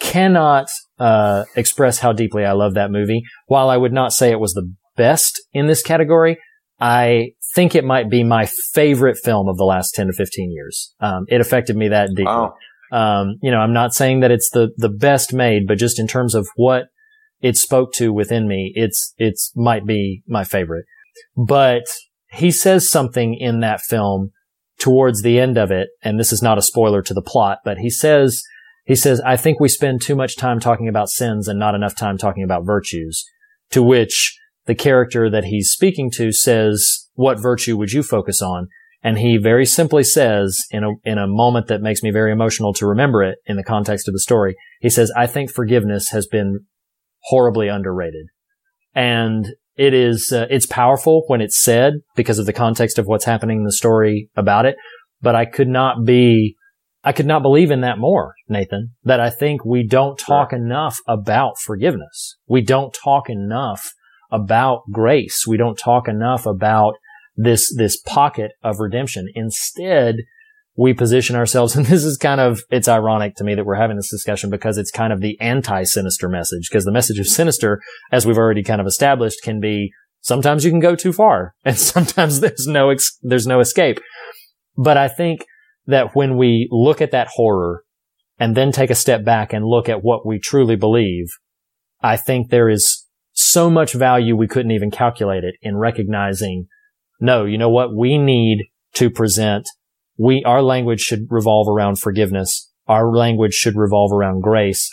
cannot 0.00 0.66
uh, 0.98 1.44
express 1.54 1.98
how 1.98 2.12
deeply 2.12 2.44
I 2.44 2.52
love 2.52 2.74
that 2.74 2.90
movie. 2.90 3.22
While 3.46 3.70
I 3.70 3.76
would 3.76 3.92
not 3.92 4.12
say 4.12 4.30
it 4.30 4.40
was 4.40 4.54
the 4.54 4.72
best 4.96 5.40
in 5.52 5.66
this 5.66 5.82
category, 5.82 6.38
I 6.80 7.32
think 7.54 7.74
it 7.74 7.84
might 7.84 8.10
be 8.10 8.22
my 8.22 8.46
favorite 8.72 9.18
film 9.22 9.48
of 9.48 9.56
the 9.56 9.64
last 9.64 9.94
10 9.94 10.08
to 10.08 10.12
15 10.12 10.52
years. 10.52 10.94
Um, 11.00 11.24
it 11.28 11.40
affected 11.40 11.76
me 11.76 11.88
that 11.88 12.10
deeply. 12.10 12.24
Wow. 12.24 12.54
Um, 12.92 13.38
you 13.42 13.50
know, 13.50 13.58
I'm 13.58 13.72
not 13.72 13.94
saying 13.94 14.20
that 14.20 14.30
it's 14.30 14.50
the, 14.50 14.68
the 14.76 14.88
best 14.88 15.32
made, 15.32 15.66
but 15.66 15.78
just 15.78 15.98
in 15.98 16.06
terms 16.06 16.34
of 16.34 16.46
what 16.56 16.84
it 17.40 17.56
spoke 17.56 17.92
to 17.94 18.12
within 18.12 18.46
me, 18.46 18.72
it's, 18.74 19.14
it's 19.18 19.52
might 19.56 19.86
be 19.86 20.22
my 20.26 20.44
favorite. 20.44 20.84
But 21.36 21.84
he 22.30 22.50
says 22.50 22.90
something 22.90 23.34
in 23.34 23.60
that 23.60 23.80
film 23.80 24.30
towards 24.78 25.22
the 25.22 25.40
end 25.40 25.56
of 25.56 25.70
it, 25.70 25.88
and 26.02 26.20
this 26.20 26.32
is 26.32 26.42
not 26.42 26.58
a 26.58 26.62
spoiler 26.62 27.02
to 27.02 27.14
the 27.14 27.22
plot, 27.22 27.58
but 27.64 27.78
he 27.78 27.90
says, 27.90 28.42
he 28.86 28.94
says, 28.94 29.20
I 29.20 29.36
think 29.36 29.58
we 29.58 29.68
spend 29.68 30.00
too 30.00 30.14
much 30.14 30.36
time 30.36 30.60
talking 30.60 30.88
about 30.88 31.10
sins 31.10 31.48
and 31.48 31.58
not 31.58 31.74
enough 31.74 31.96
time 31.96 32.16
talking 32.16 32.44
about 32.44 32.64
virtues. 32.64 33.24
To 33.72 33.82
which 33.82 34.38
the 34.66 34.76
character 34.76 35.28
that 35.28 35.44
he's 35.44 35.70
speaking 35.70 36.10
to 36.12 36.32
says, 36.32 37.08
what 37.14 37.40
virtue 37.40 37.76
would 37.76 37.90
you 37.90 38.04
focus 38.04 38.40
on? 38.40 38.68
And 39.02 39.18
he 39.18 39.38
very 39.38 39.66
simply 39.66 40.04
says, 40.04 40.64
in 40.70 40.84
a, 40.84 40.90
in 41.04 41.18
a 41.18 41.26
moment 41.26 41.66
that 41.66 41.82
makes 41.82 42.02
me 42.02 42.10
very 42.10 42.30
emotional 42.30 42.72
to 42.74 42.86
remember 42.86 43.24
it 43.24 43.38
in 43.46 43.56
the 43.56 43.64
context 43.64 44.08
of 44.08 44.14
the 44.14 44.20
story, 44.20 44.56
he 44.80 44.88
says, 44.88 45.12
I 45.16 45.26
think 45.26 45.50
forgiveness 45.50 46.10
has 46.10 46.26
been 46.26 46.60
horribly 47.22 47.66
underrated. 47.66 48.26
And 48.94 49.48
it 49.76 49.94
is, 49.94 50.32
uh, 50.32 50.46
it's 50.48 50.66
powerful 50.66 51.24
when 51.26 51.40
it's 51.40 51.60
said 51.60 51.94
because 52.14 52.38
of 52.38 52.46
the 52.46 52.52
context 52.52 52.98
of 52.98 53.06
what's 53.06 53.24
happening 53.24 53.58
in 53.58 53.64
the 53.64 53.72
story 53.72 54.30
about 54.36 54.64
it. 54.64 54.76
But 55.20 55.34
I 55.34 55.44
could 55.44 55.68
not 55.68 56.04
be, 56.04 56.56
I 57.06 57.12
could 57.12 57.26
not 57.26 57.42
believe 57.42 57.70
in 57.70 57.82
that 57.82 57.98
more, 57.98 58.34
Nathan, 58.48 58.90
that 59.04 59.20
I 59.20 59.30
think 59.30 59.64
we 59.64 59.86
don't 59.86 60.18
talk 60.18 60.52
enough 60.52 60.98
about 61.06 61.56
forgiveness. 61.56 62.36
We 62.48 62.62
don't 62.62 62.92
talk 62.92 63.30
enough 63.30 63.92
about 64.32 64.82
grace. 64.90 65.44
We 65.46 65.56
don't 65.56 65.78
talk 65.78 66.08
enough 66.08 66.46
about 66.46 66.94
this, 67.36 67.72
this 67.76 67.96
pocket 67.96 68.50
of 68.64 68.80
redemption. 68.80 69.28
Instead, 69.36 70.16
we 70.76 70.94
position 70.94 71.36
ourselves, 71.36 71.76
and 71.76 71.86
this 71.86 72.02
is 72.02 72.16
kind 72.16 72.40
of, 72.40 72.62
it's 72.70 72.88
ironic 72.88 73.36
to 73.36 73.44
me 73.44 73.54
that 73.54 73.64
we're 73.64 73.76
having 73.76 73.96
this 73.96 74.10
discussion 74.10 74.50
because 74.50 74.76
it's 74.76 74.90
kind 74.90 75.12
of 75.12 75.20
the 75.20 75.40
anti-sinister 75.40 76.28
message, 76.28 76.68
because 76.68 76.84
the 76.84 76.92
message 76.92 77.20
of 77.20 77.28
sinister, 77.28 77.80
as 78.10 78.26
we've 78.26 78.36
already 78.36 78.64
kind 78.64 78.80
of 78.80 78.86
established, 78.88 79.44
can 79.44 79.60
be 79.60 79.92
sometimes 80.22 80.64
you 80.64 80.72
can 80.72 80.80
go 80.80 80.96
too 80.96 81.12
far 81.12 81.54
and 81.64 81.78
sometimes 81.78 82.40
there's 82.40 82.66
no, 82.66 82.90
ex- 82.90 83.16
there's 83.22 83.46
no 83.46 83.60
escape. 83.60 84.00
But 84.76 84.96
I 84.96 85.06
think 85.06 85.46
that 85.86 86.14
when 86.14 86.36
we 86.36 86.68
look 86.70 87.00
at 87.00 87.12
that 87.12 87.28
horror 87.32 87.84
and 88.38 88.56
then 88.56 88.72
take 88.72 88.90
a 88.90 88.94
step 88.94 89.24
back 89.24 89.52
and 89.52 89.64
look 89.64 89.88
at 89.88 90.02
what 90.02 90.26
we 90.26 90.38
truly 90.38 90.76
believe, 90.76 91.26
I 92.00 92.16
think 92.16 92.50
there 92.50 92.68
is 92.68 93.06
so 93.32 93.70
much 93.70 93.92
value 93.92 94.36
we 94.36 94.48
couldn't 94.48 94.72
even 94.72 94.90
calculate 94.90 95.44
it 95.44 95.54
in 95.62 95.76
recognizing, 95.76 96.66
no, 97.20 97.44
you 97.44 97.58
know 97.58 97.70
what? 97.70 97.94
We 97.94 98.18
need 98.18 98.66
to 98.94 99.10
present 99.10 99.66
we, 100.18 100.42
our 100.44 100.62
language 100.62 101.00
should 101.00 101.26
revolve 101.30 101.68
around 101.68 101.98
forgiveness. 101.98 102.70
Our 102.86 103.14
language 103.14 103.54
should 103.54 103.76
revolve 103.76 104.12
around 104.12 104.42
grace. 104.42 104.88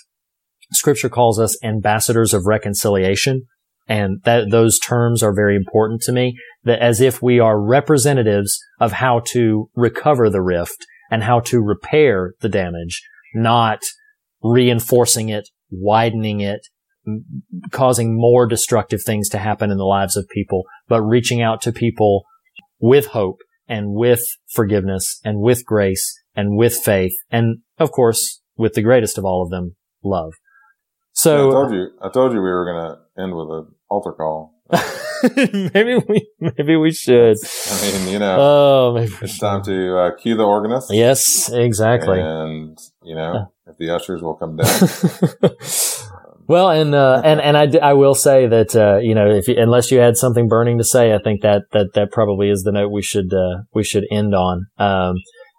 Scripture 0.71 1.09
calls 1.09 1.39
us 1.39 1.61
ambassadors 1.63 2.33
of 2.33 2.45
reconciliation. 2.45 3.47
And 3.87 4.21
that 4.23 4.49
those 4.49 4.79
terms 4.79 5.21
are 5.21 5.33
very 5.33 5.55
important 5.55 6.01
to 6.03 6.11
me 6.11 6.37
that 6.63 6.79
as 6.79 7.01
if 7.01 7.21
we 7.21 7.39
are 7.39 7.61
representatives 7.61 8.57
of 8.79 8.93
how 8.93 9.21
to 9.31 9.69
recover 9.75 10.29
the 10.29 10.41
rift 10.41 10.85
and 11.11 11.23
how 11.23 11.41
to 11.41 11.61
repair 11.61 12.33
the 12.39 12.49
damage, 12.49 13.01
not 13.35 13.81
reinforcing 14.41 15.29
it, 15.29 15.49
widening 15.69 16.39
it, 16.39 16.61
causing 17.71 18.15
more 18.15 18.47
destructive 18.47 19.01
things 19.03 19.27
to 19.29 19.37
happen 19.37 19.69
in 19.69 19.77
the 19.77 19.83
lives 19.83 20.15
of 20.15 20.29
people, 20.29 20.63
but 20.87 21.01
reaching 21.01 21.41
out 21.41 21.61
to 21.61 21.71
people 21.71 22.23
with 22.79 23.07
hope 23.07 23.39
and 23.67 23.93
with 23.93 24.23
forgiveness 24.53 25.19
and 25.23 25.39
with 25.39 25.65
grace 25.65 26.17
and 26.35 26.57
with 26.57 26.75
faith. 26.75 27.13
And 27.29 27.59
of 27.77 27.91
course, 27.91 28.41
with 28.55 28.73
the 28.73 28.81
greatest 28.81 29.17
of 29.17 29.25
all 29.25 29.43
of 29.43 29.49
them, 29.49 29.75
love. 30.03 30.33
So 31.11 31.49
I 31.49 31.51
told 31.51 31.73
you, 31.73 31.87
I 32.01 32.09
told 32.09 32.33
you 32.33 32.39
we 32.39 32.49
were 32.49 32.65
going 32.65 32.91
to 32.91 33.02
end 33.17 33.35
with 33.35 33.49
an 33.49 33.67
altar 33.89 34.11
call. 34.11 34.53
maybe 35.73 35.95
we 36.07 36.27
maybe 36.39 36.75
we 36.75 36.91
should. 36.91 37.37
I 37.71 37.81
mean, 37.81 38.07
you 38.09 38.19
know, 38.19 38.37
Oh, 38.39 38.93
maybe 38.95 39.11
it's 39.21 39.37
time 39.37 39.61
to 39.63 39.97
uh, 39.97 40.15
cue 40.15 40.35
the 40.35 40.43
organist. 40.43 40.91
Yes, 40.93 41.49
exactly. 41.51 42.19
And, 42.19 42.77
you 43.03 43.15
know, 43.15 43.51
if 43.67 43.77
the 43.77 43.89
ushers 43.93 44.21
will 44.21 44.33
come 44.35 44.55
down. 44.57 44.67
well, 46.47 46.69
and 46.69 46.93
uh, 46.95 47.21
and 47.23 47.39
and 47.41 47.55
I, 47.57 47.65
d- 47.67 47.79
I 47.79 47.93
will 47.93 48.15
say 48.15 48.47
that 48.47 48.75
uh, 48.75 48.97
you 48.97 49.15
know 49.15 49.29
if 49.29 49.47
you, 49.47 49.55
unless 49.57 49.91
you 49.91 49.99
had 49.99 50.17
something 50.17 50.47
burning 50.47 50.77
to 50.79 50.83
say, 50.83 51.13
I 51.13 51.19
think 51.19 51.41
that 51.41 51.63
that 51.71 51.93
that 51.93 52.11
probably 52.11 52.49
is 52.49 52.63
the 52.63 52.71
note 52.71 52.89
we 52.91 53.01
should 53.01 53.33
uh, 53.33 53.63
we 53.73 53.83
should 53.83 54.05
end 54.11 54.33
on. 54.35 54.67
Um, 54.77 55.15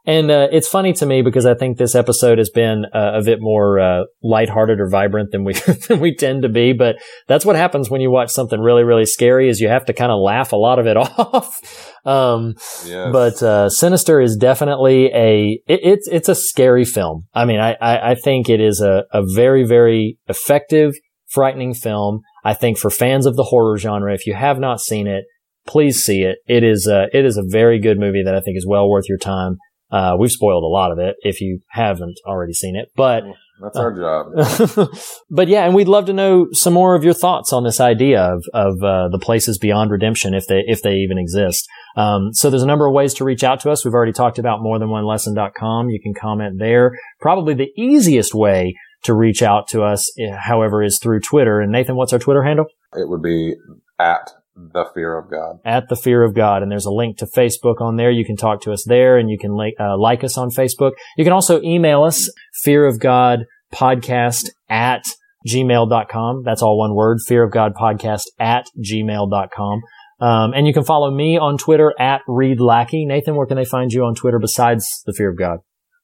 and 0.07 0.31
uh, 0.31 0.49
it's 0.53 0.69
funny 0.69 0.93
to 0.95 1.07
me 1.07 1.23
because 1.23 1.47
I 1.47 1.55
think 1.55 1.79
this 1.79 1.95
episode 1.95 2.39
has 2.39 2.51
been 2.51 2.85
uh, 2.93 3.13
a 3.15 3.23
bit 3.23 3.39
more 3.41 3.81
uh, 3.81 4.05
lighthearted 4.23 4.79
or 4.79 4.89
vibrant 4.89 5.31
than 5.33 5.45
we 5.45 5.55
than 5.89 6.01
we 6.01 6.15
tend 6.15 6.43
to 6.43 6.49
be. 6.49 6.73
But 6.73 6.97
that's 7.27 7.47
what 7.47 7.57
happens 7.57 7.89
when 7.89 8.01
you 8.01 8.11
watch 8.11 8.31
something 8.31 8.61
really 8.61 8.85
really 8.85 9.07
scary 9.07 9.49
is 9.49 9.61
you 9.61 9.69
have 9.69 9.87
to 9.87 9.93
kind 9.93 10.13
of 10.13 10.21
laugh 10.21 10.53
a 10.53 10.57
lot 10.57 10.79
of 10.79 10.87
it 10.87 10.97
off. 10.97 11.95
um, 12.05 12.55
yes. 12.85 13.13
but 13.13 13.43
uh, 13.43 13.71
Sinister 13.71 14.21
is 14.21 14.37
definitely 14.37 15.07
a 15.07 15.61
it, 15.67 15.81
it's 15.83 16.09
it's 16.09 16.29
a 16.29 16.35
scary 16.35 16.85
film. 16.85 17.27
I 17.33 17.47
mean, 17.47 17.61
I 17.61 17.77
I, 17.81 18.11
I 18.11 18.15
think 18.15 18.51
it 18.51 18.61
is 18.61 18.81
a, 18.81 19.05
a 19.13 19.23
very 19.35 19.65
very 19.67 20.19
effective, 20.29 20.95
frightening 21.29 21.73
film. 21.73 22.21
I 22.45 22.53
think 22.53 22.79
for 22.79 22.91
fans 22.91 23.25
of 23.25 23.37
the 23.37 23.45
horror 23.45 23.79
genre, 23.79 24.13
if 24.13 24.27
you 24.27 24.35
have 24.35 24.59
not 24.59 24.81
seen 24.81 25.07
it, 25.07 25.25
please 25.67 26.05
see 26.05 26.23
it. 26.23 26.39
It 26.47 26.63
is 26.63 26.87
a, 26.87 27.07
it 27.13 27.25
is 27.25 27.39
a 27.39 27.43
very 27.47 27.81
good 27.81 27.99
movie 27.99 28.23
that 28.23 28.35
I 28.35 28.41
think 28.41 28.59
is 28.59 28.67
well 28.69 28.89
worth 28.89 29.09
your 29.09 29.19
time. 29.19 29.57
Uh, 29.91 30.17
we've 30.19 30.31
spoiled 30.31 30.65
a 30.65 30.67
lot 30.67 30.91
of 30.91 30.99
it 30.99 31.17
if 31.21 31.41
you 31.41 31.61
haven't 31.69 32.19
already 32.27 32.53
seen 32.53 32.75
it, 32.77 32.91
but 32.97 33.23
That's 33.61 33.77
our 33.77 33.93
job. 33.93 34.89
but 35.31 35.49
yeah, 35.49 35.65
and 35.65 35.75
we'd 35.75 35.89
love 35.89 36.07
to 36.07 36.13
know 36.13 36.49
some 36.53 36.73
more 36.73 36.97
of 36.97 37.05
your 37.05 37.15
thoughts 37.15 37.53
on 37.53 37.63
this 37.63 37.81
idea 37.81 38.21
of 38.21 38.45
of 38.53 38.83
uh, 38.83 39.09
the 39.09 39.21
places 39.21 39.59
beyond 39.59 39.91
redemption, 39.91 40.35
if 40.35 40.47
they 40.47 40.63
if 40.67 40.83
they 40.83 40.95
even 40.97 41.19
exist. 41.19 41.69
Um, 41.97 42.33
so 42.33 42.51
there's 42.51 42.63
a 42.63 42.67
number 42.67 42.87
of 42.87 42.93
ways 42.93 43.15
to 43.15 43.25
reach 43.25 43.45
out 43.45 43.61
to 43.61 43.71
us. 43.71 43.85
We've 43.85 43.95
already 43.95 44.13
talked 44.13 44.39
about 44.39 44.63
more 44.63 44.79
than 44.79 44.91
one 44.91 45.05
lesson.com. 45.05 45.89
You 45.91 46.01
can 46.03 46.15
comment 46.15 46.59
there. 46.59 46.99
Probably 47.21 47.55
the 47.55 47.71
easiest 47.77 48.35
way 48.35 48.75
to 49.05 49.15
reach 49.15 49.43
out 49.43 49.69
to 49.69 49.83
us, 49.83 50.11
eh, 50.19 50.35
however, 50.35 50.83
is 50.83 50.99
through 51.01 51.21
Twitter. 51.21 51.61
And 51.61 51.71
Nathan, 51.71 51.95
what's 51.95 52.13
our 52.13 52.19
Twitter 52.19 52.43
handle? 52.43 52.67
It 52.95 53.09
would 53.09 53.23
be 53.23 53.55
at 53.99 54.33
the 54.57 54.87
fear 54.95 55.19
of 55.19 55.31
God. 55.31 55.59
at 55.65 55.89
the 55.89 55.97
fear 55.97 56.23
of 56.23 56.35
God. 56.35 56.63
And 56.63 56.71
there's 56.71 56.87
a 56.87 56.93
link 56.93 57.19
to 57.19 57.27
Facebook 57.27 57.81
on 57.81 57.97
there. 57.97 58.11
You 58.11 58.25
can 58.25 58.37
talk 58.37 58.63
to 58.63 58.73
us 58.73 58.85
there 58.87 59.19
and 59.19 59.29
you 59.29 59.39
can 59.39 59.53
like, 59.53 59.75
uh, 59.81 59.99
like 59.99 60.23
us 60.23 60.39
on 60.39 60.51
Facebook. 60.51 60.93
You 61.17 61.25
can 61.25 61.33
also 61.33 61.61
email 61.63 62.05
us 62.05 62.31
fear 62.63 62.87
of 62.87 63.01
God 63.01 63.47
podcast 63.73 64.51
at 64.69 65.05
gmail.com. 65.49 66.43
That's 66.45 66.63
all 66.63 66.79
one 66.79 66.95
word, 66.95 67.19
fear 67.27 67.43
of 67.43 67.53
God 67.53 67.75
podcast 67.75 68.25
at 68.39 68.67
gmail.com. 68.79 69.83
Um, 70.21 70.53
and 70.55 70.67
you 70.67 70.73
can 70.73 70.85
follow 70.85 71.11
me 71.11 71.37
on 71.37 71.59
Twitter 71.59 71.93
at 71.99 72.23
Reed 72.29 72.61
Lackey. 72.61 73.05
Nathan, 73.05 73.35
where 73.35 73.47
can 73.47 73.57
they 73.57 73.65
find 73.65 73.93
you 73.93 74.05
on 74.05 74.15
Twitter 74.15 74.39
besides 74.39 75.03
the 75.05 75.13
fear 75.13 75.31
of 75.31 75.37
God? 75.37 75.59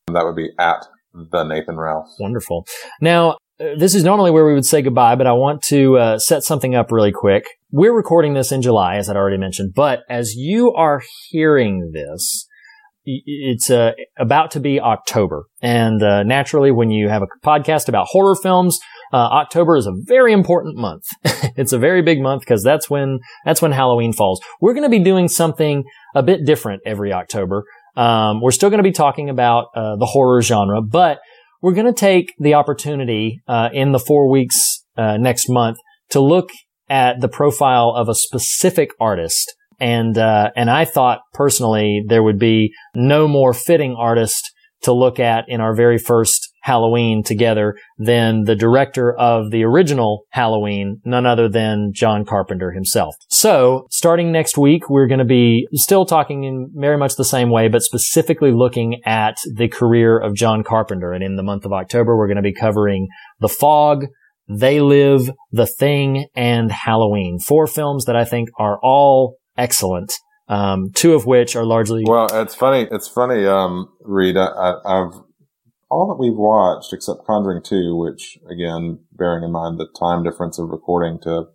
That 0.09 0.25
would 0.25 0.37
be 0.37 0.51
at 0.59 0.87
the 1.15 1.45
Nathan 1.45 1.77
Rouse. 1.77 2.17
Wonderful. 2.19 2.67
Now, 3.01 3.37
this 3.77 3.95
is 3.95 4.05
normally 4.05 4.31
where 4.31 4.47
we 4.47 4.55
would 4.55 4.65
say 4.65 4.81
goodbye, 4.81 5.17
but 5.17 5.27
I 5.27 5.33
want 5.33 5.63
to 5.65 5.99
uh, 5.99 6.19
set 6.19 6.45
something 6.45 6.75
up 6.75 6.91
really 6.91 7.13
quick. 7.13 7.45
We're 7.71 7.95
recording 7.95 8.33
this 8.33 8.53
in 8.53 8.63
July, 8.63 8.97
as 8.97 9.11
I'd 9.11 9.17
already 9.17 9.37
mentioned, 9.37 9.75
but 9.75 10.01
as 10.09 10.35
you 10.35 10.73
are 10.73 11.03
hearing 11.29 11.91
this, 11.93 12.47
it's 13.05 13.69
uh, 13.71 13.93
about 14.19 14.51
to 14.53 14.61
be 14.61 14.81
October. 14.81 15.45
And 15.61 16.03
uh, 16.03 16.23
naturally, 16.23 16.71
when 16.71 16.91
you 16.91 17.09
have 17.09 17.23
a 17.23 17.47
podcast 17.47 17.89
about 17.89 18.07
horror 18.09 18.37
films, 18.43 18.79
uh, 19.13 19.17
October 19.17 19.77
is 19.77 19.87
a 19.87 19.93
very 19.95 20.33
important 20.33 20.77
month. 20.77 21.05
it's 21.25 21.73
a 21.73 21.79
very 21.79 22.01
big 22.01 22.21
month 22.21 22.41
because 22.41 22.63
that's 22.63 22.89
when 22.89 23.19
that's 23.45 23.61
when 23.61 23.73
Halloween 23.73 24.13
falls. 24.13 24.41
We're 24.61 24.75
going 24.75 24.91
to 24.91 24.97
be 24.97 25.03
doing 25.03 25.29
something 25.29 25.85
a 26.15 26.23
bit 26.23 26.47
different 26.47 26.83
every 26.87 27.13
October. 27.13 27.65
Um, 27.97 28.41
we're 28.41 28.53
still 28.53 28.71
going 28.71 28.79
to 28.79 28.89
be 28.89 28.93
talking 28.93 29.29
about 29.29 29.67
uh, 29.75 29.97
the 29.97 30.07
horror 30.07 30.41
genre, 30.41 30.81
but 30.81 31.19
we're 31.63 31.75
going 31.75 31.87
to 31.87 31.93
take 31.93 32.35
the 32.39 32.55
opportunity 32.55 33.43
uh, 33.47 33.69
in 33.73 33.93
the 33.93 33.99
four 33.99 34.31
weeks 34.31 34.85
uh, 34.97 35.17
next 35.17 35.49
month 35.49 35.79
to 36.11 36.21
look 36.21 36.51
at 36.89 37.21
the 37.21 37.29
profile 37.29 37.95
of 37.97 38.09
a 38.09 38.15
specific 38.15 38.91
artist. 39.01 39.55
And 39.79 40.19
uh, 40.19 40.51
and 40.57 40.69
I 40.69 40.85
thought 40.85 41.21
personally 41.33 42.03
there 42.07 42.23
would 42.23 42.39
be 42.39 42.73
no 42.95 43.27
more 43.27 43.55
fitting 43.55 43.95
artist 43.99 44.43
to 44.83 44.93
look 44.93 45.19
at 45.19 45.45
in 45.49 45.61
our 45.61 45.75
very 45.75 45.99
first 45.99 46.50
Halloween 46.63 47.23
together 47.23 47.77
than 47.99 48.45
the 48.45 48.55
director 48.55 49.13
of 49.13 49.51
the 49.51 49.65
original 49.65 50.25
Halloween, 50.31 51.01
none 51.05 51.27
other 51.27 51.49
than 51.49 51.93
John 51.95 52.25
Carpenter 52.25 52.71
himself. 52.73 53.17
So, 53.29 53.87
starting 53.91 54.31
next 54.31 54.59
week, 54.59 54.91
we're 54.91 55.07
going 55.07 55.19
to 55.19 55.25
be 55.25 55.67
still 55.73 56.05
talking 56.05 56.45
in 56.45 56.71
very 56.75 56.99
much 56.99 57.17
the 57.17 57.25
same 57.25 57.51
way, 57.51 57.69
but 57.69 57.83
specifically 57.83 58.53
looking 58.53 59.01
at 59.05 59.37
the 59.55 59.69
career 59.69 60.19
of 60.19 60.35
John 60.35 60.63
Carpenter. 60.63 61.13
And 61.13 61.25
in 61.25 61.37
the 61.37 61.43
month 61.43 61.65
of 61.65 61.73
October, 61.73 62.17
we're 62.17 62.29
going 62.29 62.37
to 62.37 62.43
be 62.43 62.55
covering 62.55 63.09
The 63.41 63.49
Fog, 63.49 64.07
They 64.49 64.81
Live, 64.81 65.31
The 65.53 65.67
Thing, 65.67 66.27
and 66.35 66.71
Halloween. 66.71 67.39
Four 67.39 67.67
films 67.67 68.05
that 68.05 68.17
I 68.17 68.25
think 68.25 68.51
are 68.59 68.79
all 68.83 69.37
excellent. 69.57 70.13
Um, 70.49 70.91
two 70.93 71.15
of 71.15 71.27
which 71.27 71.55
are 71.55 71.65
largely 71.65 72.03
Well, 72.05 72.27
it's 72.33 72.57
funny. 72.57 72.89
It's 72.91 73.07
funny, 73.07 73.47
um, 73.47 73.89
Reed. 74.01 74.37
I, 74.37 74.75
I've 74.85 75.13
all 75.91 76.09
that 76.09 76.19
we've 76.19 76.37
watched 76.37 76.93
except 76.93 77.27
Conjuring 77.27 77.63
Two, 77.63 77.97
which 77.97 78.39
again, 78.49 79.01
bearing 79.13 79.45
in 79.45 79.53
mind 79.53 79.79
the 79.79 79.89
time 79.99 80.23
difference 80.23 80.59
of 80.59 80.71
recording 80.71 81.19
to 81.21 81.49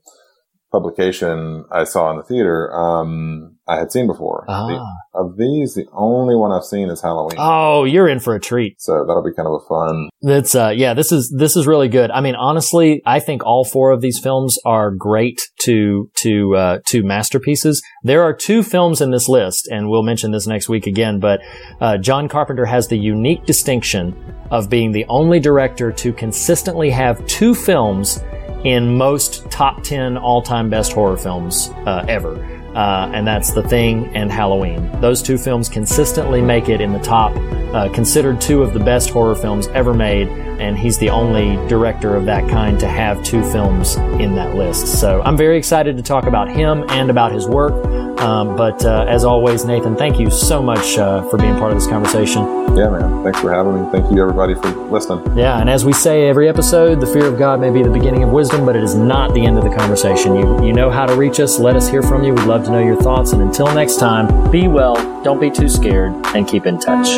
publication, 0.75 1.65
I 1.71 1.83
saw 1.85 2.11
in 2.11 2.17
the 2.17 2.23
theater. 2.23 2.71
Um, 2.73 3.55
I 3.67 3.77
had 3.77 3.91
seen 3.91 4.07
before. 4.07 4.45
Ah. 4.47 4.67
The- 4.67 4.85
of 5.15 5.37
these, 5.37 5.75
the 5.75 5.85
only 5.93 6.35
one 6.35 6.51
I've 6.51 6.65
seen 6.65 6.89
is 6.89 7.01
Halloween. 7.01 7.37
Oh, 7.39 7.85
you're 7.85 8.09
in 8.09 8.19
for 8.19 8.35
a 8.35 8.39
treat. 8.39 8.81
So 8.81 9.05
that'll 9.07 9.23
be 9.23 9.33
kind 9.33 9.47
of 9.47 9.61
a 9.63 9.65
fun. 9.65 10.09
That's 10.21 10.53
uh 10.55 10.73
yeah, 10.75 10.93
this 10.93 11.13
is 11.13 11.33
this 11.37 11.55
is 11.55 11.65
really 11.65 11.87
good. 11.87 12.11
I 12.11 12.19
mean, 12.19 12.35
honestly, 12.35 13.01
I 13.05 13.21
think 13.21 13.45
all 13.45 13.63
four 13.63 13.91
of 13.91 14.01
these 14.01 14.19
films 14.19 14.59
are 14.65 14.91
great 14.91 15.41
to 15.59 16.09
to 16.15 16.55
uh 16.57 16.79
to 16.87 17.01
masterpieces. 17.03 17.81
There 18.03 18.23
are 18.23 18.33
two 18.33 18.61
films 18.61 18.99
in 18.99 19.11
this 19.11 19.29
list, 19.29 19.69
and 19.71 19.89
we'll 19.89 20.03
mention 20.03 20.31
this 20.31 20.47
next 20.47 20.67
week 20.67 20.85
again, 20.85 21.21
but 21.21 21.39
uh 21.79 21.97
John 21.97 22.27
Carpenter 22.27 22.65
has 22.65 22.89
the 22.89 22.97
unique 22.97 23.45
distinction 23.45 24.13
of 24.51 24.69
being 24.69 24.91
the 24.91 25.05
only 25.07 25.39
director 25.39 25.93
to 25.93 26.11
consistently 26.11 26.89
have 26.89 27.25
two 27.25 27.55
films 27.55 28.19
in 28.65 28.97
most 28.97 29.49
top 29.51 29.83
10 29.83 30.17
all-time 30.17 30.69
best 30.69 30.91
horror 30.93 31.17
films 31.17 31.69
uh, 31.85 32.03
ever. 32.07 32.43
Uh, 32.75 33.09
and 33.13 33.25
that's 33.25 33.53
The 33.53 33.63
Thing 33.63 34.13
and 34.15 34.29
Halloween. 34.29 34.91
Those 34.99 35.21
two 35.21 35.37
films 35.37 35.69
consistently 35.69 36.41
make 36.41 36.67
it 36.67 36.81
in 36.81 36.91
the 36.91 36.99
top, 36.99 37.33
uh, 37.73 37.87
considered 37.93 38.41
two 38.41 38.63
of 38.63 38.73
the 38.73 38.81
best 38.81 39.11
horror 39.11 39.35
films 39.35 39.67
ever 39.67 39.93
made, 39.93 40.27
and 40.27 40.77
he's 40.77 40.97
the 40.97 41.09
only 41.09 41.55
director 41.69 42.17
of 42.17 42.25
that 42.25 42.49
kind 42.49 42.77
to 42.81 42.87
have 42.87 43.23
two 43.23 43.41
films 43.49 43.95
in 43.95 44.35
that 44.35 44.55
list. 44.55 44.99
So 44.99 45.21
I'm 45.21 45.37
very 45.37 45.57
excited 45.57 45.95
to 45.95 46.03
talk 46.03 46.25
about 46.25 46.49
him 46.49 46.83
and 46.89 47.09
about 47.09 47.31
his 47.31 47.47
work. 47.47 47.73
Um, 48.19 48.55
but 48.55 48.83
uh, 48.85 49.05
as 49.07 49.23
always, 49.23 49.65
Nathan, 49.65 49.95
thank 49.95 50.19
you 50.19 50.29
so 50.29 50.61
much 50.61 50.97
uh, 50.97 51.27
for 51.29 51.37
being 51.37 51.55
part 51.55 51.71
of 51.71 51.77
this 51.77 51.87
conversation. 51.87 52.43
Yeah, 52.75 52.89
man. 52.89 53.23
Thanks 53.23 53.39
for 53.39 53.53
having 53.53 53.81
me. 53.81 53.91
Thank 53.91 54.11
you, 54.11 54.21
everybody, 54.21 54.55
for 54.55 54.69
listening. 54.89 55.37
Yeah, 55.37 55.59
and 55.59 55.69
as 55.69 55.85
we 55.85 55.93
say 55.93 56.27
every 56.27 56.49
episode, 56.49 56.99
the 56.99 57.07
fear 57.07 57.25
of 57.25 57.37
God 57.37 57.59
may 57.61 57.69
be 57.69 57.83
the 57.83 57.89
beginning 57.89 58.23
of 58.23 58.31
wisdom, 58.31 58.65
but 58.65 58.75
it 58.75 58.83
is 58.83 58.95
not 58.95 59.33
the 59.33 59.45
end 59.45 59.57
of 59.57 59.63
the 59.63 59.75
conversation. 59.75 60.35
You 60.35 60.65
you 60.65 60.73
know 60.73 60.89
how 60.89 61.05
to 61.05 61.15
reach 61.15 61.39
us. 61.39 61.57
Let 61.59 61.75
us 61.75 61.87
hear 61.87 62.01
from 62.01 62.23
you. 62.23 62.33
We'd 62.33 62.45
love 62.45 62.65
to 62.65 62.71
know 62.71 62.83
your 62.83 63.01
thoughts. 63.01 63.31
And 63.31 63.41
until 63.41 63.73
next 63.73 63.97
time, 63.97 64.51
be 64.51 64.67
well, 64.67 64.95
don't 65.23 65.39
be 65.39 65.49
too 65.49 65.69
scared, 65.69 66.13
and 66.35 66.47
keep 66.47 66.65
in 66.65 66.79
touch. 66.79 67.17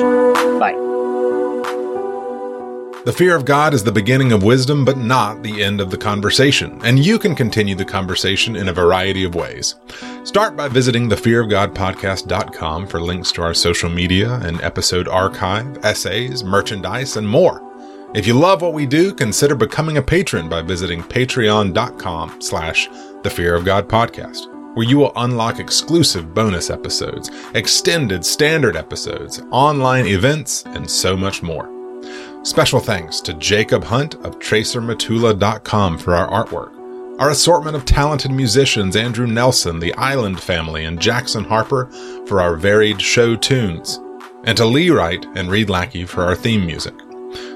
Bye. 0.60 0.87
The 3.08 3.14
fear 3.14 3.38
of 3.38 3.46
God 3.46 3.74
is 3.74 3.86
the 3.86 3.92
beginning 3.94 4.34
of 4.34 4.44
wisdom, 4.44 4.84
but 4.84 4.98
not 4.98 5.42
the 5.42 5.64
end 5.64 5.80
of 5.80 5.92
the 5.92 5.98
conversation, 5.98 6.78
and 6.84 7.00
you 7.00 7.18
can 7.18 7.36
continue 7.36 7.74
the 7.74 7.86
conversation 7.86 8.58
in 8.58 8.68
a 8.68 8.74
variety 8.74 9.24
of 9.24 9.34
ways. 9.34 9.76
Start 10.26 10.58
by 10.58 10.68
visiting 10.68 11.08
thefearofgodpodcast.com 11.08 12.88
for 12.88 13.00
links 13.00 13.32
to 13.32 13.44
our 13.44 13.54
social 13.54 13.90
media 13.90 14.34
and 14.44 14.62
episode 14.62 15.08
archive, 15.08 15.86
essays, 15.86 16.44
merchandise, 16.44 17.16
and 17.16 17.26
more. 17.26 17.64
If 18.14 18.28
you 18.28 18.34
love 18.34 18.62
what 18.62 18.74
we 18.74 18.86
do, 18.86 19.14
consider 19.14 19.56
becoming 19.56 19.96
a 19.96 20.02
patron 20.02 20.50
by 20.50 20.62
visiting 20.62 21.02
patreon.com 21.02 22.42
slash 22.42 22.90
the 23.24 23.30
Fear 23.30 23.56
of 23.56 23.64
God 23.64 23.88
podcast, 23.88 24.54
where 24.76 24.86
you 24.86 24.98
will 24.98 25.14
unlock 25.16 25.60
exclusive 25.60 26.34
bonus 26.34 26.70
episodes, 26.70 27.32
extended 27.54 28.26
standard 28.26 28.76
episodes, 28.76 29.42
online 29.52 30.08
events, 30.08 30.66
and 30.66 30.92
so 30.92 31.16
much 31.16 31.42
more. 31.42 31.77
Special 32.44 32.80
thanks 32.80 33.20
to 33.22 33.34
Jacob 33.34 33.84
Hunt 33.84 34.16
of 34.16 34.40
TracerMatula.com 34.40 35.98
for 35.98 36.16
our 36.16 36.46
artwork. 36.46 36.74
Our 37.20 37.32
assortment 37.32 37.76
of 37.76 37.84
talented 37.84 38.32
musicians, 38.32 38.96
Andrew 38.96 39.28
Nelson, 39.28 39.80
the 39.80 39.94
Island 39.96 40.40
Family, 40.40 40.86
and 40.86 41.02
Jackson 41.02 41.44
Harper 41.44 41.88
for 42.26 42.40
our 42.40 42.56
varied 42.56 43.02
show 43.02 43.36
tunes. 43.36 44.00
And 44.44 44.56
to 44.58 44.66
Lee 44.66 44.92
Wright 44.92 45.26
and 45.36 45.50
Reed 45.50 45.70
Lackey 45.70 46.06
for 46.06 46.24
our 46.24 46.36
theme 46.36 46.66
music. 46.66 46.94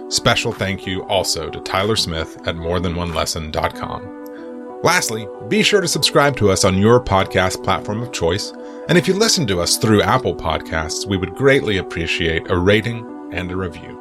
Special 0.09 0.51
thank 0.51 0.85
you 0.85 1.03
also 1.03 1.49
to 1.49 1.61
Tyler 1.61 1.95
Smith 1.95 2.35
at 2.45 2.55
morethanonelesson.com. 2.55 4.81
Lastly, 4.83 5.27
be 5.47 5.61
sure 5.61 5.79
to 5.79 5.87
subscribe 5.87 6.35
to 6.37 6.49
us 6.49 6.65
on 6.65 6.79
your 6.79 6.99
podcast 6.99 7.63
platform 7.63 8.01
of 8.01 8.11
choice. 8.11 8.51
And 8.89 8.97
if 8.97 9.07
you 9.07 9.13
listen 9.13 9.45
to 9.47 9.61
us 9.61 9.77
through 9.77 10.01
Apple 10.01 10.35
Podcasts, 10.35 11.07
we 11.07 11.17
would 11.17 11.35
greatly 11.35 11.77
appreciate 11.77 12.49
a 12.49 12.57
rating 12.57 13.29
and 13.31 13.51
a 13.51 13.55
review. 13.55 14.00